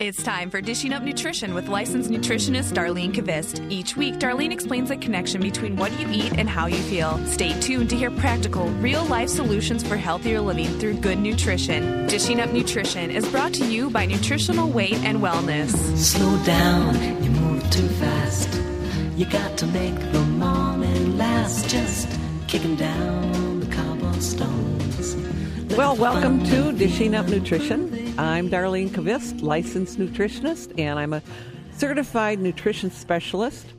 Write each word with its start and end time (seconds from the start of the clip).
It's 0.00 0.22
time 0.22 0.48
for 0.48 0.60
Dishing 0.60 0.92
Up 0.92 1.02
Nutrition 1.02 1.54
with 1.54 1.66
licensed 1.66 2.08
nutritionist 2.08 2.72
Darlene 2.72 3.12
Kvist. 3.12 3.68
Each 3.68 3.96
week, 3.96 4.14
Darlene 4.20 4.52
explains 4.52 4.90
the 4.90 4.96
connection 4.96 5.40
between 5.40 5.74
what 5.74 5.90
you 5.98 6.08
eat 6.12 6.38
and 6.38 6.48
how 6.48 6.66
you 6.66 6.76
feel. 6.76 7.18
Stay 7.26 7.58
tuned 7.58 7.90
to 7.90 7.96
hear 7.96 8.12
practical, 8.12 8.68
real 8.74 9.04
life 9.06 9.28
solutions 9.28 9.82
for 9.82 9.96
healthier 9.96 10.40
living 10.40 10.68
through 10.78 10.98
good 10.98 11.18
nutrition. 11.18 12.06
Dishing 12.06 12.38
Up 12.40 12.52
Nutrition 12.52 13.10
is 13.10 13.28
brought 13.28 13.52
to 13.54 13.66
you 13.66 13.90
by 13.90 14.06
Nutritional 14.06 14.68
Weight 14.68 15.02
and 15.02 15.18
Wellness. 15.18 15.72
Slow 15.96 16.44
down, 16.44 16.94
you 17.24 17.30
move 17.30 17.68
too 17.68 17.88
fast. 17.88 18.48
You 19.16 19.26
got 19.26 19.58
to 19.58 19.66
make 19.66 19.98
the 20.12 20.22
morning 20.22 21.18
last. 21.18 21.68
Just 21.68 22.08
kicking 22.46 22.76
down 22.76 23.58
the 23.58 23.66
cobblestones. 23.74 25.16
Well, 25.76 25.96
welcome 25.96 26.44
to 26.44 26.70
Dishing 26.70 27.16
Up 27.16 27.26
Nutrition. 27.26 27.97
I'm 28.18 28.50
Darlene 28.50 28.88
Kvist, 28.88 29.42
licensed 29.42 29.96
nutritionist, 29.96 30.76
and 30.76 30.98
I'm 30.98 31.12
a 31.12 31.22
certified 31.70 32.40
nutrition 32.40 32.90
specialist. 32.90 33.74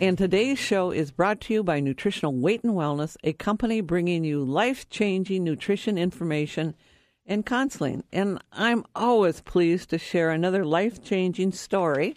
And 0.00 0.18
today's 0.18 0.58
show 0.58 0.90
is 0.90 1.12
brought 1.12 1.40
to 1.42 1.54
you 1.54 1.62
by 1.62 1.78
Nutritional 1.78 2.34
Weight 2.34 2.64
and 2.64 2.72
Wellness, 2.72 3.16
a 3.22 3.32
company 3.32 3.80
bringing 3.80 4.24
you 4.24 4.44
life 4.44 4.90
changing 4.90 5.44
nutrition 5.44 5.98
information 5.98 6.74
and 7.26 7.46
counseling. 7.46 8.02
And 8.12 8.42
I'm 8.50 8.84
always 8.96 9.40
pleased 9.40 9.90
to 9.90 9.98
share 9.98 10.30
another 10.30 10.64
life 10.64 11.04
changing 11.04 11.52
story. 11.52 12.16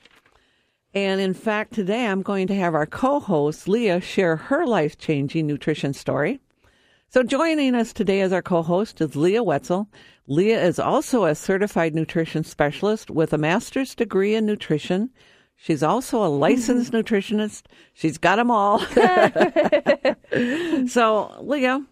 And 0.95 1.21
in 1.21 1.35
fact, 1.35 1.73
today 1.73 2.07
I'm 2.07 2.23
going 2.23 2.47
to 2.47 2.55
have 2.55 2.73
our 2.73 2.87
co 2.87 3.19
host, 3.19 3.67
Leah, 3.67 4.01
share 4.01 4.37
her 4.37 4.65
life 4.65 4.97
changing 4.97 5.45
nutrition 5.45 5.93
story. 5.93 6.39
So 7.11 7.23
joining 7.23 7.73
us 7.73 7.91
today 7.91 8.21
as 8.21 8.31
our 8.31 8.43
co-host 8.43 9.01
is 9.01 9.15
Leah 9.15 9.41
Wetzel. 9.41 9.89
Leah 10.29 10.63
is 10.63 10.77
also 10.77 11.25
a 11.25 11.33
certified 11.33 11.95
nutrition 11.95 12.43
specialist 12.43 13.09
with 13.09 13.33
a 13.33 13.37
master's 13.37 13.95
degree 13.95 14.35
in 14.35 14.45
nutrition. 14.45 15.09
She's 15.55 15.81
also 15.81 16.21
a 16.21 16.29
mm-hmm. 16.29 16.39
licensed 16.39 16.93
nutritionist. 16.93 17.63
She's 17.95 18.19
got 18.19 18.35
them 18.35 18.51
all. 18.51 18.77
so, 20.87 21.35
Leah, 21.41 21.83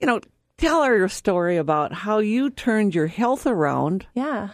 you 0.00 0.06
know, 0.08 0.20
tell 0.58 0.82
her 0.82 0.96
your 0.96 1.08
story 1.08 1.58
about 1.58 1.92
how 1.92 2.18
you 2.18 2.50
turned 2.50 2.92
your 2.92 3.06
health 3.06 3.46
around 3.46 4.04
Yeah. 4.14 4.48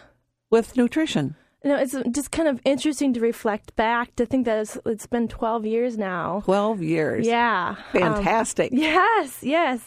with 0.50 0.76
nutrition. 0.76 1.36
You 1.66 1.72
know, 1.72 1.78
it's 1.80 1.96
just 2.12 2.30
kind 2.30 2.46
of 2.46 2.60
interesting 2.64 3.12
to 3.14 3.18
reflect 3.18 3.74
back 3.74 4.14
to 4.14 4.24
think 4.24 4.44
that 4.44 4.60
it's, 4.60 4.78
it's 4.86 5.06
been 5.08 5.26
12 5.26 5.66
years 5.66 5.98
now. 5.98 6.42
12 6.44 6.80
years. 6.80 7.26
Yeah. 7.26 7.74
Um, 7.92 8.00
Fantastic. 8.14 8.70
yes, 8.72 9.42
yes. 9.42 9.80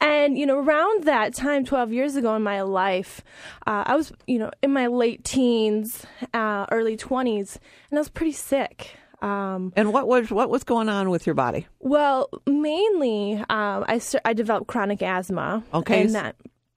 And, 0.00 0.38
you 0.38 0.46
know, 0.46 0.56
around 0.56 1.02
that 1.02 1.34
time, 1.34 1.64
12 1.64 1.92
years 1.92 2.14
ago 2.14 2.36
in 2.36 2.44
my 2.44 2.62
life, 2.62 3.24
uh, 3.66 3.82
I 3.86 3.96
was, 3.96 4.12
you 4.28 4.38
know, 4.38 4.52
in 4.62 4.72
my 4.72 4.86
late 4.86 5.24
teens, 5.24 6.06
uh, 6.32 6.66
early 6.70 6.96
20s, 6.96 7.58
and 7.90 7.98
I 7.98 8.00
was 8.00 8.08
pretty 8.08 8.30
sick. 8.30 8.96
Um, 9.20 9.72
and 9.74 9.92
what 9.92 10.06
was 10.06 10.30
what 10.30 10.48
was 10.48 10.62
going 10.62 10.88
on 10.88 11.10
with 11.10 11.26
your 11.26 11.34
body? 11.34 11.66
well, 11.80 12.28
mainly, 12.46 13.34
um, 13.34 13.84
I, 13.88 14.00
I 14.24 14.32
developed 14.32 14.68
chronic 14.68 15.02
asthma. 15.02 15.64
Okay. 15.74 16.02
And 16.02 16.14
that 16.14 16.36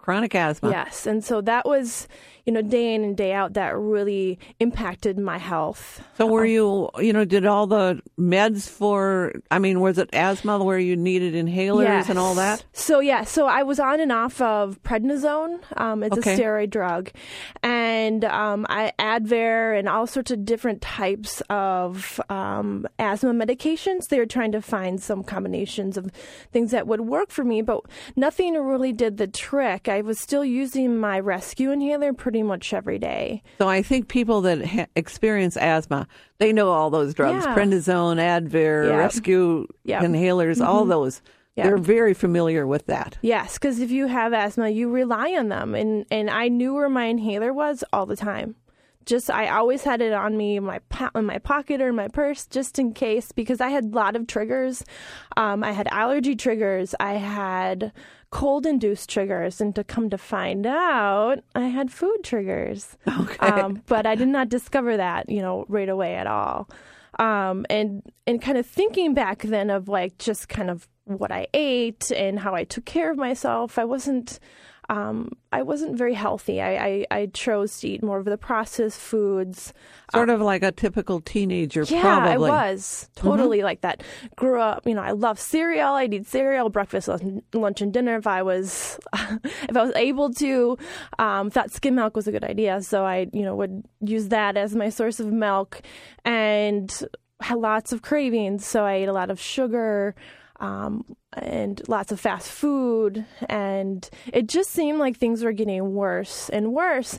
Chronic 0.10 0.34
asthma. 0.34 0.72
Yes, 0.72 1.06
and 1.06 1.24
so 1.24 1.40
that 1.42 1.68
was, 1.68 2.08
you 2.48 2.52
know, 2.52 2.64
day 2.64 2.96
in 2.96 3.04
and 3.04 3.16
day 3.16 3.32
out 3.32 3.54
that 3.54 3.78
really 3.78 4.40
impacted 4.60 5.20
my 5.20 5.38
health. 5.38 6.02
So 6.18 6.26
were 6.26 6.48
you, 6.48 6.90
you 6.98 7.14
know, 7.14 7.26
did 7.26 7.46
all 7.46 7.68
the 7.68 8.02
meds 8.20 8.68
for, 8.68 9.34
I 9.52 9.60
mean, 9.60 9.82
was 9.82 10.00
it 10.00 10.10
asthma 10.12 10.58
where 10.64 10.80
you 10.80 10.96
needed 10.96 11.36
inhalers 11.36 12.10
and 12.10 12.18
all 12.18 12.34
that? 12.36 12.66
So 12.74 13.02
yeah, 13.02 13.24
so 13.24 13.46
I 13.46 13.62
was 13.62 13.80
on 13.80 14.00
and 14.00 14.12
off 14.12 14.42
of 14.42 14.82
prednisone. 14.82 15.60
Um, 15.80 16.02
it's 16.02 16.18
Okay. 16.18 16.34
a 16.34 16.38
steroid 16.40 16.72
drug, 16.72 17.12
and 17.62 18.26
um, 18.26 18.66
I 18.68 18.94
Advair 18.98 19.78
and 19.78 19.88
all 19.88 20.08
sorts 20.08 20.32
of 20.32 20.44
different 20.44 20.82
types 20.82 21.44
of 21.52 22.20
um, 22.30 22.88
asthma 22.98 23.32
medications. 23.34 24.08
They 24.08 24.18
were 24.18 24.26
trying 24.26 24.54
to 24.54 24.62
find 24.62 25.00
some 25.00 25.24
combinations 25.24 25.98
of 25.98 26.10
things 26.52 26.72
that 26.72 26.88
would 26.88 27.02
work 27.02 27.30
for 27.30 27.44
me, 27.44 27.62
but 27.62 27.82
nothing 28.16 28.56
really 28.56 28.92
did 28.92 29.18
the 29.18 29.28
trick. 29.28 29.88
I 29.88 29.99
was 30.06 30.20
still 30.20 30.44
using 30.46 30.98
my 30.98 31.20
rescue 31.20 31.72
inhaler 31.72 32.14
pretty 32.14 32.44
much 32.44 32.74
every 32.74 33.00
day. 33.00 33.42
So 33.58 33.68
I 33.68 33.82
think 33.82 34.08
people 34.08 34.42
that 34.42 34.66
ha- 34.66 34.86
experience 34.96 35.58
asthma, 35.58 36.08
they 36.38 36.52
know 36.54 36.70
all 36.70 36.90
those 36.90 37.14
drugs, 37.14 37.46
Yeah. 37.46 37.56
prednisone, 37.56 38.18
Advair, 38.18 38.88
Yeah. 38.88 38.96
rescue 38.98 39.68
Yeah. 39.84 40.02
Mm-hmm. 40.02 40.14
inhalers, 40.16 40.66
all 40.66 40.86
those. 40.86 41.22
They're 41.56 41.78
very 41.78 42.14
familiar 42.14 42.66
with 42.66 42.86
that. 42.86 43.18
Yes, 43.22 43.56
because 43.58 43.82
if 43.82 43.92
you 43.92 44.08
have 44.08 44.32
asthma, 44.32 44.70
you 44.70 44.90
rely 44.90 45.34
on 45.34 45.50
them, 45.50 45.76
and 45.76 46.06
and 46.10 46.30
I 46.30 46.48
knew 46.48 46.74
where 46.74 46.88
my 46.88 47.04
inhaler 47.06 47.52
was 47.52 47.84
all 47.92 48.06
the 48.06 48.16
time. 48.16 48.56
Just 49.10 49.32
I 49.32 49.50
always 49.50 49.84
had 49.84 50.02
it 50.02 50.14
on 50.14 50.38
me 50.38 50.58
in 50.58 50.64
my 50.64 50.80
po- 50.90 51.10
in 51.16 51.26
my 51.26 51.40
pocket 51.40 51.82
or 51.82 51.90
in 51.90 51.96
my 51.96 52.08
purse, 52.08 52.46
just 52.46 52.78
in 52.78 52.94
case, 52.94 53.32
because 53.32 53.60
I 53.60 53.70
had 53.70 53.86
a 53.86 53.88
lot 53.88 54.16
of 54.16 54.28
triggers. 54.28 54.84
Um, 55.36 55.64
I 55.64 55.72
had 55.72 55.88
allergy 55.92 56.36
triggers. 56.36 56.94
I 57.00 57.14
had 57.14 57.92
cold 58.30 58.68
induced 58.68 59.10
triggers, 59.10 59.60
and 59.60 59.74
to 59.74 59.84
come 59.84 60.12
to 60.12 60.18
find 60.20 60.68
out, 60.68 61.40
I 61.56 61.70
had 61.70 61.92
food 61.92 62.20
triggers. 62.24 62.96
Okay. 63.08 63.48
Um, 63.48 63.82
but 63.88 64.06
I 64.06 64.14
did 64.14 64.28
not 64.28 64.48
discover 64.50 64.98
that, 64.98 65.28
you 65.28 65.42
know, 65.42 65.66
right 65.68 65.90
away 65.90 66.14
at 66.14 66.28
all. 66.28 66.70
Um, 67.18 67.66
and 67.70 68.04
and 68.28 68.40
kind 68.40 68.60
of 68.60 68.66
thinking 68.68 69.16
back 69.16 69.42
then 69.42 69.72
of 69.72 69.88
like 69.88 70.20
just 70.20 70.50
kind 70.50 70.70
of 70.70 70.88
what 71.06 71.32
I 71.32 71.48
ate 71.56 72.12
and 72.12 72.40
how 72.40 72.54
I 72.54 72.64
took 72.64 72.86
care 72.86 73.10
of 73.10 73.18
myself, 73.18 73.80
I 73.80 73.86
wasn't. 73.86 74.40
Um, 74.90 75.32
I 75.52 75.62
wasn't 75.62 75.98
very 75.98 76.16
healthy. 76.16 76.62
I, 76.62 76.76
I, 76.76 77.06
I 77.12 77.26
chose 77.28 77.80
to 77.80 77.88
eat 77.88 78.02
more 78.02 78.18
of 78.18 78.26
the 78.26 78.38
processed 78.40 79.00
foods. 79.00 79.72
sort 80.12 80.30
of 80.30 80.42
like 80.42 80.64
a 80.64 80.72
typical 80.72 81.22
teenager, 81.22 81.84
Yeah, 81.84 82.02
probably. 82.02 82.50
I 82.50 82.72
was 82.72 83.08
totally 83.16 83.62
like 83.62 83.82
that. 83.82 84.02
Grew 84.36 84.60
up, 84.60 84.88
you 84.88 84.96
know, 84.96 85.04
I 85.04 85.12
love 85.12 85.40
cereal. 85.40 85.94
I'd 85.94 86.14
eat 86.14 86.26
cereal, 86.26 86.70
breakfast, 86.70 87.08
lunch, 87.08 87.44
lunch 87.54 87.82
and 87.82 87.94
dinner 87.94 88.18
if 88.18 88.26
I 88.26 88.42
was, 88.42 89.00
if 89.14 89.78
I 89.78 89.84
was 89.84 89.94
able 89.96 90.34
to. 90.34 90.78
Um, 91.20 91.52
thought 91.52 91.72
skim 91.72 91.94
milk 91.94 92.16
was 92.16 92.28
a 92.28 92.32
good 92.32 92.44
idea, 92.44 92.82
so 92.82 93.06
I, 93.06 93.28
you 93.32 93.44
know, 93.44 93.56
would 93.56 93.84
use 94.02 94.30
that 94.30 94.58
as 94.58 94.76
my 94.76 94.90
source 94.90 95.20
of 95.20 95.28
milk, 95.28 95.82
and 96.26 97.04
had 97.42 97.58
lots 97.60 97.94
of 97.94 98.02
cravings. 98.02 98.66
So 98.66 98.86
I 98.86 98.96
ate 98.96 99.08
a 99.08 99.14
lot 99.14 99.30
of 99.30 99.40
sugar. 99.40 100.16
Um, 100.60 101.06
and 101.34 101.82
lots 101.88 102.12
of 102.12 102.20
fast 102.20 102.52
food, 102.52 103.24
and 103.48 104.10
it 104.34 104.48
just 104.48 104.72
seemed 104.72 105.00
like 105.00 105.16
things 105.16 105.42
were 105.44 105.54
getting 105.54 105.94
worse 105.94 106.50
and 106.50 106.74
worse. 106.74 107.18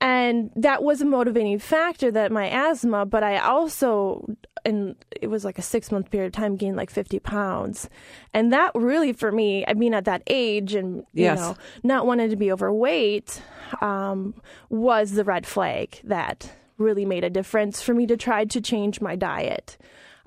And 0.00 0.50
that 0.56 0.82
was 0.82 1.00
a 1.00 1.04
motivating 1.04 1.58
factor 1.60 2.10
that 2.10 2.32
my 2.32 2.48
asthma, 2.50 3.06
but 3.06 3.22
I 3.22 3.38
also, 3.38 4.26
and 4.64 4.96
it 5.20 5.28
was 5.28 5.44
like 5.44 5.58
a 5.58 5.62
six 5.62 5.92
month 5.92 6.10
period 6.10 6.28
of 6.28 6.32
time, 6.32 6.56
gained 6.56 6.76
like 6.76 6.90
50 6.90 7.20
pounds. 7.20 7.88
And 8.34 8.52
that 8.52 8.72
really, 8.74 9.12
for 9.12 9.30
me, 9.30 9.64
I 9.68 9.74
mean, 9.74 9.94
at 9.94 10.06
that 10.06 10.22
age 10.26 10.74
and, 10.74 11.04
you 11.12 11.24
Yes. 11.26 11.38
know, 11.38 11.56
not 11.84 12.06
wanting 12.06 12.30
to 12.30 12.36
be 12.36 12.50
overweight, 12.50 13.40
um, 13.82 14.34
was 14.68 15.12
the 15.12 15.22
red 15.24 15.46
flag 15.46 16.00
that 16.02 16.50
really 16.78 17.04
made 17.04 17.22
a 17.24 17.30
difference 17.30 17.82
for 17.82 17.94
me 17.94 18.06
to 18.06 18.16
try 18.16 18.46
to 18.46 18.60
change 18.60 19.00
my 19.02 19.14
diet 19.14 19.76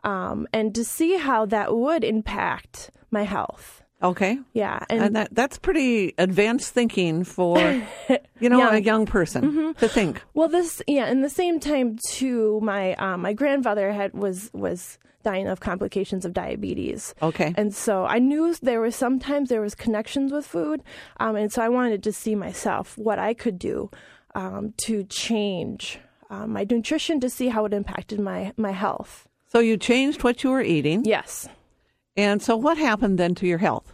um, 0.03 0.47
and 0.53 0.73
to 0.75 0.83
see 0.83 1.17
how 1.17 1.45
that 1.47 1.75
would 1.75 2.03
impact 2.03 2.91
my 3.11 3.23
health. 3.23 3.81
Okay. 4.01 4.37
Yeah, 4.53 4.79
And, 4.89 5.15
that 5.15 5.29
that's 5.33 5.57
pretty 5.57 6.13
advanced 6.17 6.73
thinking 6.73 7.23
for, 7.23 7.57
you 8.39 8.49
know, 8.49 8.57
Young. 8.59 8.75
a 8.75 8.79
young 8.79 9.05
person 9.05 9.43
Mm-hmm. 9.43 9.71
to 9.79 9.87
think. 9.87 10.21
well, 10.33 10.49
this 10.49 10.81
yeah. 10.87 11.09
In 11.09 11.21
the 11.21 11.29
same 11.29 11.59
time, 11.61 11.97
too, 12.09 12.59
my 12.61 12.95
um, 12.95 13.21
my 13.21 13.31
grandfather 13.31 13.93
had 13.93 14.13
was 14.13 14.49
was 14.53 14.97
dying 15.23 15.47
of 15.47 15.61
complications 15.61 16.25
of 16.25 16.33
diabetes. 16.33 17.15
Okay. 17.21 17.53
And 17.55 17.73
so 17.73 18.03
I 18.03 18.19
knew 18.19 18.53
there 18.61 18.81
was 18.81 18.93
sometimes 18.93 19.47
there 19.47 19.61
was 19.61 19.73
connections 19.73 20.33
with 20.33 20.45
food, 20.45 20.83
um, 21.21 21.37
and 21.37 21.49
so 21.49 21.61
I 21.61 21.69
wanted 21.69 22.03
to 22.03 22.11
see 22.11 22.35
myself 22.35 22.97
what 22.97 23.19
I 23.19 23.33
could 23.33 23.57
do 23.57 23.89
um, 24.35 24.73
to 24.83 25.05
change 25.05 25.97
um, 26.29 26.51
my 26.51 26.65
nutrition 26.69 27.21
to 27.21 27.29
see 27.29 27.47
how 27.47 27.63
it 27.63 27.73
impacted 27.73 28.19
my 28.19 28.51
my 28.57 28.71
health. 28.71 29.29
So 29.53 29.59
you 29.59 29.77
changed 29.77 30.23
what 30.23 30.43
you 30.43 30.49
were 30.49 30.63
eating. 30.63 31.05
Yes. 31.05 31.47
And 32.17 32.41
so 32.41 32.57
what 32.57 32.77
happened 32.77 33.19
then 33.19 33.35
to 33.35 33.47
your 33.47 33.59
health? 33.59 33.93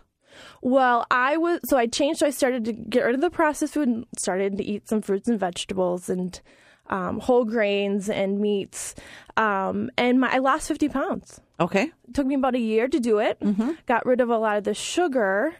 Well, 0.61 1.06
I 1.11 1.35
was 1.35 1.59
so 1.65 1.77
I 1.77 1.88
changed. 1.88 2.19
So 2.19 2.27
I 2.27 2.29
started 2.29 2.63
to 2.65 2.73
get 2.73 3.01
rid 3.03 3.13
of 3.15 3.21
the 3.21 3.29
processed 3.29 3.73
food 3.73 3.89
and 3.89 4.06
started 4.17 4.57
to 4.57 4.63
eat 4.63 4.88
some 4.88 5.01
fruits 5.01 5.27
and 5.27 5.39
vegetables 5.39 6.09
and 6.09 6.39
um, 6.88 7.19
whole 7.19 7.44
grains 7.44 8.09
and 8.09 8.39
meats. 8.39 8.95
Um, 9.38 9.89
and 9.97 10.21
my, 10.21 10.33
I 10.33 10.38
lost 10.38 10.67
fifty 10.67 10.88
pounds. 10.88 11.41
Okay. 11.59 11.91
It 12.07 12.13
took 12.13 12.25
me 12.25 12.35
about 12.35 12.56
a 12.56 12.59
year 12.59 12.88
to 12.88 13.00
do 13.00 13.19
it. 13.19 13.38
Got 13.85 14.06
rid 14.06 14.21
of 14.21 14.29
a 14.29 14.38
lot 14.38 14.57
of 14.57 14.63
the 14.63 14.73
sugar, 14.73 15.56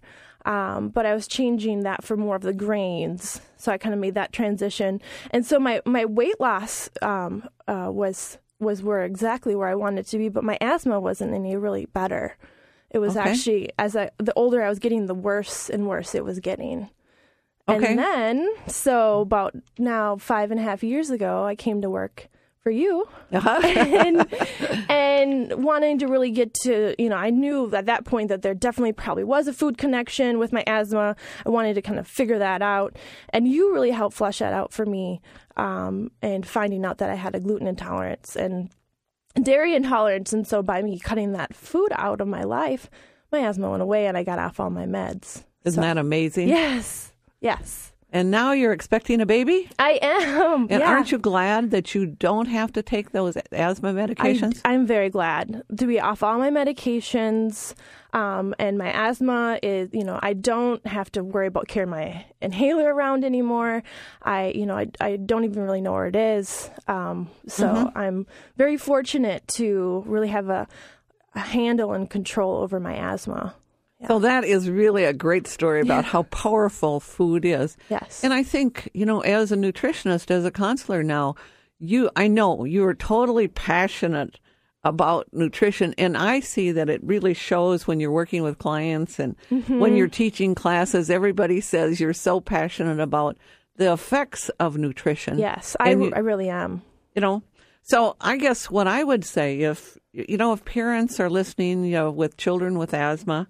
um, 0.46 0.90
but 0.90 1.06
I 1.06 1.13
was 1.13 1.28
changing 1.28 1.84
that 1.84 2.06
for 2.06 2.16
more 2.16 2.38
of 2.38 2.42
the 2.42 2.54
grains. 2.54 3.42
So 3.57 3.72
I 3.72 3.78
kind 3.78 3.94
of 3.94 4.00
made 4.00 4.16
that 4.16 4.31
transition, 4.31 5.01
and 5.31 5.46
so 5.46 5.60
my 5.60 5.81
my 5.86 6.06
weight 6.06 6.40
loss 6.40 6.90
um, 7.01 7.48
uh, 7.68 7.90
was 7.92 8.38
was 8.60 8.84
where 8.84 9.04
exactly 9.04 9.56
where 9.56 9.68
I 9.68 9.76
wanted 9.76 10.06
to 10.08 10.18
be, 10.18 10.30
but 10.30 10.44
my 10.44 10.58
asthma 10.62 11.00
wasn't 11.00 11.34
any 11.34 11.56
really 11.56 11.86
better. 11.88 12.36
It 12.90 13.00
was 13.00 13.16
Okay. 13.16 13.30
actually 13.30 13.70
as 13.78 13.96
I 13.96 14.10
the 14.18 14.34
older 14.36 14.64
I 14.64 14.70
was 14.70 14.80
getting, 14.80 15.06
the 15.06 15.14
worse 15.14 15.70
and 15.70 15.88
worse 15.88 16.16
it 16.16 16.24
was 16.26 16.40
getting. 16.40 16.90
Okay. 17.68 17.92
And 17.92 18.00
then, 18.00 18.50
so 18.68 19.22
about 19.22 19.56
now 19.78 20.18
five 20.18 20.50
and 20.50 20.60
a 20.60 20.64
half 20.64 20.84
years 20.84 21.12
ago, 21.12 21.44
I 21.46 21.56
came 21.56 21.82
to 21.84 21.90
work 21.90 22.28
for 22.69 22.74
you 22.74 23.04
Uh-huh. 23.31 23.62
and, 23.66 24.27
and 24.89 25.63
wanting 25.63 25.98
to 25.98 26.07
really 26.07 26.30
get 26.30 26.54
to, 26.66 26.94
you 27.01 27.10
know, 27.10 27.16
I 27.16 27.31
knew 27.31 27.74
at 27.74 27.88
that 27.88 28.06
point 28.06 28.30
that 28.30 28.44
there 28.44 28.54
definitely 28.54 28.94
probably 28.94 29.24
was 29.24 29.48
a 29.48 29.54
food 29.54 29.80
connection 29.80 30.38
with 30.38 30.54
my 30.54 30.63
asthma. 30.68 31.16
I 31.48 31.50
wanted 31.50 31.74
to 31.75 31.81
kind 31.81 31.98
of 31.98 32.07
figure 32.07 32.38
that 32.38 32.62
out. 32.62 32.95
And 33.30 33.48
you 33.48 33.74
really 33.74 33.89
helped 33.89 34.16
flesh 34.16 34.38
that 34.38 34.54
out 34.54 34.71
for 34.71 34.86
me 34.86 35.19
um, 35.57 36.12
and 36.21 36.45
finding 36.45 36.86
out 36.86 37.00
that 37.00 37.10
I 37.10 37.16
had 37.16 37.33
a 37.33 37.39
gluten 37.39 37.66
intolerance 37.66 38.36
and 38.36 38.69
dairy 39.42 39.74
intolerance. 39.74 40.31
And 40.31 40.45
so 40.45 40.62
by 40.62 40.83
me 40.83 41.00
cutting 41.00 41.31
that 41.31 41.56
food 41.56 41.92
out 41.95 42.22
of 42.22 42.27
my 42.27 42.44
life, 42.44 42.88
my 43.31 43.39
asthma 43.39 43.72
went 43.72 43.81
away 43.81 44.06
and 44.06 44.15
I 44.15 44.24
got 44.24 44.38
off 44.38 44.60
all 44.60 44.69
my 44.69 44.86
meds. 44.86 45.44
Isn't 45.63 45.81
that 45.81 45.98
amazing? 45.98 46.50
Yes. 46.50 47.13
Yes. 47.42 47.94
And 48.12 48.32
now 48.32 48.54
you're 48.54 48.74
expecting 48.74 49.22
a 49.22 49.26
baby? 49.26 49.70
I 49.78 50.00
am. 50.02 50.68
And 50.70 50.82
yeah. 50.82 50.90
aren't 50.90 51.12
you 51.12 51.20
glad 51.20 51.70
that 51.72 51.94
you 51.94 52.08
don't 52.08 52.48
have 52.48 52.74
to 52.74 52.82
take 52.82 53.12
those 53.12 53.38
asthma 53.52 53.94
medications? 53.94 54.62
I, 54.66 54.74
am 54.74 54.88
very 54.88 55.10
glad 55.10 55.64
to 55.78 55.86
be 55.86 56.00
off 56.00 56.24
all 56.24 56.40
my 56.40 56.50
medications. 56.50 57.76
Um, 58.12 58.56
and 58.58 58.80
my 58.80 58.92
asthma 58.92 59.60
is, 59.62 59.90
you 59.94 60.04
know, 60.04 60.20
I 60.24 60.34
don't 60.34 60.86
have 60.88 61.12
to 61.12 61.24
worry 61.24 61.46
about 61.46 61.68
carrying 61.68 61.92
my 61.92 62.26
inhaler 62.42 62.92
around 62.92 63.24
anymore. 63.24 63.84
I, 64.24 64.48
you 64.56 64.66
know, 64.66 64.76
I, 64.76 64.88
I 65.00 65.18
don't 65.18 65.44
even 65.44 65.62
really 65.62 65.82
know 65.82 65.94
where 65.94 66.08
it 66.08 66.16
is. 66.16 66.70
Um, 66.88 67.30
so 67.48 67.68
Mm-hmm. 67.70 67.98
I'm 67.98 68.28
very 68.58 68.78
fortunate 68.78 69.48
to 69.50 70.04
really 70.08 70.30
have 70.30 70.50
a, 70.50 70.68
a 71.36 71.40
handle 71.40 71.94
and 71.94 72.10
control 72.10 72.58
over 72.58 72.80
my 72.80 72.96
asthma. 72.96 73.54
So 74.07 74.19
that 74.19 74.44
is 74.46 74.69
really 74.69 75.04
a 75.04 75.13
great 75.13 75.46
story 75.48 75.81
about 75.81 76.06
how 76.06 76.24
powerful 76.24 77.00
food 77.00 77.44
is. 77.46 77.75
Yes. 77.90 78.24
And 78.24 78.34
I 78.34 78.44
think, 78.44 78.90
you 78.94 79.06
know, 79.06 79.19
as 79.22 79.51
a 79.51 79.57
nutritionist, 79.57 80.31
as 80.31 80.46
a 80.46 80.51
counselor 80.51 81.04
now, 81.04 81.36
you 81.80 82.10
I 82.16 82.28
know 82.28 82.63
you 82.66 82.86
are 82.86 82.94
totally 82.94 83.48
passionate 83.48 84.40
about 84.86 85.28
nutrition 85.34 85.94
and 85.98 86.16
I 86.18 86.40
see 86.40 86.72
that 86.72 86.90
it 86.90 87.01
really 87.04 87.34
shows 87.34 87.86
when 87.88 88.00
you're 88.00 88.12
working 88.12 88.44
with 88.44 88.57
clients 88.57 89.19
and 89.19 89.36
Mm-hmm. 89.51 89.80
when 89.80 89.96
you're 89.98 90.07
teaching 90.07 90.56
classes 90.56 91.10
everybody 91.10 91.60
says 91.60 92.00
you're 92.00 92.13
so 92.13 92.40
passionate 92.40 93.00
about 93.01 93.38
the 93.75 93.92
effects 93.92 94.48
of 94.60 94.78
nutrition. 94.78 95.38
Yes, 95.38 95.75
I, 95.80 95.92
you- 95.92 96.13
I 96.16 96.19
really 96.19 96.50
am. 96.50 96.81
you 97.16 97.22
know 97.22 97.44
so 97.81 98.16
i 98.22 98.38
guess 98.38 98.69
what 98.69 98.88
i 98.88 99.04
would 99.04 99.25
say 99.25 99.60
if 99.62 99.98
you 100.13 100.38
know 100.38 100.54
if 100.54 100.63
parents 100.63 101.19
are 101.19 101.30
listening 101.30 101.84
you 101.86 101.92
know 101.92 102.12
with 102.12 102.38
children 102.38 102.78
with 102.78 102.94
asthma 102.94 103.48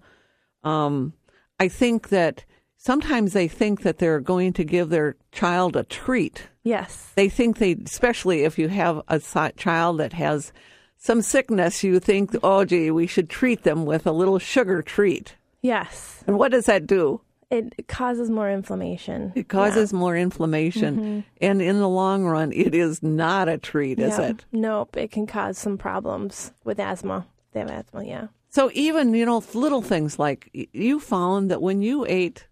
um 0.64 1.12
i 1.58 1.68
think 1.68 2.08
that 2.10 2.44
sometimes 2.76 3.32
they 3.32 3.48
think 3.48 3.82
that 3.82 3.98
they're 3.98 4.20
going 4.20 4.52
to 4.52 4.64
give 4.64 4.88
their 4.90 5.16
child 5.32 5.76
a 5.76 5.84
treat 5.84 6.48
Yes. 6.62 7.10
they 7.14 7.28
think 7.28 7.58
they 7.58 7.72
especially 7.84 8.44
if 8.44 8.58
you 8.58 8.68
have 8.68 9.00
a 9.08 9.20
child 9.56 9.98
that 9.98 10.12
has 10.12 10.52
some 10.96 11.22
sickness 11.22 11.82
you 11.82 11.98
think 12.00 12.34
oh 12.42 12.64
gee 12.64 12.90
we 12.90 13.06
should 13.06 13.30
treat 13.30 13.62
them 13.62 13.86
with 13.86 14.06
a 14.06 14.12
little 14.12 14.38
sugar 14.38 14.82
treat 14.82 15.36
Yes. 15.62 16.22
and 16.26 16.38
what 16.38 16.52
does 16.52 16.66
that 16.66 16.86
do 16.86 17.20
It 17.50 17.88
causes 17.88 18.30
more 18.30 18.50
inflammation. 18.50 19.32
it 19.34 19.48
causes 19.48 19.92
more 19.92 20.16
inflammation 20.16 21.24
and 21.40 21.60
in 21.62 21.78
the 21.80 21.88
long 21.88 22.24
run 22.24 22.52
it 22.52 22.74
is 22.74 23.02
not 23.02 23.48
a 23.48 23.56
treat 23.58 23.98
is 23.98 24.18
Yeah. 24.18 24.28
it 24.30 24.44
Nope. 24.52 24.96
It 24.96 25.10
can 25.10 25.26
cause 25.26 25.56
some 25.58 25.76
problems 25.78 26.52
with 26.64 26.78
asthma. 26.78 27.26
They 27.52 27.60
have 27.60 27.70
asthma, 27.70 28.04
yeah. 28.04 28.26
So 28.50 28.70
even 28.74 29.14
you 29.14 29.24
know 29.24 29.42
little 29.54 29.80
things 29.80 30.18
like 30.18 30.50
you 30.52 31.00
found 31.00 31.50
that 31.50 31.62
when 31.62 31.82
you 31.82 32.04
ate 32.06 32.46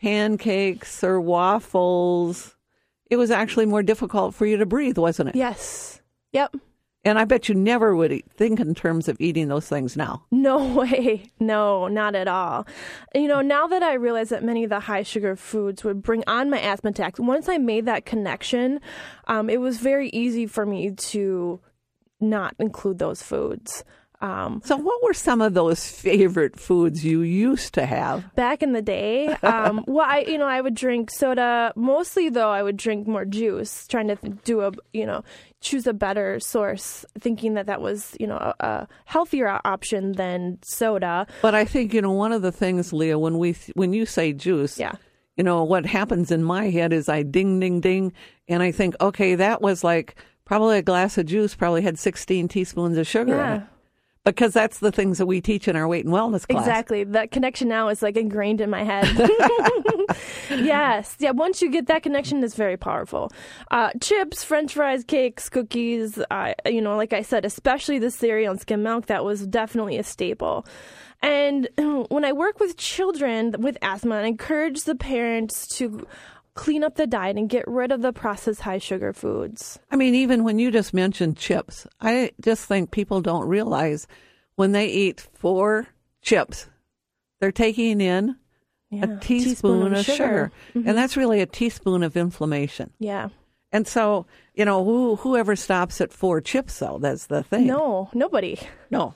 pancakes 0.00 1.04
or 1.04 1.20
waffles, 1.20 2.56
it 3.08 3.16
was 3.16 3.30
actually 3.30 3.66
more 3.66 3.82
difficult 3.82 4.34
for 4.34 4.44
you 4.44 4.56
to 4.56 4.66
breathe, 4.66 4.98
wasn't 4.98 5.30
it? 5.30 5.36
Yes. 5.36 6.00
Yep. 6.32 6.56
And 7.02 7.18
I 7.18 7.24
bet 7.24 7.48
you 7.48 7.54
never 7.54 7.96
would 7.96 8.22
think 8.30 8.60
in 8.60 8.74
terms 8.74 9.08
of 9.08 9.16
eating 9.20 9.48
those 9.48 9.66
things 9.66 9.96
now. 9.96 10.24
No 10.30 10.74
way. 10.74 11.24
No, 11.38 11.88
not 11.88 12.14
at 12.14 12.28
all. 12.28 12.66
You 13.14 13.26
know, 13.26 13.40
now 13.40 13.66
that 13.68 13.82
I 13.82 13.94
realize 13.94 14.28
that 14.28 14.44
many 14.44 14.64
of 14.64 14.70
the 14.70 14.80
high 14.80 15.02
sugar 15.02 15.34
foods 15.34 15.82
would 15.82 16.02
bring 16.02 16.24
on 16.26 16.50
my 16.50 16.60
asthma 16.60 16.90
attacks, 16.90 17.18
once 17.18 17.48
I 17.48 17.56
made 17.56 17.86
that 17.86 18.04
connection, 18.04 18.80
um, 19.28 19.48
it 19.48 19.60
was 19.60 19.78
very 19.78 20.10
easy 20.10 20.46
for 20.46 20.66
me 20.66 20.90
to 20.90 21.60
not 22.20 22.54
include 22.58 22.98
those 22.98 23.22
foods. 23.22 23.82
Um, 24.20 24.60
So 24.64 24.76
what 24.76 25.02
were 25.02 25.14
some 25.14 25.40
of 25.40 25.54
those 25.54 25.86
favorite 25.88 26.58
foods 26.60 27.04
you 27.04 27.22
used 27.22 27.72
to 27.74 27.86
have? 27.86 28.34
back 28.36 28.62
in 28.62 28.72
the 28.72 28.82
day, 28.82 29.28
um, 29.42 29.84
well, 29.88 30.06
I 30.08 30.20
you 30.28 30.36
know 30.38 30.46
I 30.46 30.60
would 30.60 30.74
drink 30.74 31.10
soda. 31.10 31.72
Mostly 31.76 32.28
though, 32.28 32.50
I 32.50 32.62
would 32.62 32.76
drink 32.76 33.06
more 33.08 33.24
juice, 33.24 33.86
trying 33.88 34.08
to 34.08 34.16
do 34.44 34.60
a 34.60 34.72
you 34.92 35.06
know 35.06 35.24
choose 35.62 35.86
a 35.86 35.92
better 35.94 36.38
source, 36.40 37.04
thinking 37.18 37.54
that 37.54 37.66
that 37.66 37.80
was 37.80 38.14
you 38.20 38.26
know 38.26 38.36
a, 38.36 38.54
a 38.60 38.88
healthier 39.06 39.60
option 39.64 40.12
than 40.12 40.58
soda. 40.64 41.26
But 41.42 41.54
I 41.54 41.64
think 41.64 41.94
you 41.94 42.02
know 42.02 42.12
one 42.12 42.32
of 42.32 42.42
the 42.42 42.52
things, 42.52 42.92
Leah, 42.92 43.18
when 43.18 43.38
we 43.38 43.56
when 43.74 43.92
you 43.94 44.04
say 44.04 44.32
juice, 44.34 44.78
Yeah. 44.78 44.92
you 45.36 45.44
know 45.44 45.64
what 45.64 45.86
happens 45.86 46.30
in 46.30 46.44
my 46.44 46.68
head 46.68 46.92
is 46.92 47.08
I 47.08 47.22
ding 47.22 47.58
ding 47.60 47.80
ding, 47.80 48.12
and 48.48 48.62
I 48.62 48.70
think, 48.72 48.96
okay, 49.00 49.34
that 49.36 49.62
was 49.62 49.82
like 49.82 50.14
probably 50.44 50.76
a 50.78 50.82
glass 50.82 51.16
of 51.16 51.24
juice 51.26 51.54
probably 51.54 51.80
had 51.82 51.96
16 51.98 52.48
teaspoons 52.48 52.98
of 52.98 53.06
sugar 53.06 53.40
in 53.40 53.52
it. 53.52 53.62
Because 54.24 54.52
that's 54.52 54.80
the 54.80 54.92
things 54.92 55.16
that 55.16 55.26
we 55.26 55.40
teach 55.40 55.66
in 55.66 55.76
our 55.76 55.88
weight 55.88 56.04
and 56.04 56.12
wellness 56.12 56.46
class. 56.46 56.62
Exactly. 56.62 57.04
That 57.04 57.30
connection 57.30 57.68
now 57.68 57.88
is 57.88 58.02
like 58.02 58.18
ingrained 58.18 58.60
in 58.60 58.68
my 58.68 58.84
head. 58.84 59.06
yes. 60.50 61.16
Yeah. 61.18 61.30
Once 61.30 61.62
you 61.62 61.70
get 61.70 61.86
that 61.86 62.02
connection, 62.02 62.44
it's 62.44 62.54
very 62.54 62.76
powerful. 62.76 63.32
Uh, 63.70 63.90
chips, 64.02 64.44
French 64.44 64.74
fries, 64.74 65.04
cakes, 65.04 65.48
cookies. 65.48 66.18
Uh, 66.30 66.52
you 66.66 66.82
know, 66.82 66.96
like 66.96 67.14
I 67.14 67.22
said, 67.22 67.46
especially 67.46 67.98
the 67.98 68.10
cereal 68.10 68.50
and 68.50 68.60
skim 68.60 68.82
milk. 68.82 69.06
That 69.06 69.24
was 69.24 69.46
definitely 69.46 69.96
a 69.96 70.04
staple. 70.04 70.66
And 71.22 71.68
when 72.08 72.24
I 72.24 72.32
work 72.32 72.60
with 72.60 72.76
children 72.76 73.54
with 73.58 73.78
asthma, 73.80 74.16
I 74.16 74.24
encourage 74.24 74.84
the 74.84 74.94
parents 74.94 75.66
to 75.78 76.06
clean 76.54 76.82
up 76.84 76.96
the 76.96 77.06
diet 77.06 77.36
and 77.36 77.48
get 77.48 77.66
rid 77.66 77.92
of 77.92 78.02
the 78.02 78.12
processed 78.12 78.60
high 78.60 78.78
sugar 78.78 79.12
foods. 79.12 79.78
I 79.90 79.96
mean, 79.96 80.14
even 80.14 80.44
when 80.44 80.58
you 80.58 80.70
just 80.70 80.92
mentioned 80.92 81.36
chips, 81.36 81.86
I 82.00 82.32
just 82.40 82.66
think 82.66 82.90
people 82.90 83.20
don't 83.20 83.46
realize 83.48 84.06
when 84.56 84.72
they 84.72 84.88
eat 84.88 85.20
four 85.34 85.86
chips, 86.22 86.68
they're 87.40 87.52
taking 87.52 88.00
in 88.00 88.36
Yeah. 88.90 89.04
a 89.04 89.20
teaspoon, 89.20 89.94
of, 89.94 90.04
sugar. 90.04 90.52
Mm-hmm. 90.74 90.88
And 90.88 90.98
that's 90.98 91.16
really 91.16 91.40
a 91.40 91.46
teaspoon 91.46 92.02
of 92.02 92.16
inflammation. 92.16 92.90
Yeah. 92.98 93.28
And 93.72 93.86
so, 93.86 94.26
you 94.54 94.64
know, 94.64 94.84
who 94.84 95.16
whoever 95.16 95.54
stops 95.54 96.00
at 96.00 96.12
four 96.12 96.40
chips 96.40 96.80
though, 96.80 96.98
that's 97.00 97.26
the 97.26 97.44
thing. 97.44 97.66
No, 97.68 98.10
nobody. 98.12 98.58
No. 98.90 99.14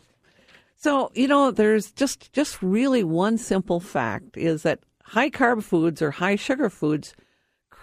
So, 0.77 1.11
you 1.15 1.27
know, 1.27 1.51
there's 1.51 1.91
just 1.93 2.33
just 2.33 2.63
really 2.63 3.03
one 3.03 3.37
simple 3.37 3.81
fact 3.81 4.37
is 4.37 4.63
that 4.63 4.79
high 5.03 5.29
carb 5.31 5.63
foods 5.65 6.01
or 6.01 6.13
high 6.13 6.37
sugar 6.37 6.71
foods 6.71 7.15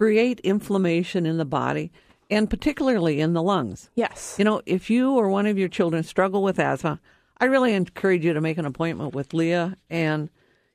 create 0.01 0.39
inflammation 0.39 1.27
in 1.27 1.37
the 1.37 1.45
body 1.45 1.91
and 2.27 2.49
particularly 2.49 3.21
in 3.21 3.33
the 3.33 3.43
lungs. 3.43 3.91
Yes. 3.93 4.33
You 4.39 4.43
know, 4.43 4.59
if 4.65 4.89
you 4.89 5.11
or 5.11 5.29
one 5.29 5.45
of 5.45 5.59
your 5.59 5.67
children 5.67 6.01
struggle 6.01 6.41
with 6.41 6.57
asthma, 6.57 6.99
I 7.37 7.45
really 7.45 7.75
encourage 7.75 8.25
you 8.25 8.33
to 8.33 8.41
make 8.41 8.57
an 8.57 8.65
appointment 8.65 9.13
with 9.13 9.31
Leah 9.31 9.77
and 9.91 10.31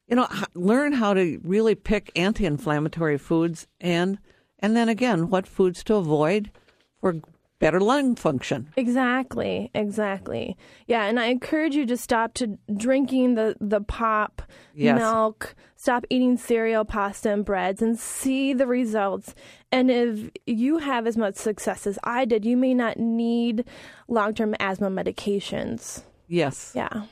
you 0.07 0.15
know, 0.15 0.29
h- 0.33 0.45
learn 0.55 0.93
how 0.93 1.13
to 1.13 1.41
really 1.43 1.75
pick 1.75 2.13
anti-inflammatory 2.15 3.19
foods 3.19 3.67
and 3.81 4.21
and 4.61 4.77
then 4.77 4.89
again, 4.89 5.29
what 5.29 5.49
foods 5.49 5.83
to 5.85 5.97
avoid 5.97 6.53
for 7.01 7.17
better 7.59 7.81
lung 7.81 8.15
function. 8.17 8.69
Exactly, 8.77 9.71
exactly. 9.75 10.57
Yeah, 10.87 11.05
and 11.07 11.19
I 11.19 11.27
encourage 11.27 11.75
you 11.75 11.87
to 11.87 11.97
stop 11.97 12.35
to 12.35 12.59
drinking 12.75 13.35
the 13.35 13.57
the 13.61 13.81
pop 13.81 14.43
Yes. 14.75 14.99
milk, 14.99 15.55
stop 15.77 16.05
eating 16.11 16.37
cereal, 16.37 16.85
pasta, 16.85 17.33
and 17.33 17.45
breads, 17.45 17.81
and 17.81 17.99
see 17.99 18.53
the 18.53 18.67
results. 18.67 19.35
And 19.73 19.91
if 19.91 20.31
you 20.47 20.79
have 20.79 21.07
as 21.07 21.17
much 21.17 21.37
success 21.37 21.87
as 21.87 21.99
I 22.05 22.27
did, 22.27 22.45
you 22.45 22.57
may 22.57 22.75
not 22.75 22.99
need 22.99 23.65
long 24.09 24.35
term 24.35 24.55
asthma 24.61 24.91
medications. 24.91 26.03
Yes. 26.29 26.73
Yeah. 26.75 27.05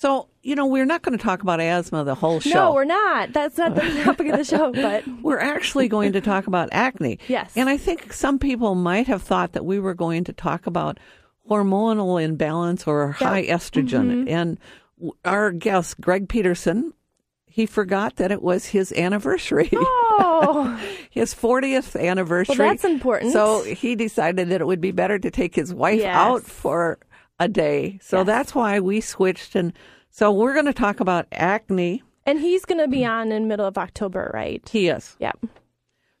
So, 0.00 0.28
you 0.42 0.54
know, 0.54 0.66
we're 0.66 0.84
not 0.86 1.02
going 1.02 1.18
to 1.18 1.22
talk 1.22 1.42
about 1.42 1.60
asthma 1.60 2.04
the 2.04 2.14
whole 2.14 2.38
show. 2.38 2.50
No, 2.50 2.72
we're 2.72 2.84
not. 2.84 3.32
That's 3.32 3.58
not 3.58 3.74
the 3.74 3.80
topic 4.04 4.28
of 4.28 4.38
the 4.38 4.44
show, 4.44 4.70
but 4.72 5.04
We're 5.22 5.40
actually 5.40 5.88
going 5.88 6.12
to 6.12 6.20
talk 6.20 6.46
about 6.46 6.68
acne. 6.70 7.18
Yes. 7.26 7.52
And 7.56 7.68
I 7.68 7.76
think 7.78 8.12
some 8.12 8.38
people 8.38 8.76
might 8.76 9.08
have 9.08 9.22
thought 9.22 9.52
that 9.54 9.64
we 9.64 9.80
were 9.80 9.94
going 9.94 10.22
to 10.24 10.32
talk 10.32 10.68
about 10.68 10.98
hormonal 11.50 12.22
imbalance 12.22 12.86
or 12.86 13.10
high 13.10 13.44
estrogen. 13.46 14.24
Mm-hmm. 14.24 14.28
And 14.28 14.58
our 15.24 15.50
guest, 15.50 16.00
Greg 16.00 16.28
Peterson, 16.28 16.92
he 17.46 17.66
forgot 17.66 18.16
that 18.16 18.30
it 18.30 18.40
was 18.40 18.66
his 18.66 18.92
anniversary, 18.92 19.68
oh, 19.72 20.80
his 21.10 21.34
40th 21.34 22.00
anniversary. 22.00 22.54
Well, 22.56 22.68
that's 22.68 22.84
important. 22.84 23.32
So 23.32 23.64
he 23.64 23.96
decided 23.96 24.50
that 24.50 24.60
it 24.60 24.66
would 24.66 24.80
be 24.80 24.92
better 24.92 25.18
to 25.18 25.30
take 25.32 25.56
his 25.56 25.74
wife 25.74 25.98
Yes. 25.98 26.14
out 26.14 26.44
for 26.44 26.98
a 27.38 27.48
day. 27.48 27.98
So 28.02 28.18
Yes. 28.18 28.26
that's 28.26 28.54
why 28.54 28.80
we 28.80 29.00
switched. 29.00 29.54
And 29.54 29.72
so 30.10 30.32
we're 30.32 30.54
going 30.54 30.66
to 30.66 30.72
talk 30.72 31.00
about 31.00 31.26
acne 31.32 32.02
And 32.26 32.38
he's 32.40 32.64
going 32.64 32.80
to 32.80 32.88
be 32.88 33.04
on 33.06 33.32
in 33.32 33.48
middle 33.48 33.66
of 33.66 33.78
October, 33.78 34.30
right? 34.34 34.66
He 34.68 34.88
is. 34.88 35.16
Yep. 35.20 35.46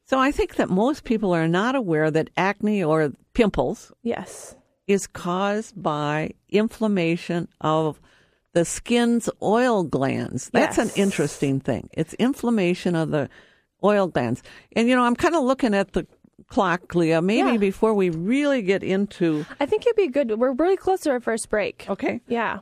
So 0.06 0.18
I 0.18 0.30
think 0.32 0.54
that 0.56 0.70
most 0.70 1.04
people 1.04 1.34
are 1.34 1.48
not 1.48 1.74
aware 1.74 2.10
that 2.10 2.30
acne 2.36 2.82
or 2.82 3.12
pimples 3.34 3.92
Yes. 4.02 4.54
is 4.86 5.06
caused 5.06 5.80
by 5.82 6.30
inflammation 6.48 7.48
of 7.60 8.00
the 8.54 8.64
skin's 8.64 9.28
oil 9.42 9.84
glands. 9.84 10.48
That's 10.50 10.78
Yes. 10.78 10.96
an 10.96 11.02
interesting 11.02 11.60
thing. 11.60 11.90
It's 11.92 12.14
inflammation 12.14 12.94
of 12.94 13.10
the 13.10 13.28
oil 13.84 14.06
glands. 14.06 14.42
And 14.74 14.88
you 14.88 14.96
know, 14.96 15.02
I'm 15.02 15.14
kind 15.14 15.34
of 15.34 15.42
looking 15.44 15.74
at 15.74 15.92
the 15.92 16.06
clock, 16.48 16.94
Leah, 16.94 17.20
maybe 17.22 17.50
Yeah. 17.52 17.56
before 17.58 17.94
we 17.94 18.10
really 18.10 18.62
get 18.62 18.82
into 18.82 19.44
I 19.60 19.66
think 19.66 19.86
it'd 19.86 19.96
be 19.96 20.08
good. 20.08 20.38
We're 20.38 20.52
really 20.52 20.76
close 20.76 21.00
to 21.02 21.10
our 21.10 21.20
first 21.20 21.48
break. 21.50 21.86
Okay. 21.88 22.20
Yeah. 22.26 22.60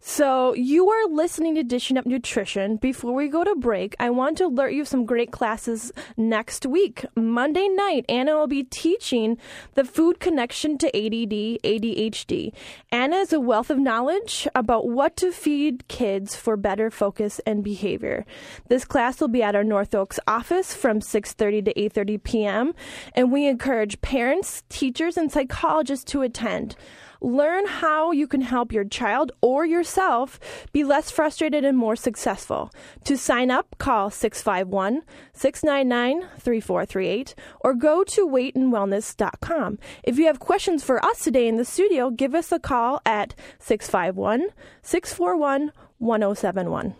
So 0.00 0.54
you 0.54 0.88
are 0.90 1.08
listening 1.08 1.56
to 1.56 1.64
Dishing 1.64 1.98
Up 1.98 2.06
Nutrition. 2.06 2.76
Before 2.76 3.12
we 3.12 3.26
go 3.26 3.42
to 3.42 3.56
break, 3.56 3.96
I 3.98 4.10
want 4.10 4.38
to 4.38 4.46
alert 4.46 4.72
you 4.72 4.82
of 4.82 4.88
some 4.88 5.04
great 5.04 5.32
classes 5.32 5.90
next 6.16 6.64
week. 6.64 7.04
Monday 7.16 7.66
night, 7.68 8.04
Anna 8.08 8.36
will 8.36 8.46
be 8.46 8.62
teaching 8.62 9.38
the 9.74 9.84
food 9.84 10.20
connection 10.20 10.78
to 10.78 10.86
ADD, 10.86 11.58
ADHD. 11.64 12.52
Anna 12.92 13.16
is 13.16 13.32
a 13.32 13.40
wealth 13.40 13.70
of 13.70 13.78
knowledge 13.78 14.46
about 14.54 14.88
what 14.88 15.16
to 15.16 15.32
feed 15.32 15.88
kids 15.88 16.36
for 16.36 16.56
better 16.56 16.92
focus 16.92 17.40
and 17.44 17.64
behavior. 17.64 18.24
This 18.68 18.84
class 18.84 19.20
will 19.20 19.28
be 19.28 19.42
at 19.42 19.56
our 19.56 19.64
North 19.64 19.96
Oaks 19.96 20.20
office 20.28 20.74
from 20.74 21.00
6:30 21.00 21.64
to 21.64 21.74
8:30 21.74 22.22
p.m. 22.22 22.74
and 23.14 23.32
we 23.32 23.46
encourage 23.48 24.00
parents, 24.00 24.62
teachers, 24.68 25.16
and 25.16 25.32
psychologists 25.32 26.04
to 26.12 26.22
attend. 26.22 26.76
Learn 27.20 27.66
how 27.66 28.12
you 28.12 28.26
can 28.26 28.42
help 28.42 28.72
your 28.72 28.84
child 28.84 29.32
or 29.40 29.66
yourself 29.66 30.38
be 30.72 30.84
less 30.84 31.10
frustrated 31.10 31.64
and 31.64 31.76
more 31.76 31.96
successful. 31.96 32.70
To 33.04 33.16
sign 33.16 33.50
up, 33.50 33.76
call 33.78 34.10
651 34.10 35.02
699 35.32 36.28
3438 36.38 37.34
or 37.60 37.74
go 37.74 38.04
to 38.04 38.26
weightandwellness.com. 38.26 39.78
If 40.04 40.18
you 40.18 40.26
have 40.26 40.40
questions 40.40 40.84
for 40.84 41.04
us 41.04 41.24
today 41.24 41.48
in 41.48 41.56
the 41.56 41.64
studio, 41.64 42.10
give 42.10 42.34
us 42.34 42.52
a 42.52 42.58
call 42.58 43.00
at 43.04 43.34
651 43.58 44.48
641 44.82 45.72
1071. 45.98 46.94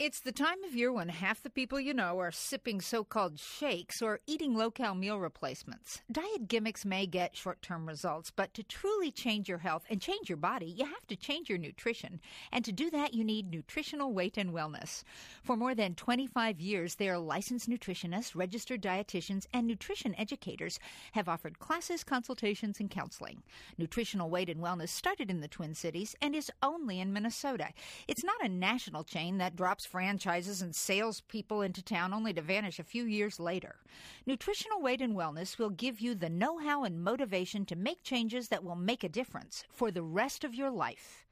It's 0.00 0.20
the 0.20 0.32
time 0.32 0.64
of 0.64 0.74
year 0.74 0.90
when 0.90 1.10
half 1.10 1.42
the 1.42 1.50
people 1.50 1.78
you 1.78 1.92
know 1.92 2.18
are 2.20 2.32
sipping 2.32 2.80
so 2.80 3.04
called 3.04 3.38
shakes 3.38 4.00
or 4.00 4.20
eating 4.26 4.54
low 4.54 4.70
cal 4.70 4.94
meal 4.94 5.20
replacements. 5.20 6.00
Diet 6.10 6.48
gimmicks 6.48 6.86
may 6.86 7.04
get 7.04 7.36
short 7.36 7.60
term 7.60 7.86
results, 7.86 8.30
but 8.30 8.54
to 8.54 8.62
truly 8.62 9.10
change 9.10 9.46
your 9.46 9.58
health 9.58 9.84
and 9.90 10.00
change 10.00 10.30
your 10.30 10.38
body, 10.38 10.64
you 10.64 10.86
have 10.86 11.06
to 11.08 11.16
change 11.16 11.50
your 11.50 11.58
nutrition. 11.58 12.18
And 12.50 12.64
to 12.64 12.72
do 12.72 12.88
that, 12.92 13.12
you 13.12 13.22
need 13.22 13.50
nutritional 13.50 14.14
weight 14.14 14.38
and 14.38 14.54
wellness. 14.54 15.02
For 15.42 15.54
more 15.54 15.74
than 15.74 15.94
25 15.94 16.58
years, 16.58 16.94
their 16.94 17.18
licensed 17.18 17.68
nutritionists, 17.68 18.34
registered 18.34 18.80
dietitians, 18.80 19.48
and 19.52 19.66
nutrition 19.66 20.14
educators 20.16 20.80
have 21.12 21.28
offered 21.28 21.58
classes, 21.58 22.04
consultations, 22.04 22.80
and 22.80 22.90
counseling. 22.90 23.42
Nutritional 23.76 24.30
Weight 24.30 24.48
and 24.48 24.62
Wellness 24.62 24.88
started 24.88 25.30
in 25.30 25.42
the 25.42 25.46
Twin 25.46 25.74
Cities 25.74 26.16
and 26.22 26.34
is 26.34 26.50
only 26.62 27.00
in 27.00 27.12
Minnesota. 27.12 27.74
It's 28.08 28.24
not 28.24 28.42
a 28.42 28.48
national 28.48 29.04
chain 29.04 29.36
that 29.36 29.56
drops 29.56 29.89
franchises 29.90 30.62
and 30.62 30.74
salespeople 30.74 31.62
into 31.62 31.82
town 31.82 32.14
only 32.14 32.32
to 32.32 32.40
vanish 32.40 32.78
a 32.78 32.84
few 32.84 33.04
years 33.04 33.40
later. 33.40 33.76
Nutritional 34.24 34.80
Weight 34.80 35.00
and 35.00 35.16
Wellness 35.16 35.58
will 35.58 35.70
give 35.70 36.00
you 36.00 36.14
the 36.14 36.30
know 36.30 36.58
how 36.58 36.84
and 36.84 37.02
motivation 37.02 37.66
to 37.66 37.74
make 37.74 38.04
changes 38.04 38.48
that 38.48 38.62
will 38.62 38.76
make 38.76 39.02
a 39.02 39.08
difference 39.08 39.64
for 39.68 39.90
the 39.90 40.02
rest 40.02 40.44
of 40.44 40.54
your 40.54 40.70
life. 40.70 41.26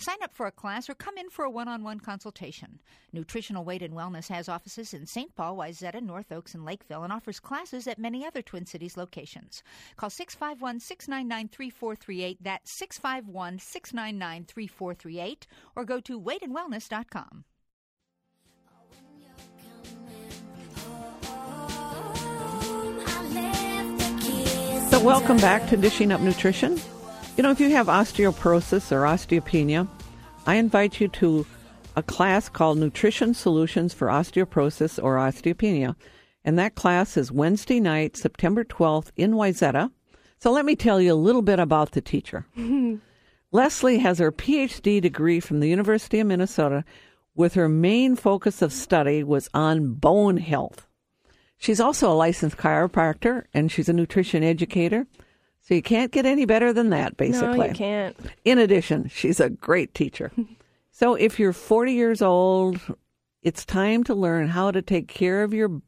Sign 0.00 0.16
up 0.22 0.32
for 0.32 0.46
a 0.46 0.50
class 0.50 0.88
or 0.88 0.94
come 0.94 1.18
in 1.18 1.28
for 1.28 1.44
a 1.44 1.50
one 1.50 1.68
on 1.68 1.84
one 1.84 2.00
consultation. 2.00 2.78
Nutritional 3.12 3.66
Weight 3.66 3.82
and 3.82 3.92
Wellness 3.92 4.28
has 4.28 4.48
offices 4.48 4.94
in 4.94 5.04
St. 5.04 5.34
Paul, 5.36 5.58
Wayzata, 5.58 6.00
North 6.00 6.32
Oaks, 6.32 6.54
and 6.54 6.64
Lakeville 6.64 7.04
and 7.04 7.12
offers 7.12 7.38
classes 7.38 7.86
at 7.86 7.98
many 7.98 8.24
other 8.24 8.40
Twin 8.40 8.64
Cities 8.64 8.96
locations. 8.96 9.62
Call 9.96 10.08
651 10.08 10.80
699 10.80 11.48
3438. 11.48 12.38
That's 12.42 12.72
651 12.72 13.58
699 13.58 14.44
3438 14.46 15.46
or 15.76 15.84
go 15.84 16.00
to 16.00 16.18
weightandwellness.com. 16.18 17.44
So, 25.00 25.06
welcome 25.06 25.38
back 25.38 25.66
to 25.70 25.78
Dishing 25.78 26.12
Up 26.12 26.20
Nutrition. 26.20 26.78
You 27.38 27.42
know, 27.42 27.50
if 27.50 27.58
you 27.58 27.70
have 27.70 27.86
osteoporosis 27.86 28.92
or 28.92 29.04
osteopenia, 29.04 29.88
I 30.46 30.56
invite 30.56 31.00
you 31.00 31.08
to 31.08 31.46
a 31.96 32.02
class 32.02 32.50
called 32.50 32.76
Nutrition 32.76 33.32
Solutions 33.32 33.94
for 33.94 34.08
Osteoporosis 34.08 35.02
or 35.02 35.16
Osteopenia. 35.16 35.96
And 36.44 36.58
that 36.58 36.74
class 36.74 37.16
is 37.16 37.32
Wednesday 37.32 37.80
night, 37.80 38.18
September 38.18 38.62
12th 38.62 39.10
in 39.16 39.32
Wayzata. 39.32 39.90
So, 40.38 40.52
let 40.52 40.66
me 40.66 40.76
tell 40.76 41.00
you 41.00 41.14
a 41.14 41.24
little 41.24 41.40
bit 41.40 41.58
about 41.58 41.92
the 41.92 42.02
teacher. 42.02 42.44
Leslie 43.52 44.00
has 44.00 44.18
her 44.18 44.30
PhD 44.30 45.00
degree 45.00 45.40
from 45.40 45.60
the 45.60 45.68
University 45.70 46.20
of 46.20 46.26
Minnesota, 46.26 46.84
with 47.34 47.54
her 47.54 47.70
main 47.70 48.16
focus 48.16 48.60
of 48.60 48.70
study 48.70 49.24
was 49.24 49.48
on 49.54 49.94
bone 49.94 50.36
health. 50.36 50.86
She's 51.60 51.78
also 51.78 52.10
a 52.10 52.16
licensed 52.16 52.56
chiropractor 52.56 53.44
and 53.52 53.70
she's 53.70 53.90
a 53.90 53.92
nutrition 53.92 54.42
educator. 54.42 55.06
So 55.60 55.74
you 55.74 55.82
can't 55.82 56.10
get 56.10 56.24
any 56.24 56.46
better 56.46 56.72
than 56.72 56.88
that, 56.88 57.18
basically. 57.18 57.58
No, 57.58 57.64
you 57.66 57.74
can't. 57.74 58.16
In 58.46 58.58
addition, 58.58 59.10
she's 59.10 59.40
a 59.40 59.50
great 59.50 59.92
teacher. 59.94 60.32
so 60.90 61.14
if 61.14 61.38
you're 61.38 61.52
40 61.52 61.92
years 61.92 62.22
old, 62.22 62.80
it's 63.42 63.66
time 63.66 64.04
to 64.04 64.14
learn 64.14 64.48
how 64.48 64.70
to 64.70 64.80
take 64.80 65.06
care 65.06 65.42
of 65.42 65.52
your 65.52 65.82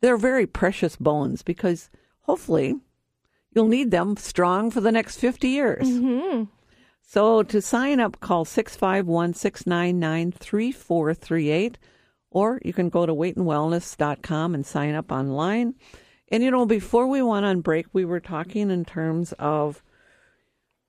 they're 0.00 0.16
very 0.16 0.48
precious 0.48 0.96
bones 0.96 1.42
because 1.42 1.90
hopefully 2.22 2.74
you'll 3.52 3.68
need 3.68 3.92
them 3.92 4.16
strong 4.16 4.68
for 4.68 4.80
the 4.80 4.92
next 4.92 5.18
50 5.18 5.48
years. 5.48 5.86
Mm-hmm. 5.86 6.44
So 7.02 7.44
to 7.44 7.62
sign 7.62 8.00
up, 8.00 8.18
call 8.18 8.44
651 8.44 9.34
699 9.34 10.32
3438, 10.32 11.78
or 12.30 12.60
you 12.64 12.72
can 12.72 12.88
go 12.88 13.06
to 13.06 13.14
weightandwellness.com 13.14 14.54
and 14.54 14.66
sign 14.66 14.94
up 14.94 15.10
online. 15.10 15.74
And 16.30 16.42
you 16.42 16.50
know, 16.50 16.66
before 16.66 17.06
we 17.06 17.22
went 17.22 17.46
on 17.46 17.60
break, 17.60 17.86
we 17.92 18.04
were 18.04 18.20
talking 18.20 18.70
in 18.70 18.84
terms 18.84 19.32
of 19.38 19.82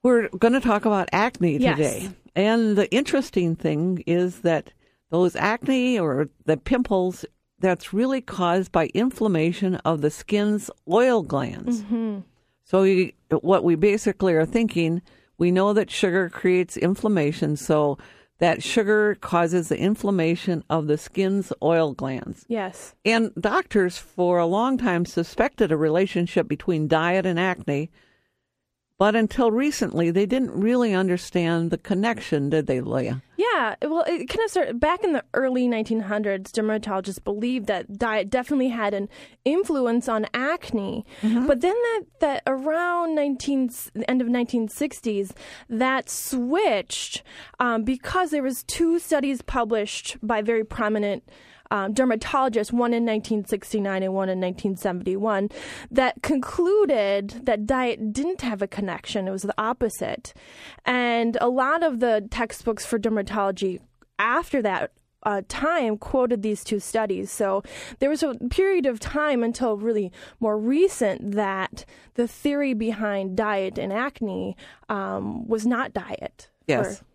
we're 0.03 0.29
going 0.29 0.53
to 0.53 0.59
talk 0.61 0.85
about 0.85 1.09
acne 1.11 1.57
Yes. 1.57 1.77
today. 1.77 2.09
And 2.35 2.77
the 2.77 2.89
interesting 2.93 3.55
thing 3.55 4.03
is 4.05 4.41
that 4.41 4.71
those 5.09 5.35
acne 5.35 5.99
or 5.99 6.29
the 6.45 6.57
pimples 6.57 7.25
that's 7.59 7.91
really 7.93 8.21
caused 8.21 8.71
by 8.71 8.87
inflammation 8.93 9.75
of 9.77 10.01
the 10.01 10.09
skin's 10.11 10.69
oil 10.89 11.23
glands. 11.23 11.81
Mm-hmm. 11.81 12.19
So 12.63 12.83
you, 12.83 13.11
what 13.41 13.63
we 13.63 13.75
basically 13.75 14.33
are 14.35 14.45
thinking, 14.45 15.01
we 15.37 15.51
know 15.51 15.73
that 15.73 15.89
sugar 15.91 16.29
creates 16.29 16.77
inflammation, 16.77 17.57
so 17.57 17.97
that 18.39 18.63
sugar 18.63 19.15
causes 19.15 19.69
the 19.69 19.77
inflammation 19.77 20.63
of 20.69 20.87
the 20.87 20.97
skin's 20.97 21.53
oil 21.61 21.93
glands. 21.93 22.45
Yes. 22.47 22.95
And 23.05 23.31
doctors 23.39 23.97
for 23.97 24.39
a 24.39 24.45
long 24.45 24.77
time 24.77 25.05
suspected 25.05 25.71
a 25.71 25.77
relationship 25.77 26.47
between 26.47 26.87
diet 26.87 27.25
and 27.25 27.39
acne, 27.39 27.91
but 28.99 29.15
until 29.15 29.49
recently 29.49 30.11
they 30.11 30.25
didn't 30.25 30.51
really 30.51 30.93
understand 30.93 31.71
the 31.71 31.77
connection, 31.77 32.49
did 32.49 32.67
they, 32.67 32.81
Leah? 32.81 33.23
Yeah, 33.37 33.75
well, 33.81 34.03
it 34.05 34.27
kind 34.27 34.43
of 34.43 34.51
started 34.51 34.79
back 34.81 35.05
in 35.05 35.13
the 35.13 35.23
early 35.33 35.69
1900s. 35.69 36.51
Dermatologists 36.51 37.23
believed 37.23 37.67
that 37.67 37.97
diet 37.97 38.29
definitely 38.29 38.67
had 38.67 38.93
an 38.93 39.07
influence 39.45 40.09
on 40.09 40.27
acne, 40.33 41.05
but 41.23 41.61
then 41.61 41.73
that, 41.73 42.01
that 42.19 42.43
around 42.45 43.15
19 43.15 43.69
the 43.93 44.09
end 44.09 44.21
of 44.21 44.27
1960s, 44.27 45.31
that 45.69 46.09
switched 46.09 47.23
um, 47.61 47.83
because 47.83 48.31
there 48.31 48.43
was 48.43 48.63
two 48.63 48.99
studies 48.99 49.41
published 49.41 50.17
by 50.21 50.41
very 50.41 50.65
prominent 50.65 51.23
um, 51.71 51.93
dermatologists, 51.93 52.71
one 52.71 52.93
in 52.93 53.05
1969 53.05 54.03
and 54.03 54.13
one 54.13 54.29
in 54.29 54.39
1971, 54.39 55.49
that 55.91 56.21
concluded 56.21 57.41
that 57.43 57.65
diet 57.65 58.11
didn't 58.11 58.41
have 58.41 58.61
a 58.61 58.67
connection. 58.67 59.27
It 59.27 59.31
was 59.31 59.43
the 59.43 59.53
opposite. 59.57 60.33
And 60.85 61.37
a 61.41 61.49
lot 61.49 61.83
of 61.83 61.99
the 61.99 62.27
textbooks 62.29 62.85
for 62.85 62.97
dermatology 62.99 63.79
after 64.17 64.61
that 64.61 64.91
uh, 65.23 65.41
time 65.47 65.97
quoted 65.97 66.41
these 66.41 66.63
two 66.63 66.79
studies. 66.79 67.31
So 67.31 67.63
there 67.99 68.09
was 68.09 68.23
a 68.23 68.35
period 68.49 68.85
of 68.85 68.99
time 68.99 69.43
until 69.43 69.77
really 69.77 70.11
more 70.39 70.57
recent 70.57 71.31
that 71.33 71.85
the 72.15 72.27
theory 72.27 72.73
behind 72.73 73.35
diet 73.35 73.77
and 73.77 73.91
acne 73.91 74.55
um, 74.87 75.47
was 75.47 75.65
not 75.65 75.93
diet. 75.93 76.49
Yes. 76.67 77.01
Or, 77.01 77.05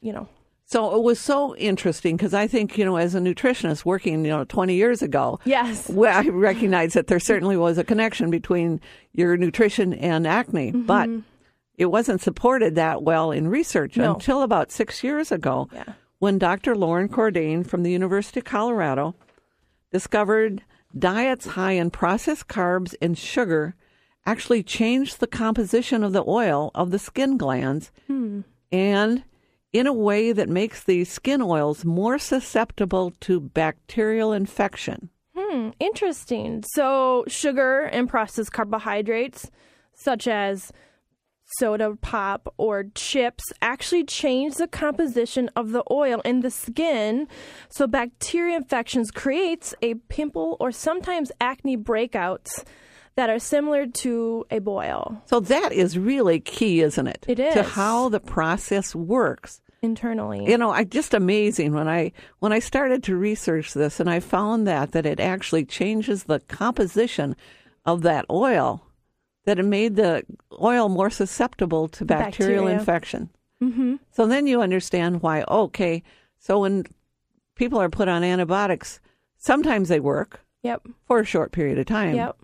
you 0.00 0.12
know. 0.12 0.28
So 0.74 0.96
it 0.96 1.02
was 1.04 1.20
so 1.20 1.54
interesting 1.54 2.16
because 2.16 2.34
I 2.34 2.48
think, 2.48 2.76
you 2.76 2.84
know, 2.84 2.96
as 2.96 3.14
a 3.14 3.20
nutritionist 3.20 3.84
working, 3.84 4.24
you 4.24 4.30
know, 4.32 4.42
20 4.42 4.74
years 4.74 5.02
ago, 5.02 5.38
Yes. 5.44 5.88
well, 5.88 6.18
I 6.18 6.28
recognized 6.28 6.96
that 6.96 7.06
there 7.06 7.20
certainly 7.20 7.56
was 7.56 7.78
a 7.78 7.84
connection 7.84 8.28
between 8.28 8.80
your 9.12 9.36
nutrition 9.36 9.94
and 9.94 10.26
acne, 10.26 10.72
Mm-hmm. 10.72 10.82
but 10.86 11.08
it 11.78 11.86
wasn't 11.86 12.22
supported 12.22 12.74
that 12.74 13.04
well 13.04 13.30
in 13.30 13.46
research 13.46 13.96
No. 13.96 14.14
until 14.14 14.42
about 14.42 14.72
six 14.72 15.04
years 15.04 15.30
ago 15.30 15.68
Yeah. 15.72 15.92
when 16.18 16.38
Dr. 16.38 16.74
Loren 16.74 17.08
Cordain 17.08 17.64
from 17.64 17.84
the 17.84 17.92
University 17.92 18.40
of 18.40 18.44
Colorado 18.44 19.14
discovered 19.92 20.62
diets 20.98 21.46
high 21.54 21.72
in 21.72 21.90
processed 21.90 22.48
carbs 22.48 22.96
and 23.00 23.16
sugar 23.16 23.76
actually 24.26 24.64
changed 24.64 25.20
the 25.20 25.28
composition 25.28 26.02
of 26.02 26.12
the 26.12 26.24
oil 26.26 26.72
of 26.74 26.90
the 26.90 26.98
skin 26.98 27.36
glands 27.36 27.92
and 28.72 29.22
in 29.74 29.88
a 29.88 29.92
way 29.92 30.32
that 30.32 30.48
makes 30.48 30.84
these 30.84 31.10
skin 31.10 31.42
oils 31.42 31.84
more 31.84 32.16
susceptible 32.18 33.12
to 33.20 33.40
bacterial 33.40 34.32
infection. 34.32 35.10
Hmm, 35.36 35.70
interesting. 35.80 36.62
So, 36.74 37.24
sugar 37.26 37.80
and 37.80 38.08
processed 38.08 38.52
carbohydrates, 38.52 39.50
such 39.92 40.28
as 40.28 40.72
soda 41.58 41.96
pop 42.00 42.54
or 42.56 42.84
chips, 42.94 43.42
actually 43.60 44.04
change 44.04 44.54
the 44.54 44.68
composition 44.68 45.50
of 45.56 45.72
the 45.72 45.82
oil 45.90 46.20
in 46.24 46.40
the 46.40 46.52
skin. 46.52 47.26
So, 47.68 47.88
bacteria 47.88 48.56
infections 48.56 49.10
creates 49.10 49.74
a 49.82 49.94
pimple 49.94 50.56
or 50.60 50.70
sometimes 50.70 51.32
acne 51.40 51.76
breakouts 51.76 52.62
that 53.16 53.30
are 53.30 53.38
similar 53.38 53.86
to 53.86 54.44
a 54.50 54.58
boil 54.58 55.22
So 55.26 55.40
that 55.40 55.72
is 55.72 55.96
really 55.98 56.40
key, 56.40 56.80
isn't 56.80 57.06
it? 57.06 57.24
It 57.28 57.36
To 57.36 57.62
how 57.62 58.08
the 58.08 58.20
process 58.20 58.94
works. 58.94 59.60
Internally. 59.84 60.50
You 60.50 60.58
know, 60.58 60.70
I 60.70 60.84
just 60.84 61.14
amazing 61.14 61.72
when 61.72 61.88
I 61.88 62.12
when 62.40 62.52
I 62.52 62.58
started 62.58 63.02
to 63.04 63.16
research 63.16 63.74
this 63.74 64.00
and 64.00 64.10
I 64.10 64.20
found 64.20 64.66
that 64.66 64.92
that 64.92 65.06
it 65.06 65.20
actually 65.20 65.64
changes 65.64 66.24
the 66.24 66.40
composition 66.40 67.36
of 67.84 68.02
that 68.02 68.24
oil 68.30 68.84
that 69.44 69.58
it 69.58 69.64
made 69.64 69.96
the 69.96 70.24
oil 70.60 70.88
more 70.88 71.10
susceptible 71.10 71.88
to 71.88 72.04
bacterial 72.04 72.64
Bacteria. 72.64 72.78
infection. 72.78 73.30
Mm-hmm. 73.62 73.96
So 74.10 74.26
then 74.26 74.46
you 74.46 74.62
understand 74.62 75.22
why. 75.22 75.44
Okay, 75.48 76.02
so 76.38 76.60
when 76.60 76.84
people 77.54 77.80
are 77.80 77.88
put 77.88 78.08
on 78.08 78.24
antibiotics, 78.24 79.00
sometimes 79.36 79.88
they 79.88 80.00
work 80.00 80.40
yep. 80.62 80.82
for 81.06 81.20
a 81.20 81.24
short 81.24 81.52
period 81.52 81.78
of 81.78 81.86
time, 81.86 82.14
Yep. 82.14 82.36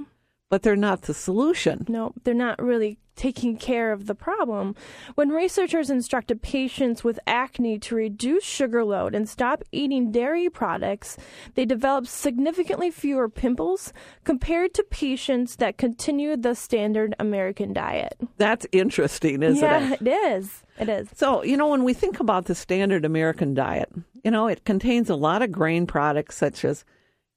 But 0.51 0.63
they're 0.63 0.77
not 0.77 1.03
the 1.03 1.15
solution. 1.15 1.87
No, 1.89 2.13
they're 2.25 2.35
not 2.35 2.61
really 2.63 2.99
taking 3.17 3.57
care 3.57 3.93
of 3.93 4.07
the 4.07 4.15
problem. 4.15 4.75
When 5.15 5.29
researchers 5.29 5.91
instructed 5.91 6.41
patients 6.41 7.05
with 7.05 7.21
acne 7.27 7.79
to 7.81 7.95
reduce 7.95 8.45
sugar 8.45 8.83
load 8.83 9.15
and 9.15 9.29
stop 9.29 9.63
eating 9.73 10.11
dairy 10.11 10.49
products, 10.49 11.19
they 11.55 11.67
developed 11.67 12.09
significantly 12.09 12.91
fewer 12.91 13.29
pimples 13.29 13.93
compared 14.25 14.73
to 14.75 14.83
patients 14.85 15.57
that 15.57 15.77
continued 15.77 16.43
the 16.43 16.55
standard 16.55 17.15
American 17.19 17.75
diet. 17.75 18.15
That's 18.39 18.67
interesting, 18.73 19.43
isn't 19.43 19.63
yeah, 19.63 19.93
it? 19.93 20.01
it 20.01 20.09
is. 20.09 20.63
It 20.79 20.89
is. 20.89 21.09
So, 21.15 21.45
you 21.45 21.59
know, 21.59 21.69
when 21.69 21.85
we 21.85 21.93
think 21.93 22.21
about 22.21 22.47
the 22.47 22.55
standard 22.55 23.05
American 23.05 23.53
diet, 23.53 23.91
you 24.25 24.31
know, 24.31 24.49
it 24.49 24.65
contains 24.65 25.11
a 25.11 25.15
lot 25.15 25.43
of 25.43 25.53
grain 25.53 25.87
products 25.87 26.37
such 26.37 26.65
as 26.65 26.87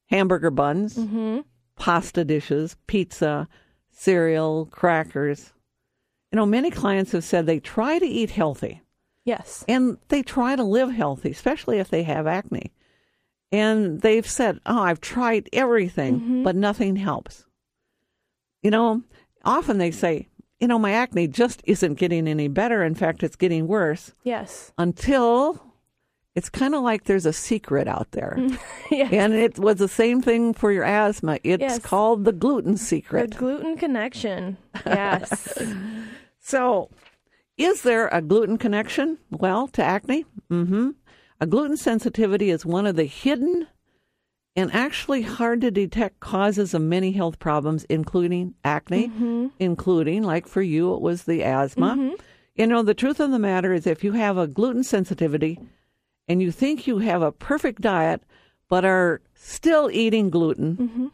hamburger 0.10 0.52
buns, 0.52 0.98
mm-hmm. 0.98 1.42
Pasta 1.78 2.24
dishes, 2.24 2.76
pizza, 2.88 3.48
cereal, 3.92 4.66
crackers. 4.68 5.54
You 6.32 6.38
know, 6.38 6.46
many 6.46 6.72
clients 6.72 7.12
have 7.12 7.24
said 7.24 7.46
they 7.46 7.60
try 7.60 8.00
to 8.00 8.06
eat 8.06 8.32
healthy 8.32 8.82
Yes. 9.26 9.64
and 9.68 9.98
they 10.10 10.24
try 10.24 10.56
to 10.56 10.64
live 10.64 10.92
healthy, 10.92 11.32
especially 11.32 11.80
if 11.80 11.90
they 11.90 12.04
have 12.04 12.28
acne. 12.28 12.72
And 13.52 14.02
they've 14.02 14.28
said, 14.28 14.60
Oh, 14.66 14.82
I've 14.82 15.00
tried 15.02 15.48
everything, 15.54 16.20
mm-hmm. 16.20 16.44
but 16.44 16.56
nothing 16.56 16.96
helps. 16.96 17.46
You 18.64 18.72
know, 18.72 19.04
often 19.46 19.78
they 19.78 19.92
say, 19.92 20.28
You 20.60 20.68
know, 20.68 20.80
my 20.80 20.92
acne 20.92 21.28
just 21.28 21.62
isn't 21.66 21.96
getting 21.96 22.28
any 22.28 22.48
better. 22.48 22.84
In 22.84 22.96
fact, 22.96 23.22
it's 23.22 23.36
getting 23.36 23.68
worse 23.68 24.14
Yes. 24.24 24.72
until 24.78 25.64
it's 26.36 26.50
kind 26.50 26.74
of 26.74 26.82
like 26.82 27.04
there's 27.04 27.26
a 27.26 27.34
secret 27.34 27.88
out 27.88 28.12
there. 28.12 28.36
Mm, 28.38 28.60
yeah. 28.92 29.10
And 29.12 29.34
it 29.34 29.60
was 29.60 29.78
the 29.78 29.88
same 29.88 30.22
thing 30.22 30.54
for 30.54 30.72
your 30.72 30.84
asthma. 30.84 31.40
It's 31.44 31.62
Yes. 31.62 31.80
called 31.80 32.26
the 32.26 32.32
gluten 32.32 32.78
secret. 32.78 33.32
The 33.32 33.38
gluten 33.38 33.78
connection. 33.78 34.58
Yes. 34.86 35.58
So, 36.40 36.90
is 37.58 37.84
there 37.84 38.08
a 38.08 38.22
gluten 38.22 38.58
connection? 38.58 39.18
Well, 39.30 39.68
to 39.70 39.84
acne? 39.84 40.26
Mm-hmm. 40.52 40.90
A 41.40 41.46
gluten 41.46 41.78
sensitivity 41.78 42.50
is 42.50 42.66
one 42.66 42.86
of 42.86 42.96
the 42.96 43.06
hidden 43.06 43.68
and 44.56 44.74
actually 44.74 45.22
hard 45.22 45.62
to 45.62 45.72
detect 45.72 46.20
causes 46.20 46.74
of 46.74 46.82
many 46.82 47.12
health 47.12 47.40
problems, 47.40 47.86
including 47.86 48.56
acne, 48.64 49.08
mm-hmm. 49.08 49.48
including, 49.60 50.24
like 50.24 50.48
for 50.48 50.62
you, 50.62 50.94
it 50.96 51.02
was 51.02 51.24
the 51.24 51.44
asthma. 51.44 51.96
Mm-hmm. 51.98 52.16
You 52.56 52.68
know, 52.68 52.84
the 52.84 52.94
truth 52.94 53.20
of 53.20 53.32
the 53.32 53.40
matter 53.40 53.74
is 53.74 53.88
if 53.88 54.04
you 54.04 54.12
have 54.14 54.38
a 54.38 54.48
gluten 54.48 54.84
sensitivity 54.84 55.60
and 56.28 56.42
you 56.42 56.52
think 56.52 56.88
you 56.88 57.00
have 57.00 57.22
a 57.22 57.32
perfect 57.32 57.82
diet 57.82 58.22
but 58.70 58.86
are 58.86 59.22
still 59.36 59.92
eating 59.92 60.30
gluten, 60.30 61.12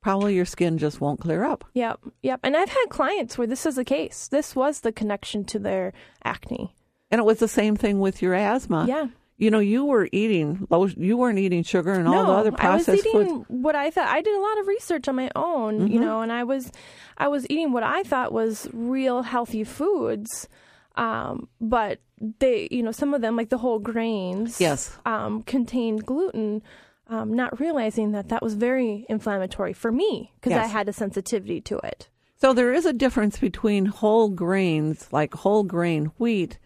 probably 0.00 0.34
your 0.34 0.44
skin 0.44 0.78
just 0.78 1.00
won't 1.00 1.20
clear 1.20 1.44
up. 1.44 1.64
Yep, 1.74 2.00
yep. 2.22 2.40
And 2.42 2.56
I've 2.56 2.70
had 2.70 2.86
clients 2.88 3.36
where 3.36 3.46
this 3.46 3.66
is 3.66 3.76
the 3.76 3.84
case. 3.84 4.28
This 4.28 4.56
was 4.56 4.80
the 4.80 4.92
connection 4.92 5.44
to 5.46 5.58
their 5.58 5.92
acne. 6.24 6.74
And 7.10 7.18
it 7.18 7.24
was 7.24 7.40
the 7.40 7.48
same 7.48 7.76
thing 7.76 8.00
with 8.00 8.22
your 8.22 8.34
asthma. 8.34 8.86
Yeah. 8.88 9.08
You 9.36 9.50
know, 9.50 9.58
you 9.58 9.84
were 9.84 10.08
eating 10.12 10.66
low. 10.70 10.86
You 10.86 11.16
weren't 11.16 11.38
eating 11.38 11.62
sugar 11.62 11.92
and 11.92 12.06
all 12.06 12.26
the 12.26 12.32
other 12.32 12.52
I 12.56 12.76
was 12.76 12.84
processed 12.84 13.06
eating 13.06 13.12
foods. 13.12 13.32
Mm-hmm. 13.32 13.62
what 13.62 13.74
I 13.74 13.90
thought. 13.90 14.08
I 14.08 14.22
did 14.22 14.34
a 14.34 14.40
lot 14.40 14.58
of 14.60 14.66
research 14.68 15.08
on 15.08 15.16
my 15.16 15.30
own, 15.34 15.88
you 15.88 16.00
know, 16.00 16.20
and 16.22 16.32
I 16.32 16.44
was, 16.44 16.70
I 17.18 17.28
was 17.28 17.44
eating 17.50 17.72
what 17.72 17.82
I 17.82 18.02
thought 18.04 18.32
was 18.32 18.68
real 18.72 19.22
healthy 19.22 19.64
foods, 19.64 20.48
um, 20.94 21.48
but 21.60 21.98
they, 22.38 22.68
you 22.70 22.82
know, 22.82 22.92
some 22.92 23.14
of 23.14 23.20
them 23.20 23.36
like 23.36 23.48
the 23.48 23.58
whole 23.58 23.78
grains, 23.78 24.60
Yes. 24.60 24.96
um, 25.04 25.42
contained 25.42 26.06
gluten. 26.06 26.62
Um, 27.08 27.34
not 27.34 27.60
realizing 27.60 28.12
that 28.12 28.28
that 28.30 28.42
was 28.42 28.54
very 28.54 29.04
inflammatory 29.08 29.74
for 29.74 29.92
me 29.92 30.32
because 30.36 30.56
I 30.56 30.64
had 30.64 30.88
a 30.88 30.94
sensitivity 30.94 31.60
to 31.62 31.76
it. 31.78 32.08
So 32.40 32.54
there 32.54 32.72
is 32.72 32.86
a 32.86 32.92
difference 32.92 33.38
between 33.38 33.84
whole 33.86 34.30
grains, 34.30 35.12
like 35.12 35.34
whole 35.34 35.62
grain 35.62 36.06
wheat, 36.16 36.58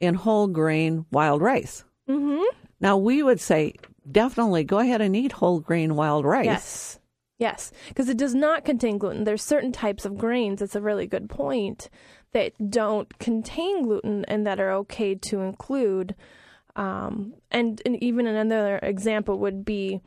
and 0.00 0.16
whole 0.16 0.48
grain 0.48 1.06
wild 1.12 1.42
rice. 1.42 1.84
Mm-hmm. 2.08 2.42
Now 2.80 2.96
we 2.96 3.22
would 3.22 3.40
say 3.40 3.74
definitely 4.10 4.64
go 4.64 4.78
ahead 4.80 5.00
and 5.00 5.14
eat 5.14 5.32
whole 5.32 5.60
grain 5.60 5.94
wild 5.94 6.24
rice. 6.24 6.46
Yes. 6.46 6.98
Yes, 7.38 7.72
because 7.88 8.08
it 8.08 8.16
does 8.16 8.34
not 8.34 8.64
contain 8.64 8.96
gluten. 8.98 9.24
There's 9.24 9.42
certain 9.42 9.70
types 9.72 10.04
of 10.04 10.16
grains, 10.16 10.60
that's 10.60 10.76
a 10.76 10.80
really 10.80 11.06
good 11.06 11.28
point, 11.28 11.88
that 12.34 12.52
don't 12.70 13.18
contain 13.18 13.82
gluten 13.82 14.24
and 14.26 14.46
that 14.46 14.60
are 14.60 14.72
okay 14.72 15.14
to 15.14 15.40
include. 15.40 16.14
Um, 16.76 17.34
and, 17.50 17.80
and 17.86 18.02
even 18.02 18.26
another 18.26 18.78
example 18.82 19.38
would 19.38 19.64
be 19.64 20.00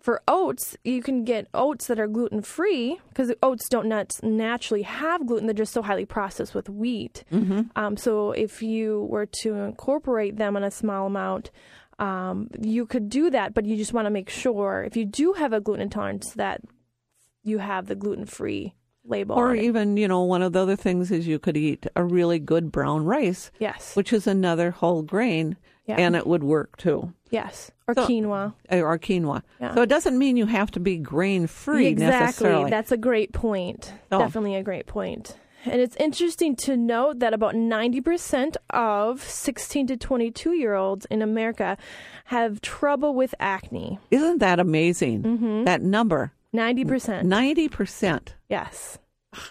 for 0.00 0.22
oats, 0.26 0.76
you 0.84 1.02
can 1.02 1.24
get 1.24 1.46
oats 1.54 1.86
that 1.86 2.00
are 2.00 2.08
gluten 2.08 2.42
free 2.42 2.98
because 3.08 3.32
oats 3.42 3.68
don't 3.68 3.86
nat- 3.86 4.18
naturally 4.22 4.82
have 4.82 5.26
gluten. 5.26 5.46
They're 5.46 5.54
just 5.54 5.72
so 5.72 5.82
highly 5.82 6.06
processed 6.06 6.54
with 6.54 6.68
wheat. 6.68 7.24
Um, 7.76 7.96
so 7.96 8.32
if 8.32 8.62
you 8.62 9.06
were 9.10 9.26
to 9.42 9.54
incorporate 9.54 10.36
them 10.38 10.56
in 10.56 10.64
a 10.64 10.70
small 10.70 11.06
amount, 11.06 11.50
um, 11.98 12.48
you 12.60 12.86
could 12.86 13.08
do 13.10 13.30
that, 13.30 13.54
but 13.54 13.64
you 13.64 13.76
just 13.76 13.92
want 13.92 14.06
to 14.06 14.10
make 14.10 14.28
sure 14.28 14.82
if 14.84 14.96
you 14.96 15.04
do 15.04 15.34
have 15.34 15.52
a 15.52 15.60
gluten 15.60 15.82
intolerance 15.82 16.30
that 16.32 16.62
you 17.44 17.58
have 17.58 17.86
the 17.86 17.94
gluten 17.94 18.26
free 18.26 18.74
label. 19.04 19.36
Or 19.36 19.54
even, 19.54 19.96
you 19.96 20.06
know, 20.08 20.22
one 20.22 20.42
of 20.42 20.52
the 20.52 20.60
other 20.60 20.76
things 20.76 21.10
is 21.10 21.26
you 21.26 21.38
could 21.38 21.56
eat 21.56 21.86
a 21.96 22.04
really 22.04 22.38
good 22.38 22.70
brown 22.72 23.04
rice, 23.04 23.50
yes, 23.58 23.96
which 23.96 24.12
is 24.12 24.26
another 24.26 24.70
whole 24.70 25.02
grain, 25.02 25.56
Yeah. 25.86 25.96
and 25.98 26.14
it 26.16 26.26
would 26.26 26.44
work 26.44 26.76
too. 26.76 27.12
yes, 27.30 27.70
or 27.88 27.94
So- 27.94 28.06
quinoa. 28.06 28.52
Or 28.70 28.98
quinoa. 28.98 29.42
Yeah. 29.60 29.74
So 29.74 29.82
it 29.82 29.88
doesn't 29.88 30.18
mean 30.18 30.36
you 30.36 30.46
have 30.46 30.70
to 30.72 30.80
be 30.80 30.98
grain 30.98 31.46
free 31.46 31.86
exactly. 31.86 32.20
necessarily. 32.20 32.70
That's 32.70 32.92
a 32.92 32.96
great 32.98 33.32
point. 33.32 33.92
Oh. 34.12 34.18
Definitely 34.18 34.54
a 34.56 34.62
great 34.62 34.86
point. 34.86 35.36
And 35.64 35.80
it's 35.80 35.94
interesting 35.96 36.56
to 36.56 36.76
note 36.76 37.20
that 37.20 37.32
about 37.32 37.54
90% 37.54 38.56
of 38.70 39.22
16 39.22 39.86
to 39.86 39.96
22 39.96 40.52
year 40.54 40.74
olds 40.74 41.06
in 41.06 41.22
America 41.22 41.76
have 42.26 42.60
trouble 42.60 43.14
with 43.14 43.32
acne. 43.38 43.98
Isn't 44.10 44.38
that 44.38 44.58
amazing? 44.58 45.22
Mm-hmm. 45.22 45.64
That 45.64 45.80
number, 45.80 46.32
90%. 46.54 47.24
ninety 47.24 47.68
percent. 47.68 48.34
Yes. 48.48 48.98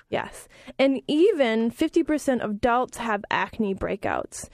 Yes. 0.10 0.48
And 0.78 1.02
even 1.08 1.72
50% 1.72 2.42
of 2.42 2.52
adults 2.52 2.98
have 2.98 3.26
acne 3.32 3.74
breakouts. 3.74 4.48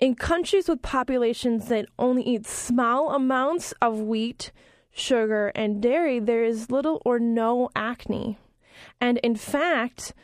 In 0.00 0.14
countries 0.14 0.68
with 0.68 0.80
populations 0.80 1.68
that 1.68 1.86
only 1.98 2.22
eat 2.22 2.46
small 2.46 3.14
amounts 3.14 3.74
of 3.82 3.98
wheat, 4.00 4.50
sugar, 4.90 5.52
and 5.54 5.82
dairy, 5.82 6.20
there 6.20 6.42
is 6.42 6.70
little 6.70 7.02
or 7.04 7.18
no 7.18 7.68
acne. 7.76 8.38
And 8.98 9.18
in 9.18 9.36
fact, 9.36 10.14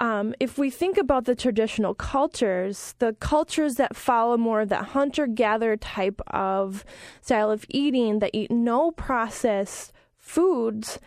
um, 0.00 0.34
if 0.40 0.56
we 0.56 0.70
think 0.70 0.96
about 0.96 1.24
the 1.24 1.34
traditional 1.34 1.92
cultures, 1.94 2.94
the 3.00 3.14
cultures 3.20 3.74
that 3.74 3.96
follow 3.96 4.36
more 4.36 4.62
of 4.62 4.68
that 4.68 4.86
hunter 4.86 5.26
gatherer 5.26 5.76
type 5.76 6.20
of 6.28 6.84
style 7.20 7.50
of 7.50 7.66
eating 7.68 8.20
that 8.20 8.30
eat 8.32 8.50
no 8.50 8.90
processed 8.92 9.92
foods, 10.16 10.98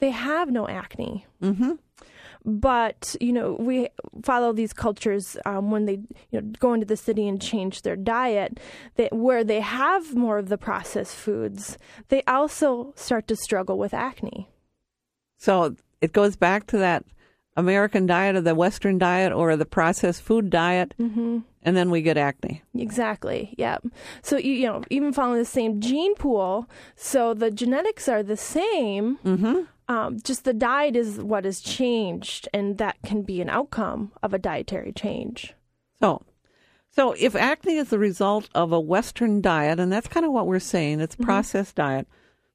they 0.00 0.10
have 0.10 0.50
no 0.50 0.66
acne. 0.68 1.26
but 2.44 3.14
you 3.20 3.32
know 3.32 3.52
we 3.60 3.88
follow 4.22 4.52
these 4.52 4.72
cultures 4.72 5.36
um, 5.44 5.70
when 5.70 5.84
they 5.84 5.98
you 6.30 6.40
know 6.40 6.52
go 6.58 6.72
into 6.72 6.86
the 6.86 6.96
city 6.96 7.28
and 7.28 7.40
change 7.40 7.82
their 7.82 7.96
diet 7.96 8.58
that 8.96 9.12
where 9.12 9.44
they 9.44 9.60
have 9.60 10.14
more 10.14 10.38
of 10.38 10.48
the 10.48 10.56
processed 10.58 11.14
foods 11.14 11.76
they 12.08 12.22
also 12.26 12.92
start 12.96 13.28
to 13.28 13.36
struggle 13.36 13.76
with 13.78 13.92
acne 13.92 14.48
So 15.36 15.74
it 16.00 16.12
goes 16.12 16.34
back 16.36 16.66
to 16.68 16.78
that 16.78 17.04
American 17.56 18.06
diet 18.06 18.36
or 18.36 18.40
the 18.40 18.54
Western 18.54 18.96
diet 18.96 19.32
or 19.32 19.54
the 19.56 19.66
processed 19.66 20.22
food 20.22 20.48
diet, 20.50 20.94
and 20.98 21.76
then 21.76 21.90
we 21.90 22.00
get 22.00 22.16
acne. 22.16 22.62
Exactly. 22.74 23.54
Yeah. 23.58 23.78
So 24.22 24.36
you, 24.38 24.52
you 24.52 24.66
know, 24.66 24.82
even 24.88 25.12
following 25.12 25.38
the 25.40 25.44
same 25.44 25.80
gene 25.80 26.14
pool, 26.14 26.68
so 26.94 27.34
the 27.34 27.50
genetics 27.50 28.08
are 28.08 28.22
the 28.22 28.36
same. 28.36 29.18
Mm-hmm. 29.24 29.62
Um, 29.90 30.20
just 30.22 30.44
the 30.44 30.54
diet 30.54 30.94
is 30.94 31.18
what 31.18 31.44
has 31.44 31.60
changed, 31.60 32.48
and 32.54 32.78
that 32.78 32.98
can 33.04 33.22
be 33.22 33.40
an 33.40 33.48
outcome 33.48 34.12
of 34.22 34.32
a 34.32 34.38
dietary 34.38 34.92
change. 34.92 35.52
So, 36.00 36.22
so 36.92 37.16
if 37.18 37.34
acne 37.34 37.74
is 37.74 37.88
the 37.88 37.98
result 37.98 38.48
of 38.54 38.70
a 38.70 38.78
Western 38.78 39.40
diet, 39.40 39.80
and 39.80 39.92
that's 39.92 40.06
kind 40.06 40.24
of 40.24 40.30
what 40.30 40.46
we're 40.46 40.60
saying, 40.60 41.00
it's 41.00 41.16
processed 41.16 41.74
diet, 41.74 42.06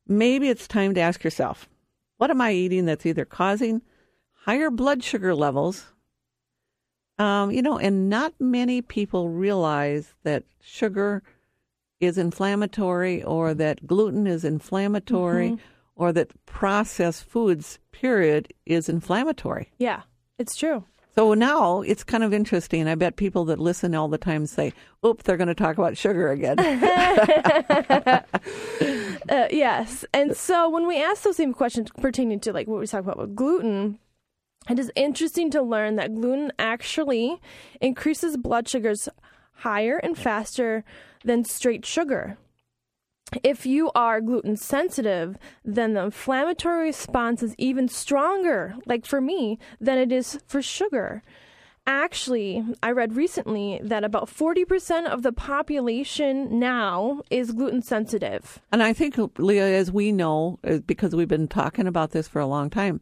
maybe 0.08 0.48
it's 0.48 0.66
time 0.66 0.94
to 0.94 1.02
ask 1.02 1.26
yourself, 1.26 1.68
what 2.16 2.32
am 2.32 2.40
I 2.40 2.54
eating 2.54 2.86
that's 2.86 3.06
either 3.06 3.26
causing 3.26 3.82
higher 4.46 4.70
blood 4.70 5.04
sugar 5.04 5.36
levels? 5.36 5.88
Um, 7.20 7.52
you 7.52 7.62
know, 7.62 7.78
and 7.78 8.10
not 8.10 8.34
many 8.40 8.82
people 8.82 9.28
realize 9.28 10.14
that 10.24 10.46
sugar 10.62 11.22
is 12.00 12.18
inflammatory 12.18 13.22
or 13.22 13.54
that 13.56 13.86
gluten 13.86 14.26
is 14.26 14.46
inflammatory 14.46 15.58
or 15.96 16.12
that 16.14 16.32
processed 16.46 17.24
foods, 17.24 17.80
period, 17.92 18.54
is 18.66 18.90
inflammatory. 18.90 19.72
Yeah, 19.78 20.02
it's 20.38 20.56
true. 20.56 20.84
So 21.16 21.34
now 21.34 21.82
it's 21.82 22.04
kind 22.04 22.26
of 22.26 22.34
interesting. 22.34 22.90
I 22.90 22.96
bet 22.96 23.16
people 23.16 23.46
that 23.46 23.58
listen 23.58 23.96
all 23.96 24.10
the 24.10 24.18
time 24.18 24.46
say, 24.46 24.74
"Oop, 25.06 25.24
they're 25.24 25.38
going 25.38 25.48
to 25.48 25.56
talk 25.56 25.78
about 25.78 25.98
sugar 25.98 26.30
again." 26.30 26.58
Uh, 29.28 29.48
yes. 29.50 30.06
And 30.14 30.38
so 30.38 30.70
when 30.70 30.86
we 30.86 31.02
ask 31.02 31.24
those 31.24 31.38
same 31.38 31.54
questions 31.54 31.90
pertaining 32.00 32.40
to 32.42 32.54
like 32.54 32.68
what 32.68 32.80
we 32.80 32.86
talked 32.86 33.06
about 33.06 33.18
with 33.18 33.36
gluten, 33.36 33.98
it 34.70 34.78
is 34.78 34.92
interesting 34.96 35.50
to 35.52 35.64
learn 35.64 35.96
that 35.96 36.14
gluten 36.14 36.52
actually 36.60 37.42
increases 37.82 38.38
blood 38.38 38.68
sugars 38.70 39.10
higher 39.54 39.98
and 39.98 40.16
faster 40.18 40.84
than 41.24 41.44
straight 41.44 41.86
sugar. 41.86 42.38
If 43.44 43.66
you 43.66 43.92
are 43.96 44.22
gluten 44.22 44.56
sensitive, 44.56 45.38
then 45.64 45.94
the 45.94 46.04
inflammatory 46.04 46.86
response 46.86 47.42
is 47.44 47.56
even 47.58 47.88
stronger, 47.88 48.76
like 48.86 49.06
for 49.06 49.20
me, 49.20 49.60
than 49.82 49.98
it 49.98 50.12
is 50.12 50.40
for 50.48 50.62
sugar. 50.62 51.24
Actually, 51.88 52.66
I 52.82 52.92
read 52.92 53.16
recently 53.16 53.80
that 53.84 54.04
about 54.04 54.28
40% 54.28 55.06
of 55.06 55.22
the 55.22 55.32
population 55.32 56.60
now 56.60 57.22
is 57.30 57.52
gluten 57.52 57.84
sensitive. 57.84 58.60
and 58.72 58.82
I 58.82 58.92
think, 58.92 59.18
Leah, 59.38 59.68
as 59.68 59.92
we 59.92 60.12
know, 60.12 60.58
uh, 60.64 60.80
because 60.88 61.16
we've 61.16 61.28
been 61.28 61.48
talking 61.48 61.86
about 61.86 62.10
this 62.10 62.28
for 62.28 62.40
a 62.40 62.48
long 62.48 62.72
time, 62.72 63.02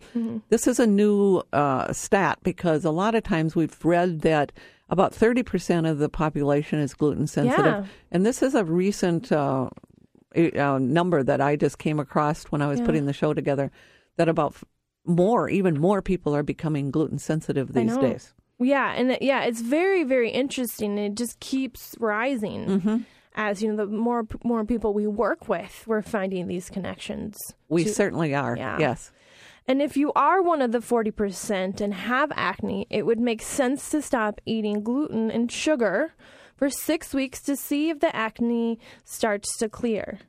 this 0.50 0.68
is 0.68 0.80
a 0.80 0.88
new 0.88 1.44
uh, 1.54 1.94
stat 1.94 2.40
because 2.44 2.84
a 2.84 2.92
lot 2.92 3.16
of 3.16 3.24
times 3.24 3.56
we've 3.56 3.78
read 3.86 4.20
that 4.22 4.52
about 4.90 5.14
30% 5.14 5.90
of 5.90 5.98
the 6.00 6.10
population 6.10 6.80
is 6.80 6.94
gluten 6.94 7.26
sensitive. 7.26 7.66
Yeah. 7.66 7.86
And 8.12 8.26
this 8.26 8.44
is 8.44 8.54
a 8.54 8.66
recent 8.66 9.32
uh, 9.32 9.70
uh, 10.36 10.78
number 10.80 11.24
that 11.24 11.42
I 11.42 11.56
just 11.56 11.78
came 11.78 12.00
across 12.00 12.46
when 12.46 12.62
I 12.62 12.68
was 12.68 12.80
Yeah. 12.80 12.86
putting 12.86 13.06
the 13.06 13.14
show 13.14 13.34
together 13.34 13.72
that 14.18 14.30
about 14.30 14.56
more, 15.06 15.50
even 15.50 15.80
more 15.80 16.02
people 16.02 16.36
are 16.36 16.44
becoming 16.44 16.92
gluten 16.92 17.18
sensitive 17.18 17.74
these 17.74 17.98
days. 17.98 18.34
Yeah, 18.60 18.94
and 18.96 19.12
it- 19.12 19.22
yeah, 19.22 19.44
it's 19.44 19.62
very 19.62 20.04
very 20.04 20.30
interesting. 20.30 20.98
and 20.98 21.12
It 21.12 21.16
just 21.16 21.40
keeps 21.40 21.96
rising 22.00 22.66
Mm-hmm. 22.68 22.98
as 23.36 23.62
you 23.62 23.70
know 23.74 23.76
the 23.76 23.88
more 23.88 24.26
more 24.44 24.64
people 24.64 24.94
we 24.94 25.08
work 25.08 25.50
with, 25.50 25.84
we're 25.88 26.02
finding 26.02 26.48
these 26.48 26.70
connections. 26.70 27.36
We 27.68 27.84
to- 27.84 27.90
certainly 27.90 28.34
are. 28.36 28.56
Yeah. 28.56 28.78
Yes. 28.80 29.12
And 29.68 29.82
if 29.82 29.96
you 29.96 30.12
are 30.14 30.42
one 30.42 30.62
of 30.62 30.74
the 30.74 30.80
40% 30.82 31.80
and 31.80 31.94
have 31.94 32.34
acne, 32.36 32.86
it 32.90 33.06
would 33.06 33.20
make 33.20 33.42
sense 33.42 33.90
to 33.92 34.02
stop 34.02 34.42
eating 34.46 34.84
gluten 34.84 35.32
and 35.32 35.50
sugar 35.50 36.14
for 36.56 36.70
6 36.70 37.14
weeks 37.14 37.42
to 37.44 37.56
see 37.56 37.90
if 37.90 38.00
the 38.00 38.16
acne 38.16 38.80
starts 39.04 39.58
to 39.58 39.70
clear. 39.70 40.20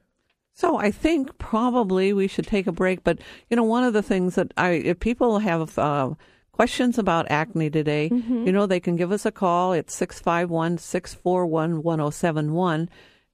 So 0.55 0.77
I 0.77 0.91
think 0.93 1.37
probably 1.39 2.13
we 2.13 2.29
should 2.29 2.47
take 2.47 2.67
a 2.67 2.73
break. 2.73 3.03
But 3.03 3.19
you 3.51 3.57
know, 3.57 3.65
one 3.65 3.85
of 3.85 3.93
the 3.93 4.03
things 4.03 4.37
that 4.37 4.53
I, 4.57 4.71
if 4.71 5.01
people 5.01 5.41
have 5.41 5.77
uh, 5.79 6.15
questions 6.53 6.99
about 6.99 7.31
acne 7.31 7.71
today, 7.71 8.09
you 8.13 8.53
know, 8.53 8.67
they 8.67 8.79
can 8.79 8.95
give 8.95 9.11
us 9.11 9.27
a 9.27 9.33
call. 9.33 9.73
It's 9.73 9.95
651 9.95 10.79
641 10.79 11.83
1071. 11.83 12.89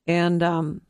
And, 0.06 0.42
um, 0.42 0.80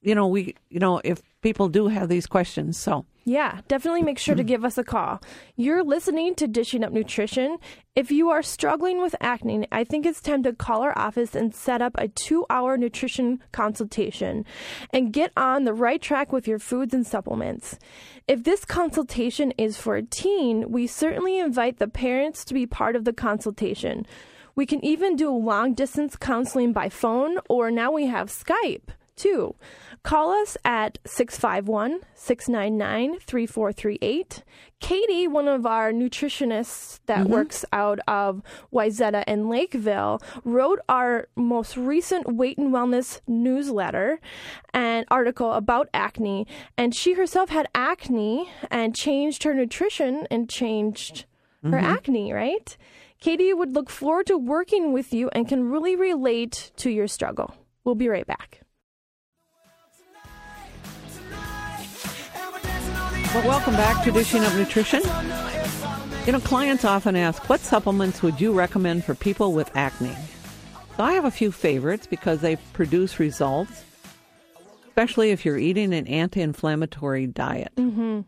you 0.00 0.14
know, 0.14 0.28
we, 0.28 0.54
you 0.68 0.78
know, 0.78 1.00
if 1.02 1.20
people 1.42 1.68
do 1.68 1.88
have 1.88 2.08
these 2.08 2.26
questions, 2.26 2.78
so. 2.78 3.04
Yeah, 3.24 3.60
definitely 3.68 4.02
make 4.02 4.18
sure 4.18 4.34
to 4.34 4.42
give 4.42 4.64
us 4.64 4.78
a 4.78 4.84
call. 4.84 5.20
You're 5.54 5.84
listening 5.84 6.34
to 6.36 6.48
Dishing 6.48 6.82
Up 6.82 6.92
Nutrition. 6.92 7.58
If 7.94 8.10
you 8.10 8.30
are 8.30 8.42
struggling 8.42 9.02
with 9.02 9.14
acne, 9.20 9.66
I 9.70 9.84
think 9.84 10.06
it's 10.06 10.22
time 10.22 10.42
to 10.44 10.54
call 10.54 10.82
our 10.82 10.96
office 10.96 11.34
and 11.34 11.54
set 11.54 11.82
up 11.82 11.92
a 11.98 12.08
two 12.08 12.46
hour 12.48 12.78
nutrition 12.78 13.42
consultation 13.52 14.46
and 14.90 15.12
get 15.12 15.32
on 15.36 15.64
the 15.64 15.74
right 15.74 16.00
track 16.00 16.32
with 16.32 16.48
your 16.48 16.58
foods 16.58 16.94
and 16.94 17.06
supplements. 17.06 17.78
If 18.26 18.44
this 18.44 18.64
consultation 18.64 19.52
is 19.58 19.76
for 19.76 19.96
a 19.96 20.02
teen, 20.02 20.70
we 20.70 20.86
certainly 20.86 21.38
invite 21.38 21.78
the 21.78 21.88
parents 21.88 22.44
to 22.46 22.54
be 22.54 22.66
part 22.66 22.96
of 22.96 23.04
the 23.04 23.12
consultation. 23.12 24.06
We 24.56 24.64
can 24.64 24.82
even 24.84 25.16
do 25.16 25.30
long 25.30 25.74
distance 25.74 26.16
counseling 26.16 26.72
by 26.72 26.88
phone, 26.88 27.38
or 27.48 27.70
now 27.70 27.92
we 27.92 28.06
have 28.06 28.30
Skype 28.30 28.88
too. 29.16 29.54
Call 30.02 30.30
us 30.30 30.56
at 30.64 30.98
651 31.04 32.00
699 32.14 33.20
3438. 33.20 34.44
Katie, 34.80 35.28
one 35.28 35.46
of 35.46 35.66
our 35.66 35.92
nutritionists 35.92 37.00
that 37.04 37.20
mm-hmm. 37.20 37.32
works 37.32 37.66
out 37.70 38.00
of 38.08 38.42
Wayzata 38.72 39.24
and 39.26 39.50
Lakeville, 39.50 40.22
wrote 40.42 40.78
our 40.88 41.28
most 41.36 41.76
recent 41.76 42.34
Weight 42.34 42.56
and 42.56 42.72
Wellness 42.72 43.20
newsletter 43.28 44.20
and 44.72 45.04
article 45.10 45.52
about 45.52 45.90
acne. 45.92 46.46
And 46.78 46.94
she 46.94 47.12
herself 47.12 47.50
had 47.50 47.68
acne 47.74 48.50
and 48.70 48.96
changed 48.96 49.42
her 49.42 49.52
nutrition 49.52 50.26
and 50.30 50.48
changed 50.48 51.26
her 51.62 51.72
mm-hmm. 51.72 51.84
acne, 51.84 52.32
right? 52.32 52.76
Katie 53.20 53.52
would 53.52 53.74
look 53.74 53.90
forward 53.90 54.26
to 54.28 54.38
working 54.38 54.94
with 54.94 55.12
you 55.12 55.28
and 55.34 55.46
can 55.46 55.68
really 55.68 55.94
relate 55.94 56.72
to 56.76 56.88
your 56.88 57.06
struggle. 57.06 57.54
We'll 57.84 57.94
be 57.94 58.08
right 58.08 58.26
back. 58.26 58.62
Well, 63.32 63.46
welcome 63.46 63.74
back 63.74 64.02
to 64.02 64.10
Dishing 64.10 64.42
Up 64.42 64.52
Nutrition. 64.56 65.02
You 66.26 66.32
know, 66.32 66.40
clients 66.40 66.84
often 66.84 67.14
ask, 67.14 67.48
what 67.48 67.60
supplements 67.60 68.24
would 68.24 68.40
you 68.40 68.52
recommend 68.52 69.04
for 69.04 69.14
people 69.14 69.52
with 69.52 69.70
acne? 69.76 70.16
So 70.96 71.04
I 71.04 71.12
have 71.12 71.24
a 71.24 71.30
few 71.30 71.52
favorites 71.52 72.08
because 72.08 72.40
they 72.40 72.56
produce 72.72 73.20
results, 73.20 73.84
especially 74.88 75.30
if 75.30 75.44
you're 75.44 75.58
eating 75.58 75.94
an 75.94 76.08
anti-inflammatory 76.08 77.28
diet. 77.28 77.70
Mm-hmm. 77.76 78.22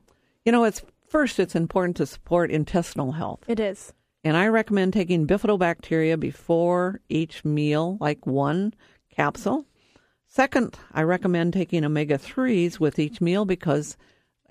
You 0.45 0.53
know, 0.53 0.63
it's 0.63 0.83
first, 1.09 1.41
it's 1.41 1.57
important 1.57 1.97
to 1.97 2.07
support 2.07 2.53
intestinal 2.53 3.11
health. 3.11 3.41
It 3.49 3.59
is. 3.59 3.93
And 4.23 4.37
I 4.37 4.47
recommend 4.47 4.93
taking 4.93 5.27
bifidobacteria 5.27 6.19
before 6.21 7.01
each 7.09 7.45
meal, 7.45 7.99
like 8.01 8.25
one 8.25 8.73
capsule. 9.11 9.67
Second, 10.29 10.79
I 10.95 11.03
recommend 11.03 11.55
taking 11.55 11.85
omega 11.85 12.19
3s 12.19 12.79
with 12.79 13.01
each 13.01 13.21
meal 13.21 13.45
because, 13.45 13.97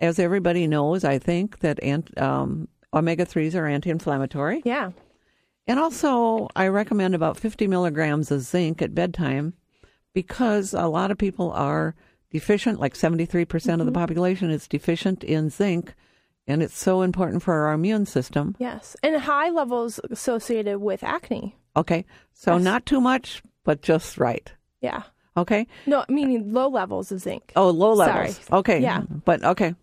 as 0.01 0.19
everybody 0.19 0.67
knows, 0.67 1.03
I 1.03 1.19
think 1.19 1.59
that 1.59 1.81
ant, 1.83 2.19
um, 2.19 2.67
omega 2.93 3.25
3s 3.25 3.55
are 3.55 3.67
anti 3.67 3.89
inflammatory. 3.89 4.61
Yeah. 4.65 4.91
And 5.67 5.79
also, 5.79 6.49
I 6.55 6.67
recommend 6.67 7.15
about 7.15 7.37
50 7.37 7.67
milligrams 7.67 8.31
of 8.31 8.41
zinc 8.41 8.81
at 8.81 8.95
bedtime 8.95 9.53
because 10.13 10.73
a 10.73 10.87
lot 10.87 11.11
of 11.11 11.17
people 11.17 11.51
are 11.51 11.95
deficient, 12.31 12.79
like 12.79 12.95
73% 12.95 13.79
of 13.79 13.85
the 13.85 13.91
population 13.91 14.49
is 14.49 14.67
deficient 14.67 15.23
in 15.23 15.49
zinc, 15.49 15.93
and 16.47 16.63
it's 16.63 16.77
so 16.77 17.03
important 17.03 17.43
for 17.43 17.53
our 17.67 17.73
immune 17.73 18.05
system. 18.05 18.55
Yes. 18.59 18.95
And 19.03 19.15
high 19.21 19.49
levels 19.49 19.99
associated 20.09 20.79
with 20.79 21.03
acne. 21.03 21.55
Okay, 21.77 22.05
so 22.33 22.55
Yes. 22.55 22.63
not 22.63 22.85
too 22.85 22.99
much, 22.99 23.41
but 23.63 23.81
just 23.81 24.17
right. 24.17 24.51
Yeah. 24.81 25.03
Okay. 25.37 25.67
No, 25.85 26.03
meaning 26.09 26.51
low 26.51 26.67
levels 26.67 27.11
of 27.11 27.19
zinc. 27.19 27.53
Oh, 27.55 27.69
low 27.69 27.93
levels. 27.93 28.35
Sorry. 28.37 28.59
Okay. 28.59 28.79
Yeah. 28.81 29.03
But 29.23 29.43
okay. 29.45 29.75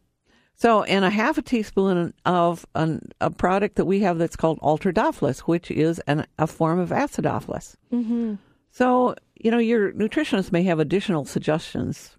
So, 0.60 0.82
and 0.82 1.04
a 1.04 1.10
half 1.10 1.38
a 1.38 1.42
teaspoon 1.42 2.12
of 2.24 2.66
an, 2.74 3.12
a 3.20 3.30
product 3.30 3.76
that 3.76 3.84
we 3.84 4.00
have 4.00 4.18
that's 4.18 4.34
called 4.34 4.58
Ultradofilus, 4.58 5.40
which 5.40 5.70
is 5.70 6.00
an, 6.08 6.26
a 6.36 6.48
form 6.48 6.80
of 6.80 6.90
acidophilus. 6.90 7.76
Mm-hmm. 7.92 8.34
So, 8.72 9.14
you 9.36 9.52
know, 9.52 9.58
your 9.58 9.92
nutritionist 9.92 10.50
may 10.50 10.64
have 10.64 10.80
additional 10.80 11.24
suggestions, 11.24 12.16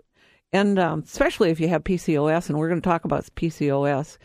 and 0.53 0.79
um, 0.79 1.03
especially 1.05 1.49
if 1.49 1.59
you 1.59 1.67
have 1.67 1.83
PCOS, 1.83 2.47
and 2.47 2.57
we're 2.57 2.69
going 2.69 2.81
to 2.81 2.89
talk 2.89 3.03
about 3.03 3.25
PCOS. 3.35 4.17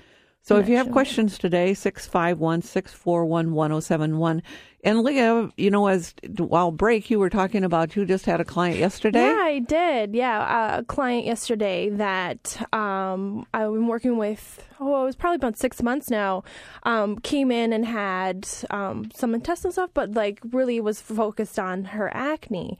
So 0.44 0.58
if 0.58 0.68
you 0.68 0.76
have 0.76 0.92
questions 0.92 1.38
today, 1.38 1.72
651 1.72 2.60
641 2.60 3.54
1071. 3.54 4.42
And 4.84 5.00
Leah, 5.00 5.50
you 5.56 5.70
know, 5.70 5.86
as 5.86 6.14
while 6.36 6.70
break, 6.70 7.08
you 7.08 7.18
were 7.18 7.30
talking 7.30 7.64
about 7.64 7.96
you 7.96 8.04
just 8.04 8.26
had 8.26 8.42
a 8.42 8.44
client 8.44 8.78
yesterday. 8.78 9.24
Yeah, 9.24 9.40
I 9.42 9.58
did. 9.60 10.14
Yeah, 10.14 10.80
a 10.80 10.84
client 10.84 11.24
yesterday 11.24 11.88
that 11.88 12.60
um, 12.74 13.46
I've 13.54 13.72
been 13.72 13.86
working 13.86 14.18
with. 14.18 14.62
Oh, 14.78 15.04
it 15.04 15.06
was 15.06 15.16
probably 15.16 15.36
about 15.36 15.56
six 15.56 15.82
months 15.82 16.10
now. 16.10 16.44
Um, 16.82 17.18
came 17.20 17.50
in 17.50 17.72
and 17.72 17.86
had 17.86 18.46
um, 18.68 19.10
some 19.14 19.34
intestinal 19.34 19.72
stuff, 19.72 19.92
but 19.94 20.12
like 20.12 20.40
really 20.52 20.78
was 20.78 21.00
focused 21.00 21.58
on 21.58 21.84
her 21.86 22.14
acne, 22.14 22.78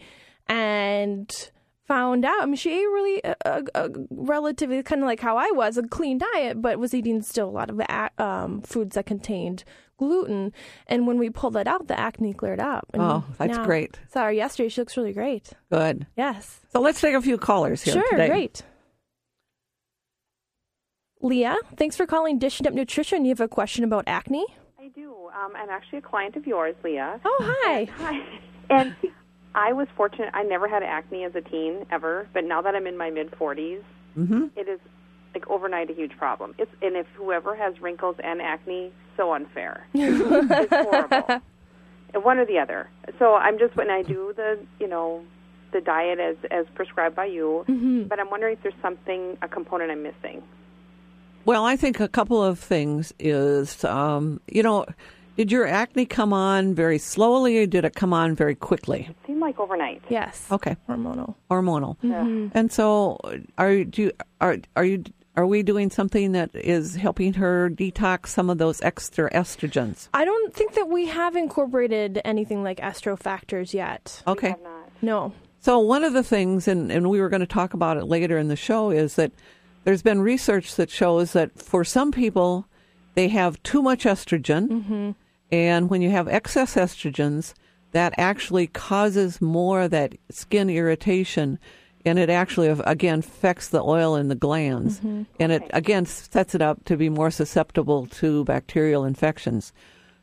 and 0.49 1.51
found 1.87 2.25
out. 2.25 2.43
I 2.43 2.47
mean, 2.47 2.57
she 2.57 2.71
ate 2.73 2.87
really 2.87 3.21
a, 3.25 3.37
a, 3.45 3.63
a 3.75 3.91
relatively 4.11 4.83
kind 4.83 5.03
of 5.03 5.07
like 5.07 5.21
how 5.21 5.37
I 5.37 5.51
was, 5.53 5.77
a 5.77 5.83
clean 5.83 6.19
diet, 6.19 6.61
but 6.63 6.79
was 6.79 6.95
eating 6.95 7.23
still 7.23 7.49
a 7.49 7.51
lot 7.51 7.71
of 7.71 7.81
a- 7.81 8.11
um, 8.23 8.63
foods 8.63 8.95
that 8.95 9.07
contained 9.07 9.65
gluten. 9.99 10.53
And 10.87 11.07
when 11.07 11.19
we 11.19 11.31
pulled 11.31 11.53
that 11.55 11.67
out, 11.69 11.87
the 11.87 11.99
acne 11.99 12.33
cleared 12.35 12.59
up. 12.61 12.87
And 12.93 13.03
Oh, 13.03 13.25
that's 13.39 13.57
now- 13.59 13.65
great. 13.65 13.99
Saw 14.13 14.25
her 14.25 14.33
yesterday. 14.33 14.69
She 14.69 14.81
looks 14.81 14.97
really 14.97 15.13
great. 15.13 15.53
Good. 15.71 16.07
Yes. 16.17 16.61
So 16.73 16.81
let's 16.81 17.01
take 17.01 17.15
a 17.15 17.21
few 17.23 17.39
callers 17.39 17.83
here 17.83 17.95
Sure, 17.95 18.11
today. 18.11 18.29
great. 18.29 18.63
Leah, 21.21 21.57
thanks 21.77 21.97
for 21.97 22.07
calling 22.07 22.39
Dishing 22.39 22.67
Up 22.67 22.75
Nutrition. 22.75 23.25
You 23.25 23.31
have 23.31 23.41
a 23.41 23.49
question 23.49 23.83
about 23.85 24.05
acne? 24.07 24.45
I 24.79 24.89
do. 24.89 25.15
Um, 25.35 25.53
I'm 25.57 25.71
actually 25.71 25.99
a 25.99 26.03
client 26.03 26.37
of 26.37 26.47
yours, 26.47 26.75
Leah. 26.85 27.19
Oh, 27.25 27.39
hi. 27.65 27.85
Hi. 27.85 28.21
And 28.69 28.95
I 29.55 29.73
was 29.73 29.87
fortunate. 29.97 30.31
I 30.35 30.43
never 30.43 30.69
had 30.69 30.83
acne 30.83 31.25
as 31.25 31.35
a 31.35 31.41
teen 31.41 31.87
ever, 31.91 32.27
but 32.33 32.45
now 32.45 32.61
that 32.63 32.75
I'm 32.75 32.87
in 32.87 32.97
my 32.97 33.11
mid 33.11 33.31
40s, 33.33 33.83
Mm-hmm. 34.19 34.45
it 34.57 34.69
is 34.69 34.79
like 35.35 35.49
overnight 35.51 35.91
a 35.91 35.93
huge 35.93 36.17
problem. 36.17 36.55
It's 36.59 36.71
and 36.81 36.95
if 36.97 37.07
whoever 37.15 37.57
has 37.57 37.81
wrinkles 37.81 38.15
and 38.23 38.41
acne, 38.41 38.93
so 39.17 39.33
unfair. 39.35 39.85
it's 39.95 40.71
horrible. 40.73 41.41
One 42.15 42.39
or 42.39 42.47
the 42.47 42.61
other. 42.61 42.89
So 43.19 43.35
I'm 43.35 43.59
just 43.59 43.75
when 43.75 43.91
I 43.91 44.03
do 44.03 44.33
the 44.37 44.59
you 44.79 44.87
know 44.87 45.25
the 45.73 45.81
diet 45.81 46.21
as 46.21 46.37
as 46.53 46.67
prescribed 46.77 47.17
by 47.17 47.25
you, 47.27 47.65
but 48.09 48.21
I'm 48.21 48.31
wondering 48.31 48.53
if 48.53 48.63
there's 48.63 48.75
something 48.81 49.37
a 49.43 49.49
component 49.49 49.91
I'm 49.91 50.05
missing. 50.05 50.43
Well, 51.45 51.65
I 51.65 51.75
think 51.77 51.99
a 51.99 52.07
couple 52.09 52.41
of 52.43 52.61
things 52.61 53.13
is, 53.19 53.85
um, 53.85 54.41
you 54.47 54.63
know, 54.63 54.87
did 55.37 55.51
your 55.51 55.67
acne 55.67 56.07
come 56.07 56.33
on 56.33 56.75
very 56.75 56.99
slowly 56.99 57.59
or 57.59 57.67
did 57.67 57.85
it 57.85 57.95
come 57.95 58.13
on 58.13 58.35
very 58.35 58.55
quickly? 58.55 59.07
It 59.11 59.17
seemed 59.27 59.41
like 59.41 59.59
overnight. 59.59 60.03
Yes. 60.09 60.47
Okay, 60.51 60.77
Hormonal. 60.89 61.35
hormonal. 61.51 61.97
Mm-hmm. 61.99 62.57
And 62.57 62.73
so, 62.73 63.19
are 63.59 63.85
do 63.85 64.03
you, 64.03 64.13
are 64.41 64.59
are 64.77 64.85
you 64.85 65.05
are 65.37 65.47
we 65.47 65.63
doing 65.63 65.91
something 65.91 66.33
that 66.33 66.51
is 66.55 66.95
helping 66.95 67.35
her 67.35 67.69
detox 67.69 68.29
some 68.29 68.49
of 68.51 68.59
those 68.59 68.81
extra 68.83 69.29
estrogens? 69.31 70.09
I 70.15 70.25
don't 70.25 70.55
think 70.55 70.75
that 70.75 70.89
we 70.89 71.07
have 71.07 71.35
incorporated 71.35 72.21
anything 72.25 72.63
like 72.63 72.79
estro 72.79 73.19
factors 73.19 73.75
yet. 73.75 74.23
Okay. 74.27 74.51
Have 74.51 74.63
not. 74.63 74.91
No. 75.03 75.33
So 75.59 75.79
one 75.81 76.05
of 76.05 76.13
the 76.13 76.23
things, 76.23 76.69
and, 76.69 76.93
and 76.93 77.11
we 77.11 77.21
were 77.21 77.29
going 77.29 77.41
to 77.41 77.47
talk 77.47 77.75
about 77.75 77.97
it 77.97 78.05
later 78.05 78.39
in 78.39 78.49
the 78.49 78.57
show, 78.57 78.91
is 78.91 79.17
that 79.17 79.33
there's 79.85 80.03
been 80.03 80.21
research 80.21 80.77
that 80.77 80.91
shows 80.91 81.33
that 81.33 81.61
for 81.61 81.85
some 81.85 82.13
people, 82.13 82.67
they 83.15 83.29
have 83.29 83.63
too 83.63 83.83
much 83.83 84.05
estrogen, 84.05 85.15
and 85.55 85.89
when 85.89 86.03
you 86.03 86.11
have 86.11 86.27
excess 86.27 86.75
estrogens, 86.75 87.55
that 87.93 88.13
actually 88.19 88.67
causes 88.67 89.41
more 89.41 89.83
of 89.83 89.93
that 89.93 90.17
skin 90.29 90.69
irritation, 90.69 91.61
and 92.05 92.19
it 92.19 92.29
actually 92.29 92.67
again 92.85 93.21
affects 93.21 93.69
the 93.69 93.81
oil 93.81 94.17
in 94.17 94.27
the 94.27 94.35
glands, 94.35 94.99
mm-hmm. 94.99 95.23
and 95.39 95.53
it 95.53 95.63
again 95.73 96.07
sets 96.07 96.57
it 96.57 96.61
up 96.61 96.85
to 96.87 96.97
be 96.97 97.09
more 97.09 97.31
susceptible 97.31 98.07
to 98.07 98.45
bacterial 98.45 99.05
infections. 99.05 99.73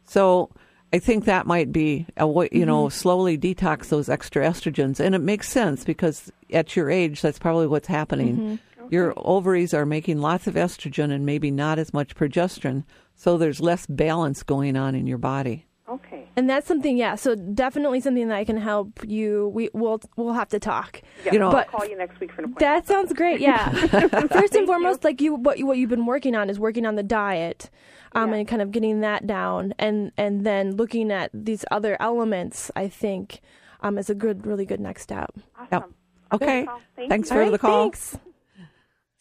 So 0.04 0.50
I 0.92 1.00
think 1.00 1.24
that 1.24 1.48
might 1.48 1.72
be 1.72 2.08
a 2.18 2.28
way, 2.28 2.50
you 2.52 2.66
know, 2.66 2.88
mm-hmm. 2.88 2.94
slowly 2.94 3.38
detox 3.38 3.88
those 3.88 4.10
extra 4.10 4.46
estrogens. 4.46 5.00
And 5.00 5.16
it 5.16 5.20
makes 5.20 5.50
sense 5.50 5.86
because 5.86 6.30
at 6.52 6.76
your 6.76 6.90
age, 6.90 7.22
that's 7.22 7.40
probably 7.40 7.68
what's 7.68 7.88
happening. 7.88 8.36
Mm-hmm. 8.36 8.56
Your 8.92 9.14
ovaries 9.18 9.74
are 9.74 9.86
making 9.86 10.20
lots 10.20 10.46
of 10.48 10.54
estrogen 10.56 11.12
and 11.12 11.26
maybe 11.26 11.50
not 11.50 11.80
as 11.80 11.94
much 11.94 12.14
progesterone. 12.14 12.84
So 13.16 13.38
there's 13.38 13.60
less 13.62 13.88
balance 13.88 14.44
going 14.44 14.76
on 14.78 14.94
in 14.96 15.08
your 15.08 15.18
body. 15.18 15.66
Okay. 15.88 16.28
And 16.38 16.50
that's 16.50 16.68
something, 16.68 16.96
yeah. 16.98 17.16
So 17.16 17.36
definitely 17.36 18.00
something 18.02 18.28
that 18.30 18.38
I 18.38 18.46
can 18.46 18.56
help 18.58 19.00
you. 19.06 19.50
We 19.54 19.70
will 19.74 20.00
we'll 20.16 20.34
have 20.34 20.48
to 20.50 20.60
talk. 20.60 21.02
Yeah, 21.26 21.34
You 21.34 21.40
know- 21.40 21.48
I'll 21.48 21.52
But- 21.54 21.68
call 21.68 21.86
you 21.86 21.98
next 21.98 22.20
week 22.20 22.32
for 22.32 22.42
an 22.42 22.46
appointment. 22.46 22.60
That 22.60 22.86
sounds 22.88 23.12
great. 23.14 23.42
Yeah. 23.42 23.70
First 24.28 24.56
and 24.56 24.66
foremost, 24.68 25.04
like 25.04 25.20
you, 25.22 25.36
what 25.36 25.58
you, 25.58 25.66
what 25.66 25.78
you've 25.78 25.90
been 25.90 26.06
working 26.06 26.36
on 26.36 26.50
is 26.50 26.60
working 26.60 26.86
on 26.86 26.96
the 26.96 27.04
diet, 27.04 27.70
um, 28.14 28.32
Yeah. 28.32 28.38
and 28.38 28.48
kind 28.48 28.62
of 28.62 28.72
getting 28.72 29.02
that 29.02 29.26
down, 29.28 29.74
and 29.80 30.12
and 30.18 30.46
then 30.46 30.76
looking 30.78 31.12
at 31.12 31.30
these 31.34 31.66
other 31.72 31.98
elements. 32.00 32.72
I 32.76 32.88
think, 32.88 33.42
um, 33.82 33.98
is 33.98 34.10
a 34.10 34.16
good, 34.16 34.46
really 34.46 34.66
good 34.66 34.80
next 34.80 35.02
step. 35.04 35.32
awesome. 35.60 35.94
Okay. 36.34 36.66
Thank 36.96 37.10
Thanks 37.10 37.30
you. 37.30 37.36
for 37.36 37.40
All 37.42 37.44
right, 37.48 37.52
the 37.52 37.60
call. 37.60 37.84
Thanks. 37.84 38.18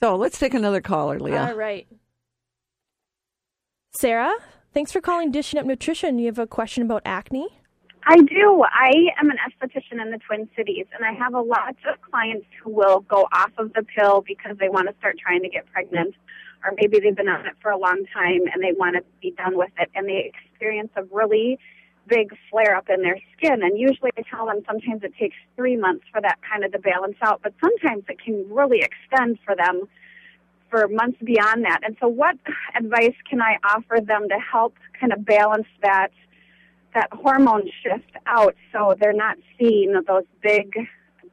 So 0.02 0.16
let's 0.16 0.38
take 0.38 0.54
another 0.54 0.80
caller, 0.80 1.20
Leah. 1.20 1.48
All 1.48 1.54
right. 1.54 1.86
Sarah, 3.92 4.34
thanks 4.72 4.92
for 4.92 5.00
calling 5.00 5.30
Dishing 5.30 5.60
Up 5.60 5.66
Nutrition. 5.66 6.18
You 6.18 6.26
have 6.26 6.38
a 6.38 6.46
question 6.46 6.82
about 6.82 7.02
acne? 7.04 7.48
I 8.06 8.16
do. 8.16 8.64
I 8.64 8.92
am 9.20 9.28
an 9.30 9.36
esthetician 9.36 10.00
in 10.00 10.10
the 10.10 10.18
Twin 10.26 10.48
Cities, 10.56 10.86
and 10.94 11.04
I 11.04 11.12
have 11.22 11.34
a 11.34 11.40
lot 11.40 11.76
of 11.86 12.00
clients 12.00 12.46
who 12.62 12.70
will 12.70 13.00
go 13.00 13.28
off 13.32 13.50
of 13.58 13.74
the 13.74 13.82
pill 13.82 14.24
because 14.26 14.56
they 14.58 14.70
want 14.70 14.88
to 14.88 14.94
start 14.98 15.16
trying 15.18 15.42
to 15.42 15.50
get 15.50 15.66
pregnant, 15.70 16.14
or 16.64 16.72
maybe 16.80 16.98
they've 16.98 17.14
been 17.14 17.28
on 17.28 17.44
it 17.44 17.52
for 17.60 17.70
a 17.70 17.78
long 17.78 18.02
time 18.14 18.40
and 18.52 18.62
they 18.62 18.72
want 18.72 18.96
to 18.96 19.02
be 19.20 19.32
done 19.32 19.58
with 19.58 19.70
it, 19.78 19.90
and 19.94 20.08
they 20.08 20.32
experience 20.32 20.90
a 20.96 21.02
really 21.12 21.58
big 22.10 22.36
flare 22.50 22.76
up 22.76 22.90
in 22.90 23.02
their 23.02 23.18
skin. 23.36 23.62
And 23.62 23.78
usually 23.78 24.10
I 24.18 24.22
tell 24.28 24.46
them 24.46 24.62
sometimes 24.66 25.02
it 25.02 25.14
takes 25.18 25.36
three 25.56 25.76
months 25.76 26.04
for 26.12 26.20
that 26.20 26.38
kind 26.42 26.64
of 26.64 26.72
to 26.72 26.78
balance 26.78 27.16
out, 27.22 27.40
but 27.42 27.54
sometimes 27.60 28.04
it 28.08 28.18
can 28.22 28.44
really 28.50 28.80
extend 28.82 29.38
for 29.46 29.54
them 29.56 29.88
for 30.68 30.88
months 30.88 31.18
beyond 31.24 31.64
that. 31.64 31.80
And 31.82 31.96
so, 32.00 32.08
what 32.08 32.36
advice 32.76 33.16
can 33.28 33.40
I 33.40 33.56
offer 33.64 33.98
them 34.00 34.28
to 34.28 34.38
help 34.38 34.74
kind 34.98 35.12
of 35.12 35.24
balance 35.24 35.66
that? 35.82 36.10
that 36.94 37.08
hormone 37.12 37.70
shift 37.82 38.16
out 38.26 38.54
so 38.72 38.94
they're 39.00 39.12
not 39.12 39.36
seeing 39.58 39.92
those 40.06 40.24
big, 40.42 40.74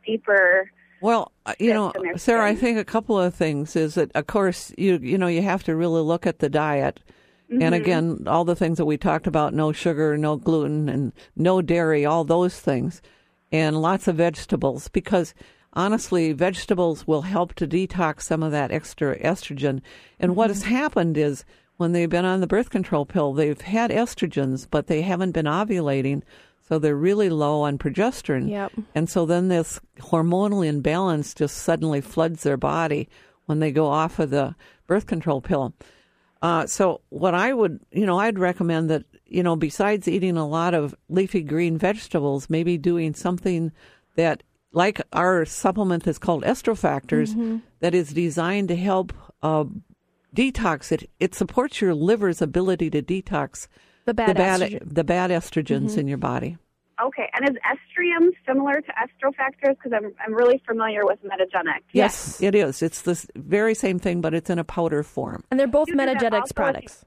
deeper. 0.06 0.72
Well, 1.02 1.32
uh, 1.46 1.54
you 1.60 1.74
know, 1.74 1.94
Sarah, 2.16 2.48
I 2.48 2.56
think 2.56 2.78
a 2.78 2.86
couple 2.86 3.20
of 3.20 3.34
things 3.34 3.76
is 3.76 3.96
that, 3.96 4.12
of 4.16 4.28
course, 4.28 4.74
you 4.78 4.98
you 5.02 5.18
know, 5.18 5.28
you 5.28 5.42
have 5.42 5.64
to 5.64 5.76
really 5.76 6.02
look 6.02 6.26
at 6.26 6.40
the 6.40 6.50
diet, 6.50 7.00
Mm-hmm. 7.52 7.62
and 7.62 7.76
again, 7.76 8.24
all 8.28 8.44
the 8.44 8.56
things 8.56 8.78
that 8.78 8.86
we 8.86 8.98
talked 8.98 9.26
about: 9.28 9.54
no 9.54 9.72
sugar, 9.72 10.18
no 10.18 10.36
gluten, 10.36 10.90
and 10.90 11.14
no 11.36 11.62
dairy, 11.62 12.06
all 12.06 12.24
those 12.26 12.60
things, 12.60 13.02
and 13.52 13.82
lots 13.82 14.08
of 14.08 14.18
vegetables. 14.18 14.90
Because 14.90 15.34
honestly, 15.74 16.34
vegetables 16.34 17.08
will 17.08 17.22
help 17.22 17.54
to 17.56 17.68
detox 17.68 18.24
some 18.24 18.44
of 18.44 18.52
that 18.52 18.72
extra 18.72 19.18
estrogen. 19.20 19.82
And 20.20 20.36
what 20.36 20.50
Mm-hmm. 20.50 20.62
has 20.62 20.64
happened 20.64 21.18
is 21.18 21.46
when 21.78 21.92
they've 21.94 22.10
been 22.10 22.26
on 22.26 22.42
the 22.42 22.48
birth 22.48 22.70
control 22.70 23.06
pill, 23.06 23.34
they've 23.34 23.62
had 23.62 23.92
estrogens, 23.92 24.68
but 24.70 24.88
they 24.88 25.02
haven't 25.04 25.32
been 25.32 25.46
ovulating. 25.46 26.24
So 26.68 26.80
they're 26.80 26.98
really 26.98 27.30
low 27.30 27.62
on 27.62 27.78
progesterone. 27.78 28.50
Yep. 28.50 28.74
And 28.94 29.10
so 29.10 29.26
then 29.26 29.48
this 29.48 29.80
hormonal 30.00 30.68
imbalance 30.68 31.34
just 31.34 31.56
suddenly 31.60 32.02
floods 32.02 32.44
their 32.44 32.58
body 32.58 33.08
when 33.46 33.60
they 33.60 33.72
go 33.72 33.88
off 33.88 34.20
of 34.20 34.32
the 34.32 34.54
birth 34.86 35.06
control 35.06 35.40
pill. 35.40 35.74
Uh, 36.42 36.68
so 36.68 37.02
what 37.10 37.34
I 37.34 37.54
would, 37.54 37.80
you 37.92 38.06
know, 38.06 38.20
I'd 38.20 38.38
recommend 38.40 38.90
that, 38.90 39.04
you 39.26 39.44
know, 39.44 39.56
besides 39.56 40.08
eating 40.08 40.38
a 40.38 40.48
lot 40.48 40.74
of 40.74 40.94
leafy 41.10 41.42
green 41.42 41.78
vegetables, 41.78 42.50
maybe 42.50 42.78
doing 42.78 43.14
something 43.14 43.72
that, 44.16 44.44
like 44.72 45.02
our 45.14 45.46
supplement 45.46 46.06
is 46.08 46.20
called 46.20 46.44
estrofactors, 46.44 47.62
that 47.80 47.96
is 47.96 48.14
designed 48.14 48.68
to 48.68 48.76
help 48.76 49.14
uh, 49.42 49.66
detox 50.36 50.92
it. 50.92 51.10
It 51.20 51.34
supports 51.34 51.82
your 51.82 51.96
liver's 51.96 52.42
ability 52.42 52.90
to 52.92 53.02
detox 53.02 53.68
The 54.06 54.14
bad, 54.14 54.30
the 54.30 54.34
bad 54.36 54.62
estrogen. 54.62 54.94
the 54.94 55.04
bad 55.04 55.32
estrogens 55.32 55.98
in 55.98 56.08
your 56.08 56.18
body. 56.20 56.58
Okay, 57.04 57.30
and 57.34 57.48
is 57.50 57.56
estrium 57.64 58.30
similar 58.48 58.82
to 58.82 58.92
estrofactors? 58.94 59.76
Because 59.78 59.94
I'm, 59.96 60.14
I'm 60.26 60.34
really 60.34 60.62
familiar 60.66 61.02
with 61.06 61.20
Metagenic. 61.24 61.82
Yes, 61.92 62.42
it 62.42 62.56
is. 62.56 62.82
It's 62.82 63.04
the 63.04 63.24
very 63.36 63.76
same 63.76 64.00
thing, 64.00 64.20
but 64.22 64.34
it's 64.34 64.50
in 64.50 64.58
a 64.58 64.64
powder 64.64 65.04
form. 65.04 65.44
And 65.52 65.60
they're 65.60 65.68
both 65.68 65.88
You 65.90 65.94
do 65.94 65.98
that 66.06 66.10
also 66.10 66.26
Metagenics 66.30 66.42
with- 66.44 66.56
products. 66.56 67.06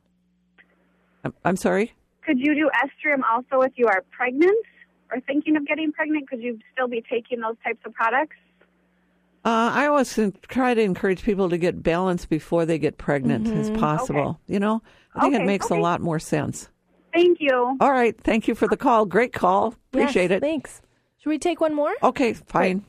I'm, 1.25 1.35
I'm 1.45 1.57
sorry. 1.57 1.93
Could 2.25 2.39
you 2.39 2.55
do 2.55 2.71
estrium 2.85 3.23
also 3.29 3.63
if 3.63 3.73
you 3.77 3.89
are 3.89 4.05
pregnant 4.13 4.65
or 5.11 5.21
thinking 5.21 5.57
of 5.57 5.67
getting 5.67 5.91
pregnant? 5.93 6.29
Could 6.31 6.41
you 6.41 6.59
still 6.73 6.87
be 6.87 7.03
taking 7.11 7.41
those 7.41 7.57
types 7.65 7.81
of 7.85 7.93
products? 7.93 8.37
Uh, 9.45 9.71
I 9.75 9.87
always 9.87 10.19
try 10.49 10.75
to 10.75 10.81
encourage 10.83 11.23
people 11.23 11.49
to 11.49 11.57
get 11.59 11.83
balanced 11.83 12.29
before 12.29 12.65
they 12.67 12.79
get 12.79 12.99
pregnant 12.99 13.49
as 13.49 13.71
possible. 13.71 14.39
You 14.47 14.61
know, 14.61 14.83
I 15.15 15.23
think 15.23 15.35
it 15.35 15.39
Okay, 15.39 15.47
makes 15.47 15.71
a 15.71 15.75
lot 15.77 16.01
more 16.03 16.19
sense. 16.19 16.69
Thank 17.13 17.39
you. 17.41 17.77
All 17.81 17.93
right. 17.93 18.17
Thank 18.23 18.49
you 18.49 18.55
for 18.55 18.69
the 18.69 18.77
call. 18.77 19.07
Great 19.07 19.33
call. 19.33 19.75
Appreciate 19.93 20.31
Yes, 20.31 20.39
it. 20.39 20.41
Thanks. 20.41 20.83
Should 21.19 21.31
we 21.31 21.39
take 21.39 21.61
one 21.61 21.75
more? 21.75 21.93
Okay, 22.03 22.33
fine. 22.33 22.85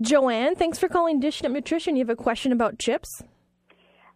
Joanne, 0.00 0.54
thanks 0.54 0.78
for 0.78 0.88
calling 0.88 1.18
Dishing 1.18 1.46
Up 1.46 1.52
Nutrition. 1.52 1.96
You 1.96 2.02
have 2.02 2.10
a 2.10 2.16
question 2.16 2.52
about 2.52 2.78
chips? 2.78 3.22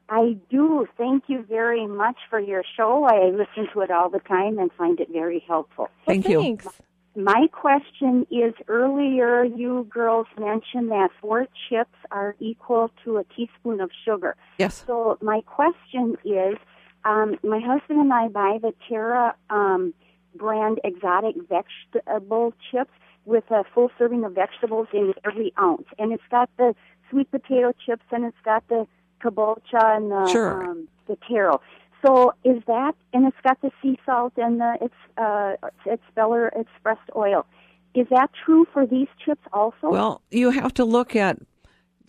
I 0.09 0.37
do. 0.51 0.87
Thank 0.99 1.25
you 1.29 1.45
very 1.49 1.87
much 1.87 2.17
for 2.29 2.39
your 2.39 2.63
show. 2.77 3.05
I 3.05 3.31
listen 3.31 3.73
to 3.73 3.81
it 3.81 3.91
all 3.91 4.11
the 4.11 4.21
time 4.21 4.59
and 4.59 4.71
find 4.77 5.01
it 5.01 5.09
very 5.11 5.43
helpful. 5.49 5.89
Thank 6.07 6.29
you. 6.29 6.41
Thanks. 6.41 6.69
My 7.17 7.47
question 7.53 8.27
is 8.31 8.55
earlier 8.69 9.45
you 9.45 9.87
girls 9.91 10.27
mentioned 10.39 10.91
that 10.91 11.11
four 11.21 11.47
chips 11.69 11.97
are 12.11 12.37
equal 12.41 12.91
to 13.05 13.19
a 13.19 13.25
teaspoon 13.25 13.81
of 13.81 13.91
sugar. 14.05 14.37
Yes. 14.59 14.85
So 14.87 15.19
my 15.21 15.41
question 15.43 16.17
is, 16.25 16.57
um, 17.05 17.37
my 17.43 17.61
husband 17.61 18.01
and 18.01 18.13
I 18.13 18.29
buy 18.29 18.59
the 18.61 18.73
Terra 18.89 19.35
um, 19.51 19.95
brand 20.35 20.81
exotic 20.85 21.37
vegetable 21.49 22.55
chips 22.71 22.93
with 23.25 23.45
a 23.51 23.65
full 23.75 23.91
serving 23.99 24.25
of 24.25 24.33
vegetables 24.35 24.89
in 24.93 25.13
every 25.25 25.53
ounce, 25.61 25.87
and 25.99 26.13
it's 26.13 26.23
got 26.31 26.51
the 26.57 26.75
sweet 27.11 27.31
potato 27.31 27.73
chips 27.85 28.05
and 28.11 28.25
it's 28.25 28.37
got 28.45 28.67
the 28.69 28.87
kabocha 29.23 29.97
and 29.97 30.11
the 30.11 30.27
Sure. 30.27 30.65
um, 30.65 30.89
the 31.07 31.17
taro. 31.29 31.61
So 32.05 32.35
is 32.43 32.63
that, 32.67 32.95
and 33.13 33.27
it's 33.27 33.37
got 33.45 33.61
the 33.63 33.71
sea 33.81 33.99
salt 34.05 34.33
and 34.37 34.61
the 34.61 34.77
it's 34.81 34.95
uh, 35.17 35.55
it's 35.87 36.01
expeller 36.01 36.53
pressed 36.83 37.11
oil. 37.15 37.47
Is 37.95 38.07
that 38.11 38.31
true 38.45 38.67
for 38.73 38.87
these 38.87 39.09
chips 39.25 39.43
also? 39.53 39.91
Well, 39.91 40.23
you 40.31 40.51
have 40.51 40.75
to 40.75 40.85
look 40.85 41.15
at 41.15 41.39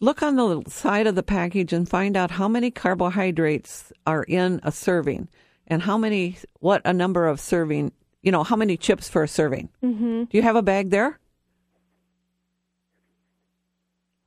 look 0.04 0.22
on 0.22 0.36
the 0.36 0.62
side 0.70 1.08
of 1.08 1.16
the 1.16 1.24
package 1.24 1.72
and 1.72 1.88
find 1.88 2.18
out 2.18 2.32
how 2.32 2.48
many 2.48 2.70
carbohydrates 2.70 3.92
are 4.06 4.24
in 4.24 4.60
a 4.64 4.72
serving 4.72 5.30
and 5.68 5.82
how 5.82 5.98
many 5.98 6.38
what 6.60 6.82
a 6.84 6.92
number 6.94 7.26
of 7.26 7.40
serving, 7.40 7.92
you 8.22 8.32
know, 8.32 8.44
how 8.44 8.56
many 8.58 8.76
chips 8.76 9.08
for 9.10 9.24
a 9.24 9.28
serving. 9.28 9.70
Mm-hmm. 9.82 10.24
Do 10.26 10.38
you 10.38 10.42
have 10.42 10.58
a 10.58 10.62
bag 10.62 10.90
there? 10.90 11.20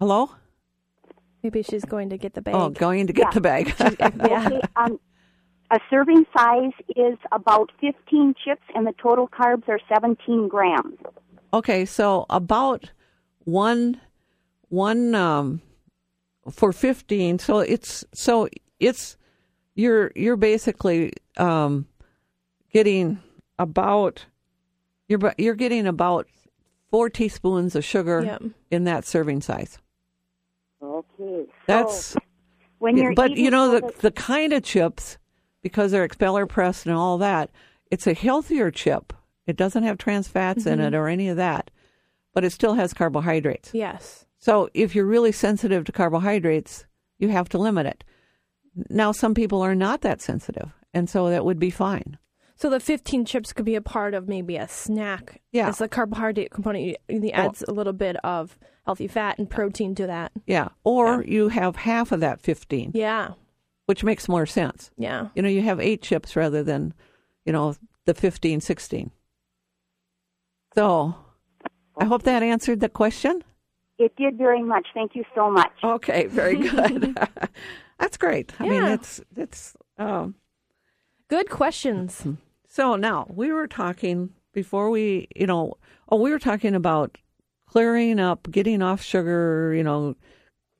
Hello? 0.00 0.30
Maybe 1.42 1.62
she's 1.62 1.84
going 1.84 2.08
to 2.10 2.18
get 2.18 2.34
the 2.34 2.42
bag. 2.42 2.54
Oh, 2.54 2.70
going 2.70 3.06
to 3.06 3.12
get 3.12 3.26
Yeah. 3.26 3.30
the 3.30 3.40
bag. 3.40 3.74
yeah. 3.78 4.48
Okay, 4.48 4.60
um, 4.76 4.98
a 5.70 5.78
serving 5.90 6.24
size 6.36 6.72
is 6.96 7.18
about 7.32 7.70
15 7.80 8.34
chips, 8.44 8.62
and 8.74 8.86
the 8.86 8.94
total 9.02 9.28
carbs 9.28 9.68
are 9.68 9.80
17 9.92 10.48
grams. 10.48 10.96
Okay, 11.52 11.84
so 11.84 12.26
about 12.30 12.90
one 13.44 14.00
one 14.68 15.14
um 15.14 15.62
for 16.50 16.72
15 16.72 17.38
so 17.38 17.58
it's 17.60 18.04
so 18.12 18.48
it's 18.80 19.16
you're 19.74 20.12
you're 20.14 20.36
basically 20.36 21.12
um 21.36 21.86
getting 22.72 23.18
about 23.58 24.26
you're 25.08 25.18
bu- 25.18 25.30
you're 25.38 25.54
getting 25.54 25.86
about 25.86 26.26
4 26.90 27.10
teaspoons 27.10 27.74
of 27.74 27.84
sugar 27.84 28.22
Yep. 28.24 28.42
in 28.70 28.84
that 28.84 29.04
serving 29.04 29.40
size. 29.40 29.78
Okay. 30.82 31.46
That's 31.66 32.16
when 32.78 32.96
you're 32.96 33.14
but 33.14 33.32
you 33.36 33.50
know 33.50 33.62
all 33.64 33.70
the 33.80 33.92
the 34.00 34.10
kind 34.10 34.52
of 34.52 34.62
chips 34.62 35.18
because 35.62 35.90
they're 35.90 36.04
expeller 36.04 36.46
pressed 36.46 36.86
and 36.86 36.94
all 36.94 37.18
that, 37.18 37.50
it's 37.90 38.06
a 38.06 38.14
healthier 38.14 38.70
chip. 38.70 39.12
It 39.46 39.56
doesn't 39.56 39.82
have 39.84 39.98
trans 39.98 40.28
fats 40.28 40.66
in 40.66 40.80
it 40.80 40.94
or 40.94 41.08
any 41.08 41.28
of 41.28 41.36
that, 41.38 41.70
but 42.34 42.44
it 42.44 42.50
still 42.50 42.74
has 42.74 42.92
carbohydrates. 42.92 43.70
Yes. 43.72 44.25
So 44.38 44.68
if 44.74 44.94
you're 44.94 45.06
really 45.06 45.32
sensitive 45.32 45.84
to 45.84 45.92
carbohydrates, 45.92 46.86
you 47.18 47.28
have 47.28 47.48
to 47.50 47.58
limit 47.58 47.86
it. 47.86 48.04
Now 48.90 49.12
some 49.12 49.34
people 49.34 49.62
are 49.62 49.74
not 49.74 50.02
that 50.02 50.20
sensitive, 50.20 50.70
and 50.92 51.08
so 51.08 51.30
that 51.30 51.44
would 51.44 51.58
be 51.58 51.70
fine. 51.70 52.18
So 52.58 52.70
the 52.70 52.80
15 52.80 53.24
chips 53.26 53.52
could 53.52 53.64
be 53.66 53.74
a 53.74 53.82
part 53.82 54.14
of 54.14 54.28
maybe 54.28 54.56
a 54.56 54.66
snack. 54.68 55.42
Yeah. 55.52 55.68
As 55.68 55.80
a 55.80 55.88
carbohydrate 55.88 56.50
component, 56.50 56.96
it 57.08 57.30
adds 57.32 57.62
a 57.66 57.72
little 57.72 57.92
bit 57.92 58.16
of 58.24 58.58
healthy 58.86 59.08
fat 59.08 59.38
and 59.38 59.48
protein 59.48 59.94
to 59.96 60.06
that. 60.06 60.32
Yeah, 60.46 60.68
or 60.84 61.22
you 61.24 61.48
have 61.48 61.76
half 61.76 62.12
of 62.12 62.20
that 62.20 62.40
15, 62.40 62.92
Yeah. 62.94 63.32
which 63.86 64.04
makes 64.04 64.28
more 64.28 64.46
sense. 64.46 64.90
Yeah. 64.96 65.28
You 65.34 65.42
know, 65.42 65.48
you 65.48 65.62
have 65.62 65.80
8 65.80 66.00
chips 66.02 66.36
rather 66.36 66.62
than, 66.62 66.94
you 67.44 67.52
know, 67.52 67.74
the 68.04 68.14
15, 68.14 68.60
16. 68.60 69.10
So, 70.74 71.14
I 71.98 72.04
hope 72.04 72.22
that 72.22 72.42
answered 72.42 72.80
the 72.80 72.88
question. 72.88 73.42
It 73.98 74.14
did 74.16 74.36
very 74.36 74.62
much. 74.62 74.88
Thank 74.94 75.14
you 75.14 75.24
so 75.34 75.50
much. 75.50 75.72
Okay, 75.82 76.26
very 76.26 76.56
good. 76.56 77.16
That's 77.98 78.16
great. 78.18 78.52
I 78.60 78.68
mean, 78.68 78.82
that's 78.84 79.20
it's 79.36 79.74
it's 79.74 79.76
um 79.98 80.34
Good 81.28 81.48
questions. 81.50 82.24
so 82.68 82.94
now 82.96 83.26
we 83.30 83.50
were 83.52 83.66
talking 83.66 84.30
before 84.52 84.90
we, 84.90 85.28
you 85.34 85.46
know, 85.46 85.74
oh, 86.10 86.20
we 86.20 86.30
were 86.30 86.38
talking 86.38 86.74
about 86.74 87.16
clearing 87.66 88.20
up, 88.20 88.48
getting 88.50 88.82
off 88.82 89.02
sugar, 89.02 89.72
you 89.74 89.82
know, 89.82 90.14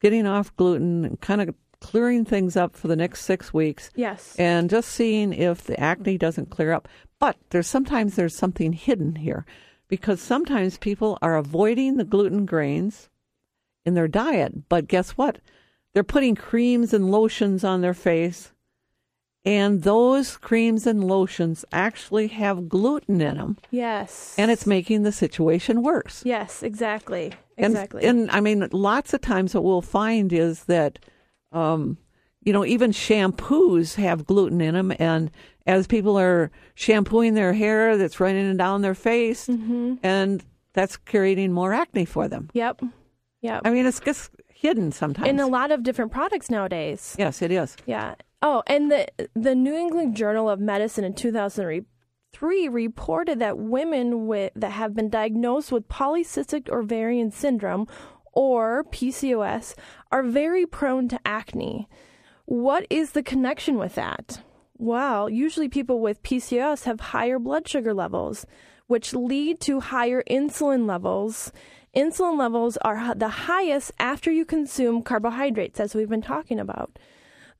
getting 0.01 0.27
off 0.27 0.55
gluten, 0.57 1.05
and 1.05 1.21
kind 1.21 1.41
of 1.41 1.55
clearing 1.81 2.25
things 2.25 2.57
up 2.57 2.77
for 2.77 2.89
the 2.89 2.97
next 2.97 3.23
6 3.25 3.53
weeks 3.53 3.91
Yes. 3.97 4.35
and 4.39 4.71
just 4.71 4.89
seeing 4.91 5.33
if 5.33 5.65
the 5.65 5.79
acne 5.81 6.17
doesn't 6.19 6.51
clear 6.51 6.73
up. 6.73 6.87
But 7.19 7.37
there's 7.51 7.67
sometimes 7.67 8.15
there's 8.17 8.37
something 8.37 8.73
hidden 8.73 9.17
here 9.17 9.45
because 9.89 10.21
sometimes 10.21 10.79
people 10.79 11.19
are 11.23 11.37
avoiding 11.37 11.97
the 11.97 12.05
gluten 12.05 12.45
grains 12.47 13.09
in 13.85 13.95
their 13.95 14.09
diet, 14.09 14.69
but 14.69 14.89
guess 14.89 15.11
what? 15.13 15.39
They're 15.95 16.03
putting 16.05 16.35
creams 16.35 16.93
and 16.93 17.11
lotions 17.11 17.65
on 17.65 17.81
their 17.81 17.95
face, 17.95 18.53
and 19.45 19.83
those 19.85 20.37
creams 20.37 20.87
and 20.87 21.05
lotions 21.05 21.65
actually 21.73 22.27
have 22.29 22.69
gluten 22.69 23.21
in 23.21 23.37
them, 23.37 23.57
Yes. 23.71 24.35
and 24.37 24.51
it's 24.51 24.67
making 24.67 25.05
the 25.05 25.13
situation 25.13 25.83
worse. 25.83 26.23
Yes, 26.25 26.63
exactly. 26.63 27.33
And- 27.57 27.73
Exactly. 27.75 28.05
And, 28.05 28.31
I 28.31 28.41
mean, 28.41 28.69
lots 28.73 29.15
of 29.15 29.21
times 29.21 29.55
what 29.55 29.65
we'll 29.65 29.81
find 29.83 30.33
is 30.33 30.65
that, 30.65 30.99
um, 31.53 31.97
you 32.43 32.53
know, 32.53 32.65
even 32.67 32.91
shampoos 32.91 33.95
have 33.95 34.27
gluten 34.27 34.61
in 34.61 34.75
them. 34.75 34.93
And 34.99 35.31
as 35.67 35.87
people 35.87 36.19
are 36.19 36.51
shampooing 36.75 37.35
their 37.35 37.53
hair, 37.53 37.97
that's 37.97 38.21
running 38.21 38.57
down 38.57 38.83
their 38.83 38.95
face, 38.95 39.47
Mm-hmm. 39.49 39.95
and 40.03 40.45
that's 40.73 40.97
creating 40.97 41.53
more 41.53 41.73
acne 41.73 42.05
for 42.05 42.29
them. 42.29 42.51
yep. 42.53 42.81
Yep. 43.43 43.63
I 43.65 43.71
mean, 43.71 43.87
it's 43.87 44.01
just 44.01 44.31
hidden 44.49 44.91
sometimes. 44.93 45.29
in 45.29 45.39
a 45.41 45.47
lot 45.47 45.71
of 45.71 45.83
different 45.83 46.11
products 46.13 46.51
nowadays. 46.51 47.15
yes, 47.19 47.43
it 47.43 47.51
is. 47.53 47.77
Yeah. 47.87 48.15
Oh, 48.43 48.63
and 48.67 48.91
the 48.91 49.07
the 49.35 49.55
New 49.55 49.75
England 49.75 50.17
Journal 50.17 50.49
of 50.51 50.59
Medicine 50.61 51.05
in 51.05 51.15
2003 51.15 52.69
reported 52.69 53.39
that 53.39 53.59
women 53.59 54.27
with 54.27 54.53
that 54.57 54.73
have 54.73 54.95
been 54.95 55.09
diagnosed 55.09 55.73
with 55.73 55.89
polycystic 55.89 56.69
ovarian 56.69 57.31
syndrome 57.31 57.87
or 58.33 58.85
PCOS 58.93 59.75
are 60.13 60.23
very 60.23 60.67
prone 60.67 61.09
to 61.09 61.19
acne. 61.25 61.89
What 62.45 62.87
is 62.91 63.13
the 63.13 63.23
connection 63.23 63.77
with 63.79 63.95
that? 63.95 64.41
Well, 64.79 65.31
usually 65.31 65.71
people 65.71 66.01
with 66.01 66.23
PCOS 66.23 66.85
have 66.85 67.01
higher 67.01 67.39
blood 67.39 67.67
sugar 67.67 67.95
levels, 67.95 68.45
which 68.89 69.15
lead 69.15 69.59
to 69.61 69.81
higher 69.81 70.23
insulin 70.29 70.87
levels. 70.87 71.51
Insulin 71.97 72.39
levels 72.39 72.77
are 72.79 73.15
the 73.15 73.29
highest 73.29 73.93
after 73.99 74.31
you 74.31 74.45
consume 74.45 75.03
carbohydrates, 75.03 75.81
as 75.81 75.95
we've 75.95 76.11
been 76.11 76.21
talking 76.21 76.61
about. 76.61 76.99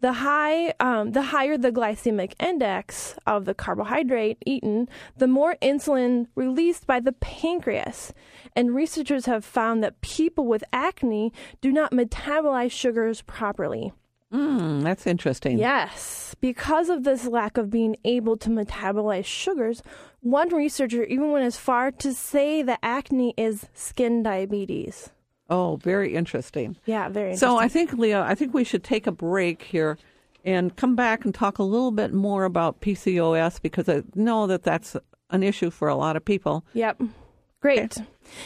The 0.01 0.13
high, 0.13 0.75
um, 0.79 1.13
the 1.13 1.23
higher 1.23 1.57
the 1.57 1.73
glycemic 1.73 2.35
index 2.39 3.17
of 3.27 3.47
the 3.47 3.55
carbohydrate 3.55 4.37
eaten, 4.45 4.87
the 5.17 5.27
more 5.27 5.57
insulin 5.63 6.27
released 6.35 6.87
by 6.87 7.01
the 7.01 7.13
pancreas. 7.13 8.13
And 8.55 8.75
researchers 8.75 9.25
have 9.25 9.43
found 9.43 9.83
that 9.83 10.03
people 10.03 10.47
with 10.47 10.65
acne 10.71 11.33
do 11.63 11.73
not 11.73 11.93
metabolize 11.93 12.73
sugars 12.73 13.23
properly. 13.23 13.95
Mm, 14.33 14.83
that's 14.83 15.07
interesting. 15.07 15.59
Yes, 15.59 16.35
because 16.41 16.89
of 16.89 17.05
this 17.05 17.27
lack 17.27 17.57
of 17.57 17.71
being 17.71 17.97
able 18.05 18.37
to 18.39 18.51
metabolize 18.51 19.25
sugars, 19.25 19.83
one 20.21 20.49
researcher 20.49 21.05
even 21.05 21.31
went 21.31 21.45
as 21.45 21.57
far 21.57 21.91
to 21.93 22.13
say 22.13 22.63
that 22.63 22.81
acne 22.83 23.35
is 23.37 23.67
skin 23.73 24.23
diabetes. 24.23 25.11
Oh, 25.49 25.77
very 25.77 26.15
interesting. 26.15 26.77
Yeah, 26.87 27.09
very 27.09 27.31
interesting. 27.31 27.49
So. 27.49 27.59
I 27.59 27.69
think, 27.69 27.93
Leah, 27.93 28.23
I 28.23 28.35
think 28.35 28.53
we 28.53 28.65
should 28.65 28.83
take 28.83 29.07
a 29.07 29.13
break 29.13 29.63
here 29.63 29.97
and 30.45 30.75
come 30.75 30.97
back 30.97 31.25
and 31.25 31.35
talk 31.35 31.59
a 31.59 31.63
little 31.63 31.93
bit 31.93 32.13
more 32.13 32.45
about 32.45 32.81
PCOS 32.81 33.63
because 33.63 33.89
I 33.89 34.03
know 34.15 34.47
that 34.49 34.65
that's 34.65 34.97
an 35.31 35.43
issue 35.43 35.71
for 35.71 35.89
a 35.89 35.95
lot 35.95 36.17
of 36.17 36.25
people. 36.25 36.65
Yep. 36.75 37.03
Great. 37.61 37.97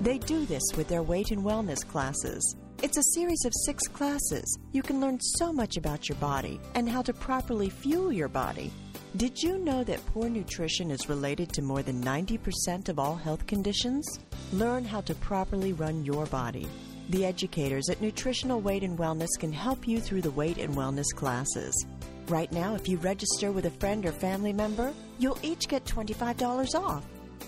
They 0.01 0.19
do 0.19 0.47
this 0.47 0.63
with 0.77 0.89
their 0.89 1.03
weight 1.03 1.31
and 1.31 1.45
wellness 1.45 1.87
classes. 1.87 2.57
It's 2.83 2.97
a 2.97 3.03
series 3.15 3.45
of 3.45 3.53
six 3.67 3.83
classes. 3.89 4.59
You 4.73 4.83
can 4.83 5.01
learn 5.01 5.19
so 5.21 5.53
much 5.53 5.77
about 5.77 6.09
your 6.09 6.17
body 6.19 6.61
and 6.75 6.89
how 6.89 7.03
to 7.03 7.13
properly 7.13 7.69
fuel 7.69 8.13
your 8.13 8.29
body. 8.29 8.71
Did 9.17 9.43
you 9.43 9.57
know 9.57 9.83
that 9.85 10.05
poor 10.07 10.29
nutrition 10.29 10.91
is 10.91 11.09
related 11.09 11.51
to 11.55 11.63
more 11.63 11.83
than 11.83 12.05
90% 12.05 12.91
of 12.91 12.99
all 12.99 13.17
health 13.17 13.47
conditions? 13.47 14.21
Learn 14.53 14.85
how 14.85 15.01
to 15.01 15.15
properly 15.15 15.73
run 15.73 16.05
your 16.05 16.27
body. 16.27 16.69
The 17.09 17.25
educators 17.25 17.89
at 17.89 18.03
Nutritional 18.03 18.61
Weight 18.61 18.83
and 18.83 18.99
Wellness 18.99 19.31
can 19.39 19.51
help 19.51 19.89
you 19.89 19.99
through 19.99 20.21
the 20.21 20.31
weight 20.33 20.59
and 20.59 20.75
wellness 20.75 21.07
classes. 21.17 21.87
Right 22.29 22.53
now, 22.53 22.75
if 22.75 22.87
you 22.87 22.99
register 22.99 23.51
with 23.51 23.65
a 23.65 23.71
friend 23.71 24.05
or 24.05 24.13
family 24.13 24.53
member, 24.53 24.93
you'll 25.19 25.39
each 25.43 25.69
get 25.69 25.87
$25 25.87 26.75
off. 26.75 27.03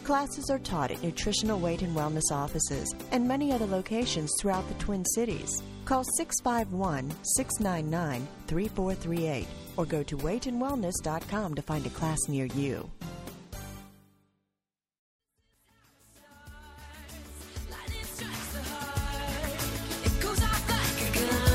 Classes 0.04 0.50
are 0.50 0.58
taught 0.58 0.90
at 0.90 1.02
Nutritional 1.02 1.58
Weight 1.60 1.82
and 1.82 1.96
Wellness 1.96 2.32
offices 2.32 2.94
and 3.12 3.26
many 3.26 3.52
other 3.52 3.66
locations 3.66 4.30
throughout 4.40 4.66
the 4.68 4.74
Twin 4.74 5.04
Cities. 5.04 5.62
Call 5.84 6.04
651 6.16 7.10
699 7.22 8.26
3438 8.46 9.46
or 9.76 9.86
go 9.86 10.02
to 10.02 10.16
weightandwellness.com 10.18 11.54
to 11.54 11.62
find 11.62 11.86
a 11.86 11.90
class 11.90 12.18
near 12.28 12.46
you. 12.46 12.90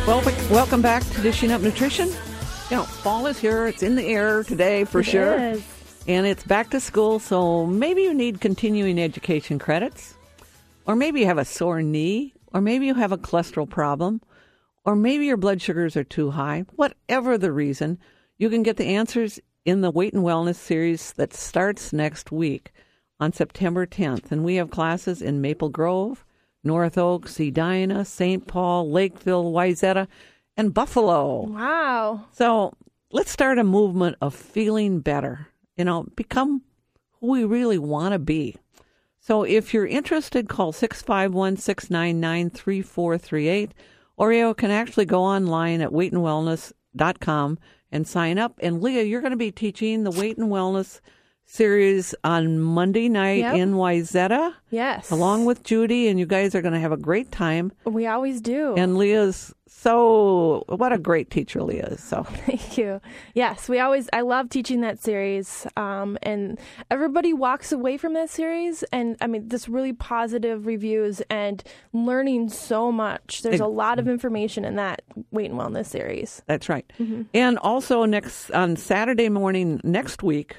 Well, 0.07 0.21
welcome 0.51 0.83
back 0.83 1.03
to 1.03 1.21
Dishing 1.21 1.51
Up 1.51 1.61
Nutrition. 1.61 2.07
You 2.69 2.77
know, 2.77 2.83
fall 2.83 3.25
is 3.25 3.39
here. 3.39 3.65
It's 3.65 3.81
in 3.81 3.95
the 3.95 4.05
air 4.05 4.43
today 4.43 4.83
for 4.83 4.99
It 4.99 5.05
sure. 5.05 5.39
is. 5.39 5.63
And 6.07 6.27
it's 6.27 6.43
back 6.43 6.69
to 6.69 6.79
school, 6.79 7.17
so 7.17 7.65
maybe 7.65 8.03
you 8.03 8.13
need 8.13 8.39
continuing 8.39 8.99
education 8.99 9.57
credits. 9.57 10.13
Or 10.85 10.95
maybe 10.95 11.21
you 11.21 11.25
have 11.25 11.39
a 11.39 11.45
sore 11.45 11.81
knee. 11.81 12.33
Or 12.53 12.61
maybe 12.61 12.85
you 12.85 12.93
have 12.93 13.11
a 13.11 13.17
cholesterol 13.17 13.67
problem. 13.67 14.21
Or 14.85 14.95
maybe 14.95 15.25
your 15.25 15.37
blood 15.37 15.63
sugars 15.63 15.97
are 15.97 16.03
too 16.03 16.29
high. 16.31 16.65
Whatever 16.75 17.39
the 17.39 17.51
reason, 17.51 17.97
you 18.37 18.51
can 18.51 18.61
get 18.61 18.77
the 18.77 18.85
answers 18.85 19.39
in 19.65 19.81
the 19.81 19.89
Weight 19.89 20.13
and 20.13 20.23
Wellness 20.23 20.57
series 20.57 21.11
that 21.13 21.33
starts 21.33 21.91
next 21.91 22.31
week 22.31 22.71
on 23.19 23.33
September 23.33 23.87
10th. 23.87 24.31
And 24.31 24.43
we 24.43 24.55
have 24.55 24.69
classes 24.69 25.23
in 25.23 25.41
Maple 25.41 25.69
Grove, 25.69 26.23
North 26.63 26.99
Oaks, 26.99 27.39
Edina, 27.39 28.05
St. 28.05 28.45
Paul, 28.45 28.91
Lakeville, 28.91 29.51
Wayzata, 29.51 30.07
and 30.55 30.71
Buffalo. 30.71 31.47
Wow. 31.47 32.25
So 32.31 32.73
let's 33.11 33.31
start 33.31 33.57
a 33.57 33.63
movement 33.63 34.17
of 34.21 34.35
feeling 34.35 34.99
better. 34.99 35.47
You 35.78 35.86
know, 35.86 36.07
become 36.15 36.61
who 37.19 37.28
we 37.28 37.43
really 37.43 37.78
want 37.78 38.13
to 38.13 38.19
be. 38.19 38.55
So 39.19 39.43
if 39.43 39.73
you're 39.73 39.88
interested, 39.88 40.47
call 40.47 40.71
651 40.71 41.57
699 41.57 42.49
3438, 42.51 43.73
or 44.17 44.32
you 44.32 44.53
can 44.53 44.71
actually 44.71 45.05
go 45.05 45.23
online 45.23 45.82
at 45.82 45.89
weightandwellness.com 45.89 47.57
and 47.91 48.07
sign 48.07 48.38
up. 48.38 48.59
And 48.61 48.82
Leah, 48.82 49.03
you're 49.03 49.21
going 49.21 49.32
to 49.32 49.38
be 49.38 49.51
teaching 49.51 50.03
the 50.03 50.11
Weight 50.11 50.38
and 50.38 50.51
Wellness 50.51 50.99
series 51.45 52.13
on 52.23 52.59
Monday 52.59 53.07
night 53.09 53.39
Yep. 53.39 53.55
in 53.55 53.73
Wayzata, 53.73 54.53
Yes. 54.71 55.11
along 55.11 55.45
with 55.45 55.63
Judy, 55.63 56.07
and 56.07 56.19
you 56.19 56.25
guys 56.25 56.55
are 56.55 56.61
going 56.61 56.73
to 56.73 56.79
have 56.79 56.91
a 56.91 56.97
great 56.97 57.31
time. 57.31 57.71
We 57.85 58.07
always 58.07 58.41
do. 58.41 58.73
And 58.75 58.97
Leah's 58.97 59.53
so, 59.67 60.63
what 60.67 60.93
a 60.93 60.97
great 60.97 61.29
teacher 61.29 61.61
Leah 61.61 61.87
is. 61.91 62.03
So. 62.03 62.23
Thank 62.45 62.75
you. 62.77 63.01
Yes, 63.35 63.69
we 63.69 63.79
always. 63.79 64.09
I 64.13 64.21
love 64.21 64.49
teaching 64.49 64.81
that 64.81 64.99
series, 64.99 65.67
um, 65.77 66.17
and 66.23 66.59
everybody 66.89 67.33
walks 67.33 67.71
away 67.71 67.97
from 67.97 68.13
that 68.13 68.29
series, 68.31 68.83
and 68.91 69.15
I 69.21 69.27
mean, 69.27 69.47
just 69.47 69.67
really 69.67 69.93
positive 69.93 70.65
reviews 70.65 71.21
and 71.29 71.63
learning 71.93 72.49
so 72.49 72.91
much. 72.91 73.43
There's 73.43 73.59
a 73.59 73.67
lot 73.67 73.99
of 73.99 74.07
information 74.07 74.65
in 74.65 74.75
that 74.75 75.03
weight 75.31 75.51
and 75.51 75.59
wellness 75.59 75.85
series. 75.87 76.41
That's 76.47 76.67
right. 76.67 76.85
And 77.33 77.59
also 77.59 78.05
next 78.05 78.49
on 78.51 78.77
Saturday 78.77 79.29
morning 79.29 79.81
next 79.83 80.23
week, 80.23 80.55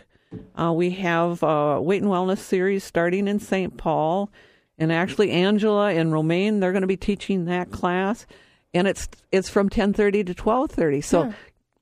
uh, 0.59 0.73
we 0.73 0.91
have 0.91 1.43
a 1.43 1.81
weight 1.81 2.03
and 2.03 2.11
wellness 2.11 2.39
series 2.39 2.85
starting 2.85 3.29
in 3.29 3.39
St. 3.41 3.77
Paul, 3.77 4.31
and 4.79 4.93
actually 4.93 5.31
Angela 5.31 5.91
and 5.93 6.13
Romaine 6.13 6.61
they're 6.61 6.73
going 6.73 6.83
to 6.83 6.87
be 6.89 6.97
teaching 6.97 7.45
that 7.47 7.71
class, 7.71 8.27
and 8.75 8.87
it's 8.89 9.09
it's 9.33 9.49
from 9.49 9.69
ten 9.69 9.93
thirty 9.93 10.23
to 10.25 10.35
twelve 10.35 10.71
thirty. 10.71 11.01
So. 11.01 11.33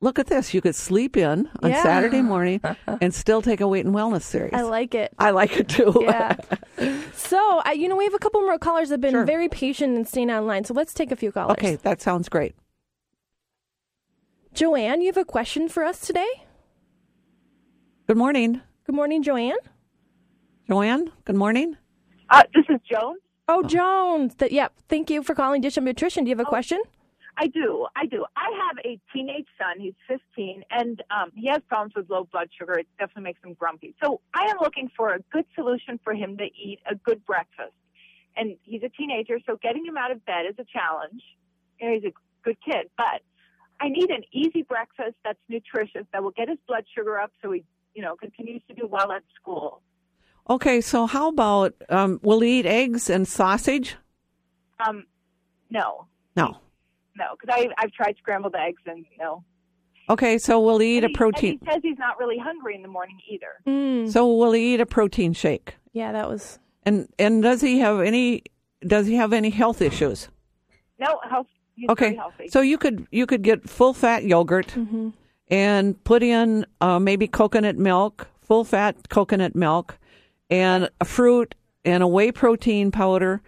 Look 0.00 0.18
at 0.18 0.26
this. 0.26 0.52
You 0.52 0.60
could 0.60 0.74
sleep 0.74 1.16
in 1.16 1.48
on 1.62 1.70
Yeah. 1.70 1.82
Saturday 1.82 2.20
morning 2.20 2.60
and 3.00 3.14
still 3.14 3.40
take 3.40 3.62
a 3.62 3.66
weight 3.68 3.86
and 3.86 3.94
wellness 3.94 4.20
series. 4.20 4.52
I 4.52 4.60
like 4.60 4.94
it. 4.94 5.14
I 5.18 5.30
like 5.30 5.56
it 5.56 5.66
too. 5.66 5.94
Yeah. 6.02 6.36
so, 7.14 7.62
I, 7.64 7.72
you 7.72 7.88
know, 7.88 7.96
we 7.96 8.04
have 8.04 8.12
a 8.12 8.18
couple 8.18 8.42
more 8.42 8.58
callers 8.58 8.90
that 8.90 8.94
have 8.94 9.00
been 9.00 9.12
Sure. 9.12 9.24
very 9.24 9.48
patient 9.48 9.96
and 9.96 10.06
staying 10.06 10.30
online. 10.30 10.64
So 10.64 10.74
let's 10.74 10.92
take 10.92 11.10
a 11.10 11.16
few 11.16 11.32
callers. 11.32 11.52
okay, 11.52 11.76
that 11.76 12.02
sounds 12.02 12.28
great. 12.28 12.54
Joanne, 14.52 15.00
you 15.00 15.06
have 15.06 15.16
a 15.16 15.24
question 15.24 15.70
for 15.70 15.84
us 15.84 16.00
today? 16.00 16.43
Good 18.06 18.18
morning, 18.18 18.60
Good 18.84 18.94
morning, 18.94 19.22
Joanne. 19.22 19.56
Joanne. 20.68 21.10
Good 21.24 21.36
morning. 21.36 21.78
Uh, 22.28 22.42
this 22.54 22.64
is 22.68 22.78
Joan. 22.90 23.16
Oh, 23.48 23.62
Jones. 23.62 24.34
Th- 24.34 24.52
yep. 24.52 24.74
Thank 24.90 25.08
you 25.08 25.22
for 25.22 25.34
calling 25.34 25.62
Dish 25.62 25.78
of 25.78 25.84
Nutrition. 25.84 26.24
Do 26.24 26.28
you 26.28 26.36
have 26.36 26.46
a 26.46 26.48
question? 26.48 26.82
I 27.38 27.46
do. 27.46 27.86
I 27.96 28.04
do. 28.04 28.26
I 28.36 28.50
have 28.68 28.76
a 28.84 29.00
teenage 29.10 29.46
son. 29.58 29.80
He's 29.80 29.94
15, 30.06 30.64
and 30.70 31.02
um, 31.10 31.32
he 31.34 31.48
has 31.48 31.62
problems 31.66 31.94
with 31.96 32.10
low 32.10 32.28
blood 32.30 32.48
sugar. 32.58 32.74
It 32.74 32.86
definitely 32.98 33.22
makes 33.22 33.40
him 33.42 33.54
grumpy. 33.54 33.94
So 34.02 34.20
I 34.34 34.50
am 34.50 34.58
looking 34.60 34.90
for 34.94 35.14
a 35.14 35.20
good 35.32 35.46
solution 35.54 35.98
for 36.04 36.12
him 36.12 36.36
to 36.36 36.44
eat 36.44 36.80
a 36.90 36.94
good 36.94 37.24
breakfast. 37.24 37.72
And 38.36 38.56
he's 38.64 38.82
a 38.82 38.90
teenager, 38.90 39.38
so 39.46 39.58
getting 39.62 39.86
him 39.86 39.96
out 39.96 40.10
of 40.10 40.24
bed 40.26 40.44
is 40.48 40.56
a 40.58 40.64
challenge. 40.64 41.22
You 41.80 41.88
know, 41.88 41.94
he's 41.94 42.04
a 42.04 42.12
good 42.44 42.58
kid, 42.64 42.90
but 42.98 43.22
I 43.80 43.88
need 43.88 44.10
an 44.10 44.24
easy 44.32 44.62
breakfast 44.62 45.16
that's 45.24 45.38
nutritious 45.48 46.06
that 46.12 46.22
will 46.22 46.32
get 46.32 46.48
his 46.48 46.58
blood 46.66 46.84
sugar 46.96 47.18
up, 47.18 47.32
so 47.42 47.52
he, 47.52 47.64
you 47.94 48.02
know, 48.02 48.16
continues 48.16 48.62
to 48.68 48.74
do 48.74 48.86
well 48.86 49.12
at 49.12 49.22
school. 49.40 49.80
Okay, 50.50 50.80
so 50.80 51.06
how 51.06 51.28
about 51.28 51.74
um, 51.88 52.20
will 52.22 52.40
he 52.40 52.58
eat 52.60 52.66
eggs 52.66 53.08
and 53.08 53.26
sausage? 53.26 53.96
Um, 54.86 55.04
no, 55.70 56.06
No. 56.36 56.58
no, 57.16 57.24
because 57.40 57.54
I 57.58 57.68
I've 57.78 57.92
tried 57.92 58.16
scrambled 58.18 58.54
eggs 58.54 58.82
and 58.86 59.04
no. 59.18 59.44
Okay, 60.10 60.36
so 60.36 60.60
we'll 60.60 60.82
eat 60.82 60.98
And 60.98 61.06
a 61.06 61.08
he- 61.08 61.14
protein. 61.14 61.50
And 61.52 61.60
he 61.68 61.72
says 61.72 61.80
he's 61.82 61.98
not 61.98 62.18
really 62.18 62.36
hungry 62.38 62.74
in 62.74 62.82
the 62.82 62.88
morning 62.88 63.18
either. 63.30 63.52
Mm. 63.66 64.10
So 64.12 64.30
we'll 64.36 64.54
eat 64.54 64.80
a 64.80 64.86
protein 64.86 65.32
shake. 65.32 65.76
Yeah, 65.92 66.12
that 66.12 66.28
was. 66.28 66.58
And 66.84 67.08
and 67.18 67.42
does 67.42 67.62
he 67.62 67.78
have 67.78 68.00
any 68.00 68.42
does 68.86 69.06
he 69.06 69.14
have 69.14 69.32
any 69.32 69.48
health 69.48 69.80
issues? 69.80 70.28
No, 70.98 71.20
health. 71.30 71.46
He's 71.74 71.88
Okay. 71.88 72.14
healthy. 72.14 72.48
So 72.48 72.60
you 72.60 72.76
could 72.76 73.06
you 73.10 73.24
could 73.24 73.40
get 73.42 73.66
full 73.68 73.94
fat 73.94 74.24
yogurt 74.24 74.68
Mm-hmm. 74.76 75.10
And 75.54 76.02
put 76.02 76.24
in 76.24 76.66
uh, 76.80 76.98
maybe 76.98 77.28
coconut 77.28 77.76
milk, 77.76 78.26
full 78.40 78.64
fat 78.64 79.08
coconut 79.08 79.54
milk, 79.54 79.96
and 80.50 80.90
a 81.00 81.04
fruit 81.04 81.54
and 81.84 82.02
a 82.02 82.08
whey 82.08 82.32
protein 82.32 82.90
powder. 82.90 83.40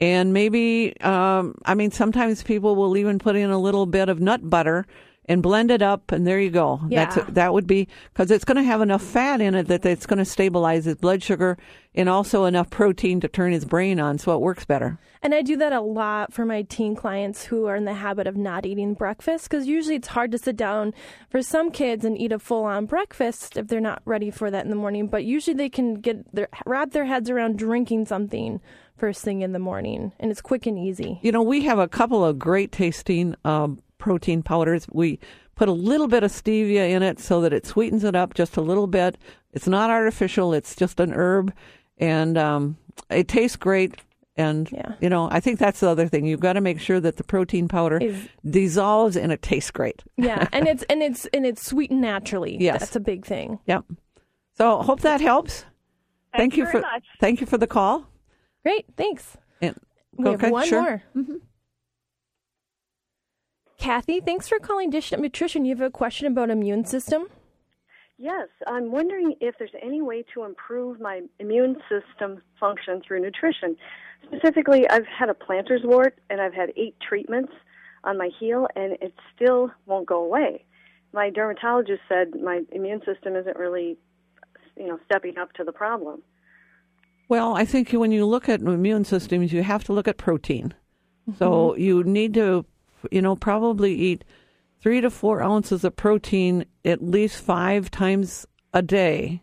And 0.00 0.32
maybe, 0.32 0.98
um, 1.02 1.54
I 1.66 1.74
mean, 1.74 1.90
sometimes 1.90 2.42
people 2.42 2.76
will 2.76 2.96
even 2.96 3.18
put 3.18 3.36
in 3.36 3.50
a 3.50 3.58
little 3.58 3.84
bit 3.84 4.08
of 4.08 4.20
nut 4.20 4.48
butter 4.48 4.86
and 5.26 5.42
blend 5.42 5.70
it 5.70 5.82
up, 5.82 6.12
and 6.12 6.26
there 6.26 6.40
you 6.40 6.50
go. 6.50 6.80
Yeah. 6.88 7.04
That's 7.04 7.32
that 7.32 7.52
would 7.52 7.66
be 7.66 7.88
because 8.12 8.30
it's 8.30 8.44
going 8.44 8.56
to 8.56 8.62
have 8.62 8.80
enough 8.80 9.02
fat 9.02 9.40
in 9.40 9.54
it 9.54 9.68
that 9.68 9.86
it's 9.86 10.06
going 10.06 10.18
to 10.18 10.24
stabilize 10.24 10.86
his 10.86 10.96
blood 10.96 11.22
sugar 11.22 11.56
and 11.94 12.08
also 12.08 12.44
enough 12.44 12.70
protein 12.70 13.20
to 13.20 13.28
turn 13.28 13.52
his 13.52 13.64
brain 13.64 14.00
on, 14.00 14.18
so 14.18 14.34
it 14.34 14.40
works 14.40 14.64
better. 14.64 14.98
And 15.22 15.34
I 15.34 15.42
do 15.42 15.56
that 15.58 15.72
a 15.72 15.80
lot 15.80 16.32
for 16.32 16.46
my 16.46 16.62
teen 16.62 16.96
clients 16.96 17.44
who 17.44 17.66
are 17.66 17.76
in 17.76 17.84
the 17.84 17.94
habit 17.94 18.26
of 18.26 18.36
not 18.36 18.64
eating 18.64 18.94
breakfast 18.94 19.50
because 19.50 19.66
usually 19.66 19.96
it's 19.96 20.08
hard 20.08 20.32
to 20.32 20.38
sit 20.38 20.56
down 20.56 20.94
for 21.28 21.42
some 21.42 21.70
kids 21.70 22.04
and 22.04 22.18
eat 22.18 22.32
a 22.32 22.38
full 22.38 22.64
on 22.64 22.86
breakfast 22.86 23.56
if 23.56 23.68
they're 23.68 23.80
not 23.80 24.02
ready 24.04 24.30
for 24.30 24.50
that 24.50 24.64
in 24.64 24.70
the 24.70 24.76
morning. 24.76 25.08
But 25.08 25.24
usually 25.24 25.54
they 25.54 25.68
can 25.68 25.94
get 25.96 26.34
their 26.34 26.48
wrap 26.64 26.92
their 26.92 27.04
heads 27.04 27.28
around 27.28 27.58
drinking 27.58 28.06
something 28.06 28.60
first 28.96 29.22
thing 29.22 29.42
in 29.42 29.52
the 29.52 29.58
morning, 29.58 30.12
and 30.20 30.30
it's 30.30 30.42
quick 30.42 30.66
and 30.66 30.78
easy. 30.78 31.18
You 31.22 31.32
know, 31.32 31.42
we 31.42 31.62
have 31.62 31.78
a 31.78 31.88
couple 31.88 32.24
of 32.24 32.38
great 32.38 32.70
tasting 32.70 33.34
um, 33.44 33.82
protein 34.00 34.42
powders. 34.42 34.86
We 34.90 35.20
put 35.54 35.68
a 35.68 35.72
little 35.72 36.08
bit 36.08 36.24
of 36.24 36.32
stevia 36.32 36.90
in 36.90 37.02
it 37.04 37.20
so 37.20 37.40
that 37.42 37.52
it 37.52 37.66
sweetens 37.66 38.02
it 38.02 38.16
up 38.16 38.34
just 38.34 38.56
a 38.56 38.60
little 38.62 38.86
bit. 38.88 39.16
It's 39.52 39.68
not 39.68 39.90
artificial, 39.90 40.52
it's 40.54 40.74
just 40.74 40.98
an 41.00 41.12
herb, 41.12 41.52
and 41.98 42.36
um, 42.38 42.76
it 43.10 43.28
tastes 43.28 43.56
great. 43.56 43.94
And, 44.36 44.70
Yeah. 44.72 44.94
you 45.00 45.10
know, 45.10 45.28
I 45.30 45.40
think 45.40 45.58
that's 45.58 45.80
the 45.80 45.88
other 45.88 46.08
thing. 46.08 46.24
You've 46.24 46.40
got 46.40 46.54
to 46.54 46.60
make 46.62 46.80
sure 46.80 46.98
that 47.00 47.16
the 47.16 47.24
protein 47.24 47.68
powder 47.68 47.98
Is- 47.98 48.26
dissolves 48.48 49.16
and 49.16 49.32
it 49.32 49.42
tastes 49.42 49.70
great. 49.70 50.02
Yeah, 50.16 50.48
and 50.52 50.66
it's 50.66 50.82
and 50.84 51.02
it's 51.02 51.26
and 51.34 51.44
it's 51.44 51.62
sweetened 51.66 52.00
naturally. 52.00 52.56
Yes. 52.58 52.80
that's 52.80 52.96
a 52.96 53.00
big 53.00 53.26
thing. 53.26 53.58
Yep. 53.66 53.84
So 54.56 54.78
hope 54.82 55.00
that 55.00 55.20
helps. 55.20 55.66
Thank 56.34 56.56
you 56.56 56.64
you 56.64 56.70
very 56.70 56.80
for 56.84 56.86
much. 56.92 57.04
thank 57.20 57.40
you 57.40 57.46
for 57.46 57.58
the 57.58 57.66
call. 57.66 58.06
Great, 58.62 58.86
thanks. 58.96 59.36
And 59.60 59.74
We 60.16 60.24
have 60.30 60.34
okay, 60.42 60.50
one 60.50 60.66
sure. 60.68 61.02
more. 61.14 61.24
Kathy, 63.80 64.20
thanks 64.20 64.46
for 64.46 64.58
calling 64.58 64.90
Dish 64.90 65.10
Nutrition. 65.10 65.64
You 65.64 65.74
have 65.74 65.80
a 65.80 65.90
question 65.90 66.26
about 66.26 66.50
immune 66.50 66.84
system? 66.84 67.28
Yes, 68.18 68.48
I'm 68.66 68.92
wondering 68.92 69.36
if 69.40 69.54
there's 69.58 69.70
any 69.82 70.02
way 70.02 70.22
to 70.34 70.44
improve 70.44 71.00
my 71.00 71.22
immune 71.38 71.78
system 71.88 72.42
function 72.60 73.00
through 73.00 73.22
nutrition. 73.22 73.76
Specifically, 74.26 74.86
I've 74.90 75.06
had 75.06 75.30
a 75.30 75.34
plantar's 75.34 75.80
wart 75.82 76.18
and 76.28 76.42
I've 76.42 76.52
had 76.52 76.74
eight 76.76 76.94
treatments 77.00 77.54
on 78.04 78.18
my 78.18 78.28
heel 78.38 78.68
and 78.76 78.98
it 79.00 79.14
still 79.34 79.70
won't 79.86 80.06
go 80.06 80.22
away. 80.22 80.66
My 81.14 81.30
dermatologist 81.30 82.02
said 82.06 82.34
my 82.38 82.60
immune 82.72 83.00
system 83.06 83.34
isn't 83.34 83.56
really, 83.56 83.96
you 84.76 84.88
know, 84.88 85.00
stepping 85.06 85.38
up 85.38 85.54
to 85.54 85.64
the 85.64 85.72
problem. 85.72 86.20
Well, 87.30 87.56
I 87.56 87.64
think 87.64 87.92
when 87.92 88.12
you 88.12 88.26
look 88.26 88.46
at 88.46 88.60
immune 88.60 89.06
systems, 89.06 89.54
you 89.54 89.62
have 89.62 89.84
to 89.84 89.94
look 89.94 90.06
at 90.06 90.18
protein. 90.18 90.74
So 91.38 91.70
mm-hmm. 91.70 91.80
you 91.80 92.04
need 92.04 92.34
to, 92.34 92.66
you 93.10 93.22
know, 93.22 93.36
probably 93.36 93.94
eat 93.94 94.24
three 94.80 95.00
to 95.00 95.10
four 95.10 95.42
ounces 95.42 95.84
of 95.84 95.96
protein 95.96 96.64
at 96.84 97.02
least 97.02 97.42
five 97.42 97.90
times 97.90 98.46
a 98.72 98.82
day, 98.82 99.42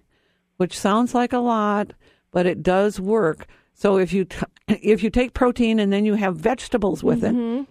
which 0.57 0.77
sounds 0.77 1.13
like 1.13 1.33
a 1.33 1.39
lot, 1.39 1.91
but 2.31 2.45
it 2.45 2.63
does 2.63 2.99
work. 2.99 3.47
So 3.73 3.97
if 3.97 4.11
you 4.13 4.25
t- 4.25 4.37
if 4.67 5.03
you 5.03 5.09
take 5.09 5.33
protein 5.33 5.79
and 5.79 5.91
then 5.93 6.05
you 6.05 6.15
have 6.15 6.35
vegetables 6.35 7.03
with 7.03 7.23
it 7.23 7.33
mm-hmm. 7.33 7.63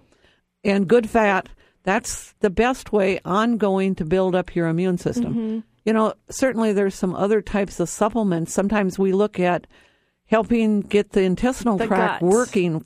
and 0.65 0.89
good 0.89 1.09
fat, 1.11 1.49
that's 1.83 2.35
the 2.41 2.51
best 2.51 2.93
way 2.93 3.21
ongoing 3.25 3.95
to 3.97 4.05
build 4.05 4.35
up 4.35 4.55
your 4.55 4.69
immune 4.69 4.99
system. 4.99 5.35
Mm-hmm. 5.35 5.59
You 5.85 5.93
know, 5.93 6.15
certainly 6.29 6.73
there's 6.73 6.97
some 6.97 7.15
other 7.15 7.41
types 7.41 7.79
of 7.79 7.89
supplements. 7.89 8.53
Sometimes 8.53 8.99
we 8.99 9.13
look 9.13 9.39
at 9.39 9.69
helping 10.27 10.81
get 10.81 11.13
the 11.13 11.23
intestinal 11.23 11.79
The 11.79 11.87
tract 11.87 12.23
gut. 12.23 12.29
working 12.29 12.85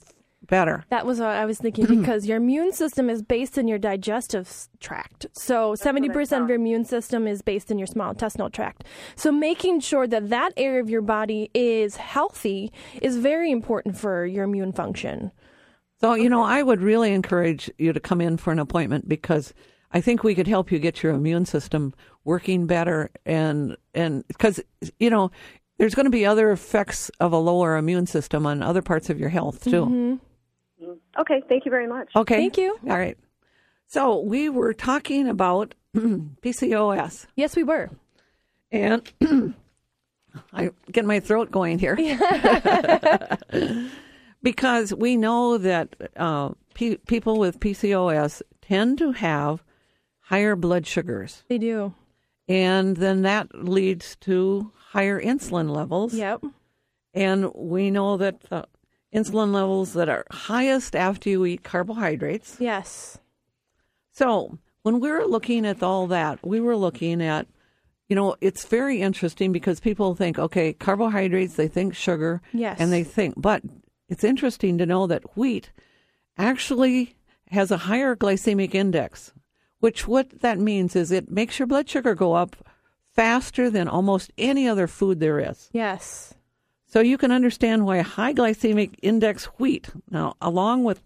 better. 0.51 0.85
That 0.91 1.07
was 1.07 1.21
what 1.21 1.31
I 1.31 1.47
was 1.47 1.59
thinking 1.59 1.87
because 2.01 2.27
your 2.27 2.37
immune 2.37 2.73
system 2.73 3.09
is 3.09 3.23
based 3.23 3.57
in 3.57 3.67
your 3.67 3.79
digestive 3.79 4.69
tract. 4.81 5.27
So 5.33 5.75
70% 5.75 6.43
of 6.43 6.49
your 6.49 6.57
immune 6.57 6.85
system 6.85 7.27
is 7.27 7.41
based 7.41 7.71
in 7.71 7.79
your 7.79 7.87
small 7.87 8.11
intestinal 8.11 8.51
tract. 8.51 8.85
So 9.17 9.33
making 9.33 9.81
sure 9.81 10.07
that 10.07 10.29
that 10.29 10.53
area 10.59 10.83
of 10.83 10.91
your 10.91 11.03
body 11.03 11.51
is 11.55 11.97
healthy 11.97 12.73
is 13.01 13.17
very 13.17 13.51
important 13.51 13.97
for 13.97 14.27
your 14.27 14.45
immune 14.45 14.73
function. 14.73 15.33
So, 16.01 16.15
you 16.15 16.29
know, 16.29 16.43
I 16.43 16.63
would 16.63 16.83
really 16.83 17.13
encourage 17.13 17.71
you 17.79 17.93
to 17.93 18.01
come 18.01 18.21
in 18.21 18.37
for 18.37 18.53
an 18.53 18.59
appointment 18.59 19.09
because 19.09 19.55
I 19.93 20.01
think 20.01 20.23
we 20.23 20.35
could 20.35 20.47
help 20.47 20.73
you 20.73 20.79
get 20.79 21.03
your 21.03 21.13
immune 21.13 21.47
system 21.47 21.95
working 22.25 22.67
better 22.67 23.11
and 23.25 23.77
and 23.95 24.27
because 24.29 24.61
you 24.99 25.11
know, 25.11 25.31
there's 25.79 25.95
going 25.95 26.05
to 26.05 26.11
be 26.11 26.27
other 26.27 26.51
effects 26.51 27.11
of 27.21 27.33
a 27.33 27.39
lower 27.39 27.77
immune 27.77 28.07
system 28.07 28.47
on 28.47 28.63
other 28.63 28.83
parts 28.83 29.11
of 29.11 29.19
your 29.19 29.31
health 29.31 29.65
too. 29.65 29.87
Mm-hmm. 29.87 30.17
Okay, 31.19 31.43
thank 31.49 31.65
you 31.65 31.71
very 31.71 31.87
much. 31.87 32.09
Okay. 32.17 32.37
Thank 32.37 32.57
you. 32.59 32.79
All 32.89 32.99
right. 32.99 33.17
So, 33.87 34.21
we 34.21 34.49
were 34.49 34.73
talking 34.73 35.29
about 35.29 35.75
PCOS 35.97 37.27
Yes, 37.37 37.57
we 37.57 37.65
were. 37.65 37.91
and 38.71 39.03
I 40.53 40.71
get 40.93 41.05
my 41.05 41.19
throat 41.21 41.51
going 41.51 41.79
here. 41.81 41.97
because 44.43 44.95
we 44.95 45.17
know 45.17 45.59
that 45.59 45.97
uh, 46.17 46.51
pe- 46.75 46.97
people 46.97 47.39
with 47.39 47.61
PCOS 47.61 48.43
tend 48.63 48.99
to 48.99 49.13
have 49.13 49.63
higher 50.21 50.55
blood 50.57 50.87
sugars, 50.87 51.43
They 51.49 51.59
do. 51.59 51.95
and 52.49 52.97
then 52.97 53.23
that 53.23 53.49
leads 53.55 54.17
to 54.21 54.71
higher 54.93 55.21
insulin 55.21 55.69
levels. 55.71 56.15
Yep. 56.15 56.45
And 57.13 57.53
we 57.55 57.91
know 57.91 58.17
that 58.19 58.41
the 58.43 58.67
insulin 59.15 59.53
levels 59.53 59.93
that 59.95 60.09
are 60.09 60.25
highest 60.31 60.95
after 60.95 61.29
you 61.31 61.45
eat 61.45 61.63
carbohydrates. 61.65 62.57
Yes. 62.61 63.19
So 64.13 64.59
when 64.83 65.01
we 65.01 65.11
were 65.11 65.27
looking 65.27 65.67
at 65.67 65.83
all 65.83 66.07
that, 66.09 66.45
we 66.47 66.61
were 66.61 66.77
looking 66.77 67.23
at, 67.23 67.47
you 68.09 68.17
know, 68.17 68.37
it's 68.41 68.67
very 68.67 69.01
interesting 69.01 69.53
because 69.53 69.81
people 69.81 70.15
think, 70.15 70.39
okay, 70.39 70.73
carbohydrates, 70.73 71.55
they 71.55 71.69
think 71.69 71.95
sugar, 71.95 72.41
Yes. 72.53 72.79
and 72.81 72.93
they 72.93 73.05
think, 73.05 73.35
but 73.37 73.63
it's 74.09 74.25
interesting 74.25 74.79
to 74.79 74.87
know 74.87 75.07
that 75.07 75.37
wheat 75.37 75.71
actually 76.39 77.15
has 77.51 77.71
a 77.71 77.77
higher 77.77 78.17
glycemic 78.17 78.75
index, 78.75 79.33
which 79.81 80.07
what 80.07 80.41
that 80.41 80.59
means 80.59 80.95
is 80.97 81.11
it 81.11 81.31
makes 81.31 81.59
your 81.59 81.67
blood 81.67 81.89
sugar 81.89 82.15
go 82.15 82.35
up 82.35 82.57
faster 83.13 83.69
than 83.71 83.89
almost 83.89 84.31
any 84.39 84.69
other 84.69 84.87
food 84.87 85.21
there 85.21 85.41
is. 85.41 85.69
Yes. 85.73 86.35
So 86.93 87.01
you 87.01 87.17
can 87.19 87.31
understand 87.31 87.87
why 87.87 88.01
high 88.01 88.35
glycemic 88.35 88.97
index 89.01 89.45
wheat, 89.59 89.89
now 90.11 90.35
along 90.41 90.83
with 90.85 91.03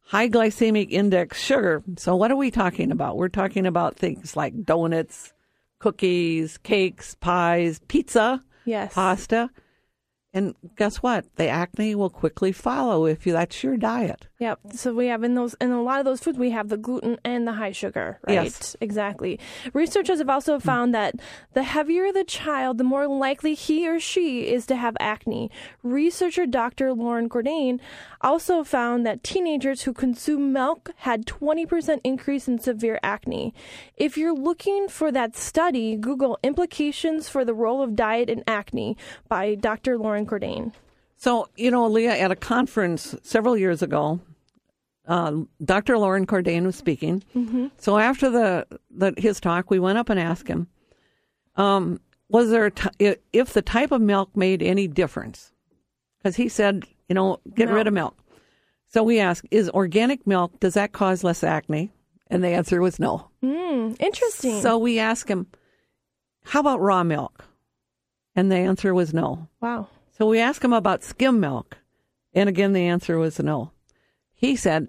high 0.00 0.28
glycemic 0.28 0.88
index 0.90 1.40
sugar. 1.40 1.82
So 1.96 2.16
what 2.16 2.30
are 2.32 2.36
we 2.36 2.50
talking 2.50 2.90
about? 2.90 3.16
We're 3.16 3.28
talking 3.28 3.64
about 3.64 3.96
things 3.96 4.36
like 4.36 4.64
donuts, 4.64 5.32
cookies, 5.78 6.58
cakes, 6.58 7.14
pies, 7.20 7.80
pizza, 7.88 8.42
Yes. 8.64 8.94
pasta. 8.94 9.48
And 10.38 10.54
guess 10.76 10.98
what? 10.98 11.24
The 11.34 11.48
acne 11.48 11.96
will 11.96 12.10
quickly 12.10 12.52
follow 12.52 13.06
if 13.06 13.26
you, 13.26 13.32
that's 13.32 13.64
your 13.64 13.76
diet. 13.76 14.28
Yep. 14.38 14.60
So 14.74 14.94
we 14.94 15.08
have 15.08 15.24
in 15.24 15.34
those 15.34 15.54
in 15.60 15.72
a 15.72 15.82
lot 15.82 15.98
of 15.98 16.04
those 16.04 16.20
foods 16.20 16.38
we 16.38 16.50
have 16.50 16.68
the 16.68 16.76
gluten 16.76 17.18
and 17.24 17.44
the 17.44 17.54
high 17.54 17.72
sugar, 17.72 18.20
right? 18.24 18.34
Yes. 18.34 18.76
Exactly. 18.80 19.40
Researchers 19.72 20.18
have 20.18 20.28
also 20.28 20.60
found 20.60 20.94
that 20.94 21.16
the 21.54 21.64
heavier 21.64 22.12
the 22.12 22.22
child, 22.22 22.78
the 22.78 22.84
more 22.84 23.08
likely 23.08 23.54
he 23.54 23.88
or 23.88 23.98
she 23.98 24.48
is 24.48 24.64
to 24.66 24.76
have 24.76 24.96
acne. 25.00 25.50
Researcher 25.82 26.46
Dr. 26.46 26.94
Loren 26.94 27.28
Cordain 27.28 27.80
also 28.20 28.62
found 28.62 29.04
that 29.06 29.24
teenagers 29.24 29.82
who 29.82 29.92
consume 29.92 30.52
milk 30.52 30.90
had 30.98 31.26
20% 31.26 32.00
increase 32.04 32.46
in 32.46 32.60
severe 32.60 33.00
acne. 33.02 33.52
If 33.96 34.16
you're 34.16 34.34
looking 34.34 34.88
for 34.88 35.10
that 35.10 35.36
study, 35.36 35.96
Google 35.96 36.38
implications 36.44 37.28
for 37.28 37.44
the 37.44 37.54
role 37.54 37.82
of 37.82 37.96
diet 37.96 38.30
in 38.30 38.44
acne 38.46 38.96
by 39.28 39.56
Dr. 39.56 39.98
Loren 39.98 40.26
Cordain. 40.28 40.72
So, 41.16 41.48
you 41.56 41.70
know, 41.70 41.86
Leah, 41.88 42.16
at 42.16 42.30
a 42.30 42.36
conference 42.36 43.14
several 43.22 43.56
years 43.56 43.82
ago, 43.82 44.20
uh, 45.06 45.32
Dr. 45.64 45.98
Loren 45.98 46.26
Cordain 46.26 46.64
was 46.66 46.76
speaking. 46.76 47.24
So 47.78 47.98
after 47.98 48.30
the, 48.30 48.66
the 48.90 49.14
his 49.16 49.40
talk, 49.40 49.70
we 49.70 49.78
went 49.80 49.98
up 49.98 50.10
and 50.10 50.20
asked 50.20 50.46
him, 50.48 50.68
um, 51.56 52.00
was 52.28 52.50
there 52.50 52.70
a 53.00 53.16
if 53.32 53.52
the 53.54 53.62
type 53.62 53.90
of 53.90 54.00
milk 54.02 54.36
made 54.36 54.62
any 54.62 54.86
difference? 54.86 55.50
Because 56.18 56.36
he 56.36 56.48
said, 56.48 56.84
you 57.08 57.14
know, 57.14 57.40
get 57.54 57.68
No. 57.68 57.74
rid 57.74 57.86
of 57.86 57.94
milk. 57.94 58.16
So 58.90 59.02
we 59.02 59.18
asked, 59.18 59.46
is 59.50 59.68
organic 59.70 60.26
milk 60.26 60.60
does 60.60 60.74
that 60.74 60.92
cause 60.92 61.24
less 61.24 61.42
acne? 61.42 61.90
And 62.30 62.44
the 62.44 62.48
answer 62.48 62.80
was 62.82 62.98
no. 63.00 63.28
Hmm. 63.42 63.92
Interesting. 63.98 64.60
So 64.60 64.76
we 64.78 64.98
asked 64.98 65.28
him, 65.28 65.46
how 66.44 66.60
about 66.60 66.80
raw 66.80 67.02
milk? 67.02 67.44
And 68.36 68.52
the 68.52 68.56
answer 68.56 68.92
was 68.94 69.12
no. 69.14 69.48
wow. 69.60 69.88
So 70.18 70.26
we 70.26 70.40
asked 70.40 70.64
him 70.64 70.72
about 70.72 71.04
skim 71.04 71.38
milk, 71.40 71.78
and 72.34 72.48
again 72.48 72.72
the 72.72 72.86
answer 72.86 73.18
was 73.18 73.38
no. 73.38 73.70
He 74.34 74.56
said 74.56 74.88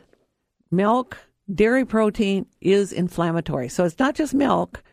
milk, 0.71 1.17
dairy 1.53 1.86
protein 1.86 2.47
is 2.61 2.91
inflammatory. 2.91 3.69
So 3.69 3.86
it's 3.86 3.99
not 3.99 4.15
just 4.15 4.34
milk, 4.34 4.84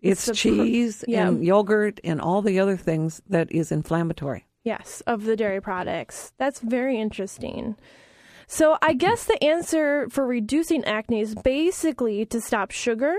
it's, 0.00 0.28
It's 0.28 0.42
the 0.42 0.50
pro- 0.50 0.64
cheese 0.64 1.04
yeah. 1.08 1.28
and 1.28 1.44
yogurt 1.44 2.00
and 2.04 2.20
all 2.20 2.42
the 2.42 2.60
other 2.60 2.76
things 2.76 3.22
that 3.28 3.50
is 3.52 3.72
inflammatory. 3.72 4.46
Yes, 4.64 5.02
of 5.06 5.24
the 5.24 5.36
dairy 5.36 5.60
products. 5.60 6.32
That's 6.38 6.60
very 6.60 7.00
interesting. 7.00 7.76
So 8.48 8.78
I 8.82 8.92
guess 8.92 9.24
the 9.24 9.42
answer 9.42 10.08
for 10.10 10.26
reducing 10.26 10.84
acne 10.84 11.20
is 11.20 11.34
basically 11.36 12.26
to 12.26 12.40
stop 12.40 12.70
sugar, 12.72 13.16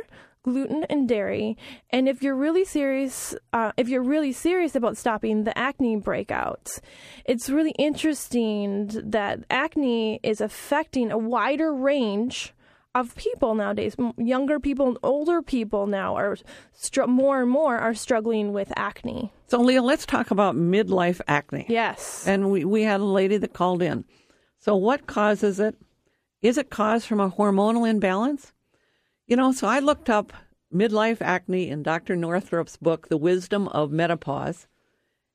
gluten, 0.48 0.86
and 0.89 1.10
dairy. 1.10 1.58
And 1.89 2.08
if 2.08 2.24
you're 2.24 2.36
really 2.36 2.64
serious, 2.64 3.36
uh, 3.52 3.74
if 3.76 3.89
you're 3.89 4.04
really 4.04 4.32
serious 4.32 4.76
about 4.76 4.95
stopping 4.95 5.43
the 5.43 5.58
acne 5.58 5.98
breakouts, 5.98 6.80
it's 7.26 7.50
really 7.50 7.76
interesting 7.78 8.88
that 9.04 9.43
acne 9.50 10.22
is 10.24 10.39
affecting 10.39 11.12
a 11.12 11.18
wider 11.18 11.74
range 11.74 12.54
of 12.95 13.14
people 13.16 13.56
nowadays. 13.56 13.95
Younger 14.18 14.60
people 14.60 14.88
and 14.88 14.98
older 15.04 15.41
people 15.41 15.86
now 15.86 16.16
are 16.16 16.38
str- 16.72 17.08
more 17.08 17.41
and 17.41 17.52
more 17.52 17.78
are 17.78 17.93
struggling 17.93 18.54
with 18.54 18.72
acne. 18.78 19.34
So 19.48 19.60
Leah, 19.60 19.82
let's 19.82 20.06
talk 20.06 20.32
about 20.32 20.56
midlife 20.56 21.20
acne. 21.28 21.66
Yes. 21.68 22.26
And 22.26 22.50
we, 22.50 22.64
we 22.64 22.84
had 22.84 23.02
a 23.02 23.06
lady 23.06 23.38
that 23.38 23.54
called 23.54 23.82
in. 23.82 24.06
So 24.60 24.78
what 24.78 25.08
causes 25.08 25.60
it? 25.60 25.76
Is 26.41 26.58
it 26.58 26.70
caused 26.70 27.06
from 27.06 27.20
a 27.20 27.30
hormonal 27.30 27.88
imbalance? 27.88 28.54
You 29.28 29.36
know, 29.36 29.52
so 29.52 29.68
I 29.68 29.80
looked 29.80 30.10
up 30.10 30.32
midlife 30.74 31.22
acne 31.22 31.70
in 31.70 31.84
Dr. 31.84 32.16
Northrup's 32.16 32.78
book, 32.78 33.10
The 33.10 33.18
Wisdom 33.18 33.68
of 33.70 33.92
Menopause, 33.92 34.68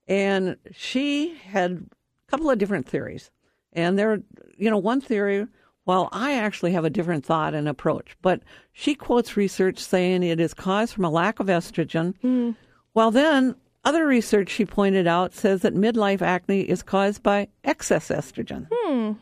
and 0.09 0.57
she 0.72 1.34
had 1.36 1.72
a 1.72 2.30
couple 2.30 2.51
of 2.51 2.59
different 2.59 2.88
theories. 2.88 3.30
And 3.72 3.99
there, 3.99 4.22
you 4.57 4.70
know, 4.70 4.78
one 4.78 5.01
theory, 5.01 5.47
well, 5.84 6.09
I 6.11 6.34
actually 6.34 6.72
have 6.72 6.84
a 6.84 6.90
different 6.90 7.24
thought 7.24 7.55
and 7.55 7.68
approach, 7.68 8.16
but 8.22 8.43
she 8.72 8.95
quotes 8.95 9.36
research 9.36 9.78
saying 9.78 10.22
it 10.22 10.40
is 10.40 10.55
caused 10.55 10.95
from 10.95 11.05
a 11.05 11.11
lack 11.11 11.40
of 11.40 11.47
estrogen. 11.47 12.16
Hmm. 12.22 12.53
Well, 12.95 13.11
then 13.11 13.57
other 13.84 14.07
research 14.07 14.49
she 14.49 14.64
pointed 14.64 15.07
out 15.07 15.34
says 15.34 15.62
that 15.62 15.74
midlife 15.74 16.22
acne 16.22 16.62
is 16.62 16.82
caused 16.82 17.22
by 17.22 17.49
excess 17.64 18.09
estrogen. 18.09 18.68
Hmm. 18.72 19.12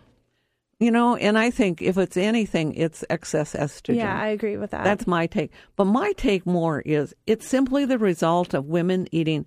You 0.81 0.91
know, 0.91 1.15
and 1.15 1.39
I 1.39 1.51
think 1.51 1.83
if 1.83 1.99
it's 1.99 2.17
anything, 2.17 2.75
it's 2.75 3.05
excess 3.11 3.53
estrogen. 3.53 3.97
Yeah, 3.97 4.19
I 4.19 4.29
agree 4.29 4.57
with 4.57 4.71
that. 4.71 4.83
That's 4.83 5.07
my 5.07 5.27
take. 5.27 5.53
But 5.77 5.85
my 5.85 6.13
take 6.17 6.47
more 6.47 6.81
is 6.81 7.15
it's 7.27 7.47
simply 7.47 7.85
the 7.85 7.99
result 7.99 8.55
of 8.55 8.65
women 8.65 9.07
eating 9.13 9.45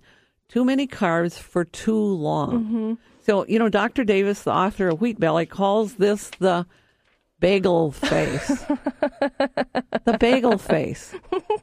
too 0.48 0.64
many 0.64 0.86
carbs 0.86 1.36
for 1.36 1.64
too 1.64 1.98
long. 1.98 2.64
Mm-hmm. 2.64 2.92
So, 3.26 3.44
you 3.46 3.58
know, 3.58 3.68
Dr. 3.68 4.04
Davis, 4.04 4.44
the 4.44 4.52
author 4.52 4.88
of 4.88 5.00
Wheat 5.00 5.18
Belly, 5.18 5.44
calls 5.44 5.94
this 5.94 6.30
the 6.38 6.66
bagel 7.40 7.90
face. 7.90 8.46
the 10.04 10.16
bagel 10.20 10.58
face. 10.58 11.14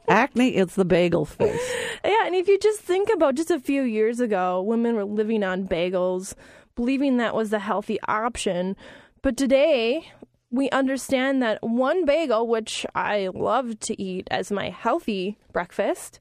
Acne, 0.08 0.54
it's 0.54 0.74
the 0.74 0.84
bagel 0.84 1.24
face. 1.24 1.72
Yeah, 2.04 2.26
and 2.26 2.34
if 2.34 2.46
you 2.46 2.58
just 2.58 2.80
think 2.80 3.08
about 3.14 3.36
just 3.36 3.50
a 3.50 3.58
few 3.58 3.82
years 3.82 4.20
ago, 4.20 4.60
women 4.60 4.96
were 4.96 5.04
living 5.04 5.42
on 5.42 5.66
bagels, 5.66 6.34
believing 6.74 7.16
that 7.16 7.34
was 7.34 7.50
the 7.50 7.58
healthy 7.58 7.98
option. 8.06 8.76
But 9.22 9.36
today, 9.36 10.10
we 10.50 10.68
understand 10.70 11.42
that 11.42 11.58
one 11.62 12.04
bagel, 12.04 12.46
which 12.46 12.84
I 12.94 13.28
love 13.32 13.78
to 13.80 14.00
eat 14.02 14.28
as 14.30 14.50
my 14.50 14.68
healthy 14.70 15.38
breakfast, 15.52 16.18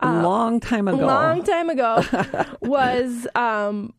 A 0.00 0.22
long 0.22 0.60
time 0.60 0.86
ago. 0.86 1.04
long 1.04 1.42
time 1.54 1.70
ago, 1.70 2.02
was 2.60 3.26
um, 3.34 3.94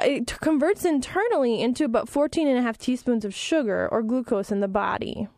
it 0.00 0.26
converts 0.40 0.84
internally 0.84 1.60
into 1.60 1.84
about 1.84 2.08
14 2.08 2.48
and 2.48 2.58
a 2.58 2.62
half 2.62 2.78
teaspoons 2.78 3.24
of 3.24 3.34
sugar 3.34 3.88
or 3.92 4.02
glucose 4.02 4.50
in 4.50 4.60
the 4.60 4.68
body. 4.68 5.28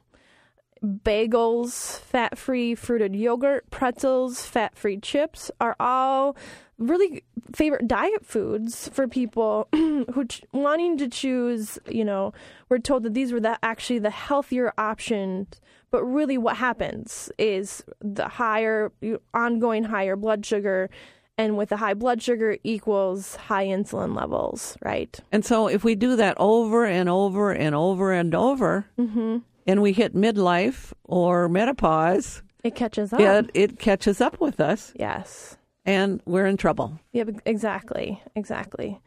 Bagels, 0.85 2.01
fat 2.01 2.39
free 2.39 2.74
fruited 2.74 3.14
yogurt, 3.16 3.70
pretzels, 3.70 4.45
fat 4.45 4.76
free 4.76 4.99
chips 4.99 5.51
are 5.61 5.76
all 5.81 6.37
really 6.79 7.24
favorite 7.55 7.89
diet 7.89 8.24
foods 8.24 8.89
for 8.89 9.09
people 9.09 9.68
who 9.72 10.24
ch- 10.29 10.43
wanting 10.53 10.97
to 10.99 11.09
choose, 11.09 11.79
you 11.89 12.05
know, 12.05 12.33
we're 12.68 12.79
told 12.79 13.03
that 13.03 13.14
these 13.14 13.33
were 13.33 13.41
the 13.41 13.59
actually 13.64 13.99
the 13.99 14.11
healthier 14.11 14.72
options, 14.79 15.61
but 15.91 16.05
really 16.05 16.39
what 16.39 16.57
happens 16.57 17.31
is 17.39 17.83
the 18.01 18.29
higher 18.29 18.93
ongoing 19.35 19.85
higher 19.85 20.14
blood 20.16 20.47
sugar 20.47 20.89
and 21.37 21.57
with 21.57 21.68
the 21.68 21.76
high 21.76 21.95
blood 21.95 22.20
sugar 22.22 22.59
equals 22.64 23.37
high 23.37 23.66
insulin 23.66 24.14
levels, 24.16 24.76
right? 24.83 25.18
And 25.31 25.45
so 25.45 25.68
if 25.68 25.85
we 25.85 25.95
do 25.95 26.16
that 26.16 26.37
over 26.39 26.85
and 26.85 27.09
over 27.09 27.53
and 27.53 27.74
over 27.74 28.12
and 28.12 28.35
over, 28.35 28.87
Mm-hmm. 28.99 29.39
And 29.68 29.80
we 29.82 29.92
hit 29.92 30.14
midlife 30.16 30.92
or 31.04 31.48
menopause, 31.48 32.42
It 32.64 32.74
catches 32.74 33.12
up. 33.12 33.20
it, 33.20 33.50
it 33.54 33.78
catches 33.78 34.20
up 34.20 34.40
with 34.40 34.58
us 34.60 34.92
Yes. 34.96 35.56
and 35.86 36.20
we're 36.26 36.46
in 36.46 36.56
trouble. 36.56 36.98
Yep, 37.12 37.42
exactly. 37.46 38.20
Exactly. 38.34 39.00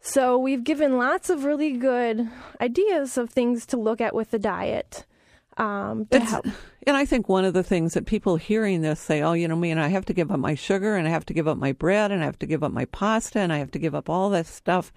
So 0.00 0.38
we've 0.38 0.64
given 0.64 0.96
lots 0.96 1.28
of 1.30 1.44
really 1.44 1.72
good 1.76 2.28
ideas 2.60 3.18
of 3.18 3.30
things 3.30 3.66
to 3.66 3.76
look 3.76 4.00
at 4.00 4.14
with 4.14 4.30
the 4.30 4.38
diet. 4.38 5.04
Um, 5.56 6.06
to 6.06 6.16
It's- 6.16 6.30
help. 6.30 6.46
And 6.86 6.96
I 6.96 7.04
think 7.04 7.28
one 7.28 7.44
of 7.44 7.52
the 7.52 7.64
things 7.64 7.94
that 7.94 8.06
people 8.06 8.36
hearing 8.36 8.80
this 8.80 9.00
say, 9.00 9.20
oh, 9.22 9.32
you 9.34 9.46
know, 9.48 9.56
me, 9.56 9.70
and 9.72 9.80
I 9.80 9.88
have 9.88 10.06
to 10.06 10.14
give 10.14 10.30
up 10.30 10.38
my 10.38 10.54
sugar, 10.54 10.94
and 10.96 11.06
I 11.06 11.10
have 11.10 11.26
to 11.26 11.34
give 11.34 11.46
up 11.48 11.58
my 11.58 11.72
bread, 11.72 12.10
and 12.12 12.22
I 12.22 12.26
have 12.26 12.38
to 12.38 12.46
give 12.46 12.62
up 12.62 12.72
my 12.72 12.84
pasta, 12.86 13.40
and 13.40 13.52
I 13.52 13.58
have 13.58 13.72
to 13.72 13.78
give 13.78 13.94
up 13.94 14.08
all 14.08 14.30
this 14.30 14.48
stuff. 14.48 14.90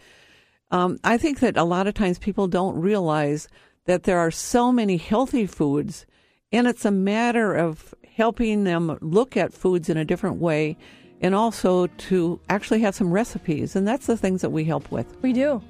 Um, 0.69 0.99
I 1.03 1.17
think 1.17 1.39
that 1.39 1.57
a 1.57 1.63
lot 1.65 1.87
of 1.87 1.95
times 1.95 2.17
people 2.19 2.47
don't 2.47 2.79
realize 2.79 3.49
that 3.91 4.03
there 4.03 4.19
are 4.19 4.31
so 4.31 4.71
many 4.71 4.95
healthy 4.95 5.45
foods, 5.45 6.05
and 6.53 6.65
it's 6.65 6.85
a 6.85 6.91
matter 6.91 7.53
of 7.53 7.93
helping 8.15 8.63
them 8.63 8.97
look 9.01 9.35
at 9.35 9.53
foods 9.53 9.89
in 9.89 9.97
a 9.97 10.05
different 10.05 10.37
way 10.37 10.77
and 11.19 11.35
also 11.35 11.87
to 11.87 12.39
actually 12.47 12.79
have 12.79 12.95
some 12.95 13.11
recipes. 13.11 13.75
And 13.75 13.85
that's 13.85 14.07
the 14.07 14.15
things 14.15 14.41
that 14.41 14.49
we 14.51 14.63
help 14.63 14.89
with. 14.91 15.05
We 15.21 15.33
do. 15.33 15.61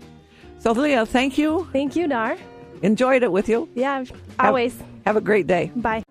So, 0.60 0.72
Leah, 0.72 1.08
thank 1.08 1.40
you. 1.40 1.68
Thank 1.74 1.96
you, 1.96 2.08
Dar. 2.08 2.38
Enjoyed 2.84 3.24
it 3.24 3.32
with 3.32 3.50
you. 3.50 3.68
Yeah, 3.74 3.98
Have- 3.98 4.12
always. 4.40 4.78
have 5.08 5.16
a 5.18 5.22
great 5.22 5.48
day. 5.48 5.72
Bye. 5.76 6.04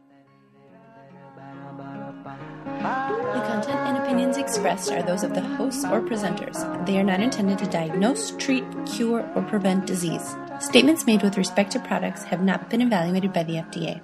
The 2.81 3.43
content 3.47 3.79
and 3.81 3.99
opinions 3.99 4.39
expressed 4.39 4.91
are 4.91 5.03
those 5.03 5.23
of 5.23 5.35
the 5.35 5.43
hosts 5.43 5.85
or 5.85 6.01
presenters. 6.01 6.87
They 6.87 6.99
are 6.99 7.05
not 7.05 7.21
intended 7.21 7.59
to 7.59 7.67
diagnose, 7.67 8.31
treat, 8.39 8.65
cure, 8.87 9.31
or 9.35 9.43
prevent 9.43 9.87
disease. 9.87 10.35
Statements 10.61 11.07
made 11.07 11.23
with 11.23 11.37
respect 11.37 11.73
to 11.73 11.81
products 11.81 12.23
have 12.25 12.43
not 12.43 12.71
been 12.71 12.81
evaluated 12.81 13.35
by 13.35 13.43
the 13.43 13.57
FDA. 13.57 14.01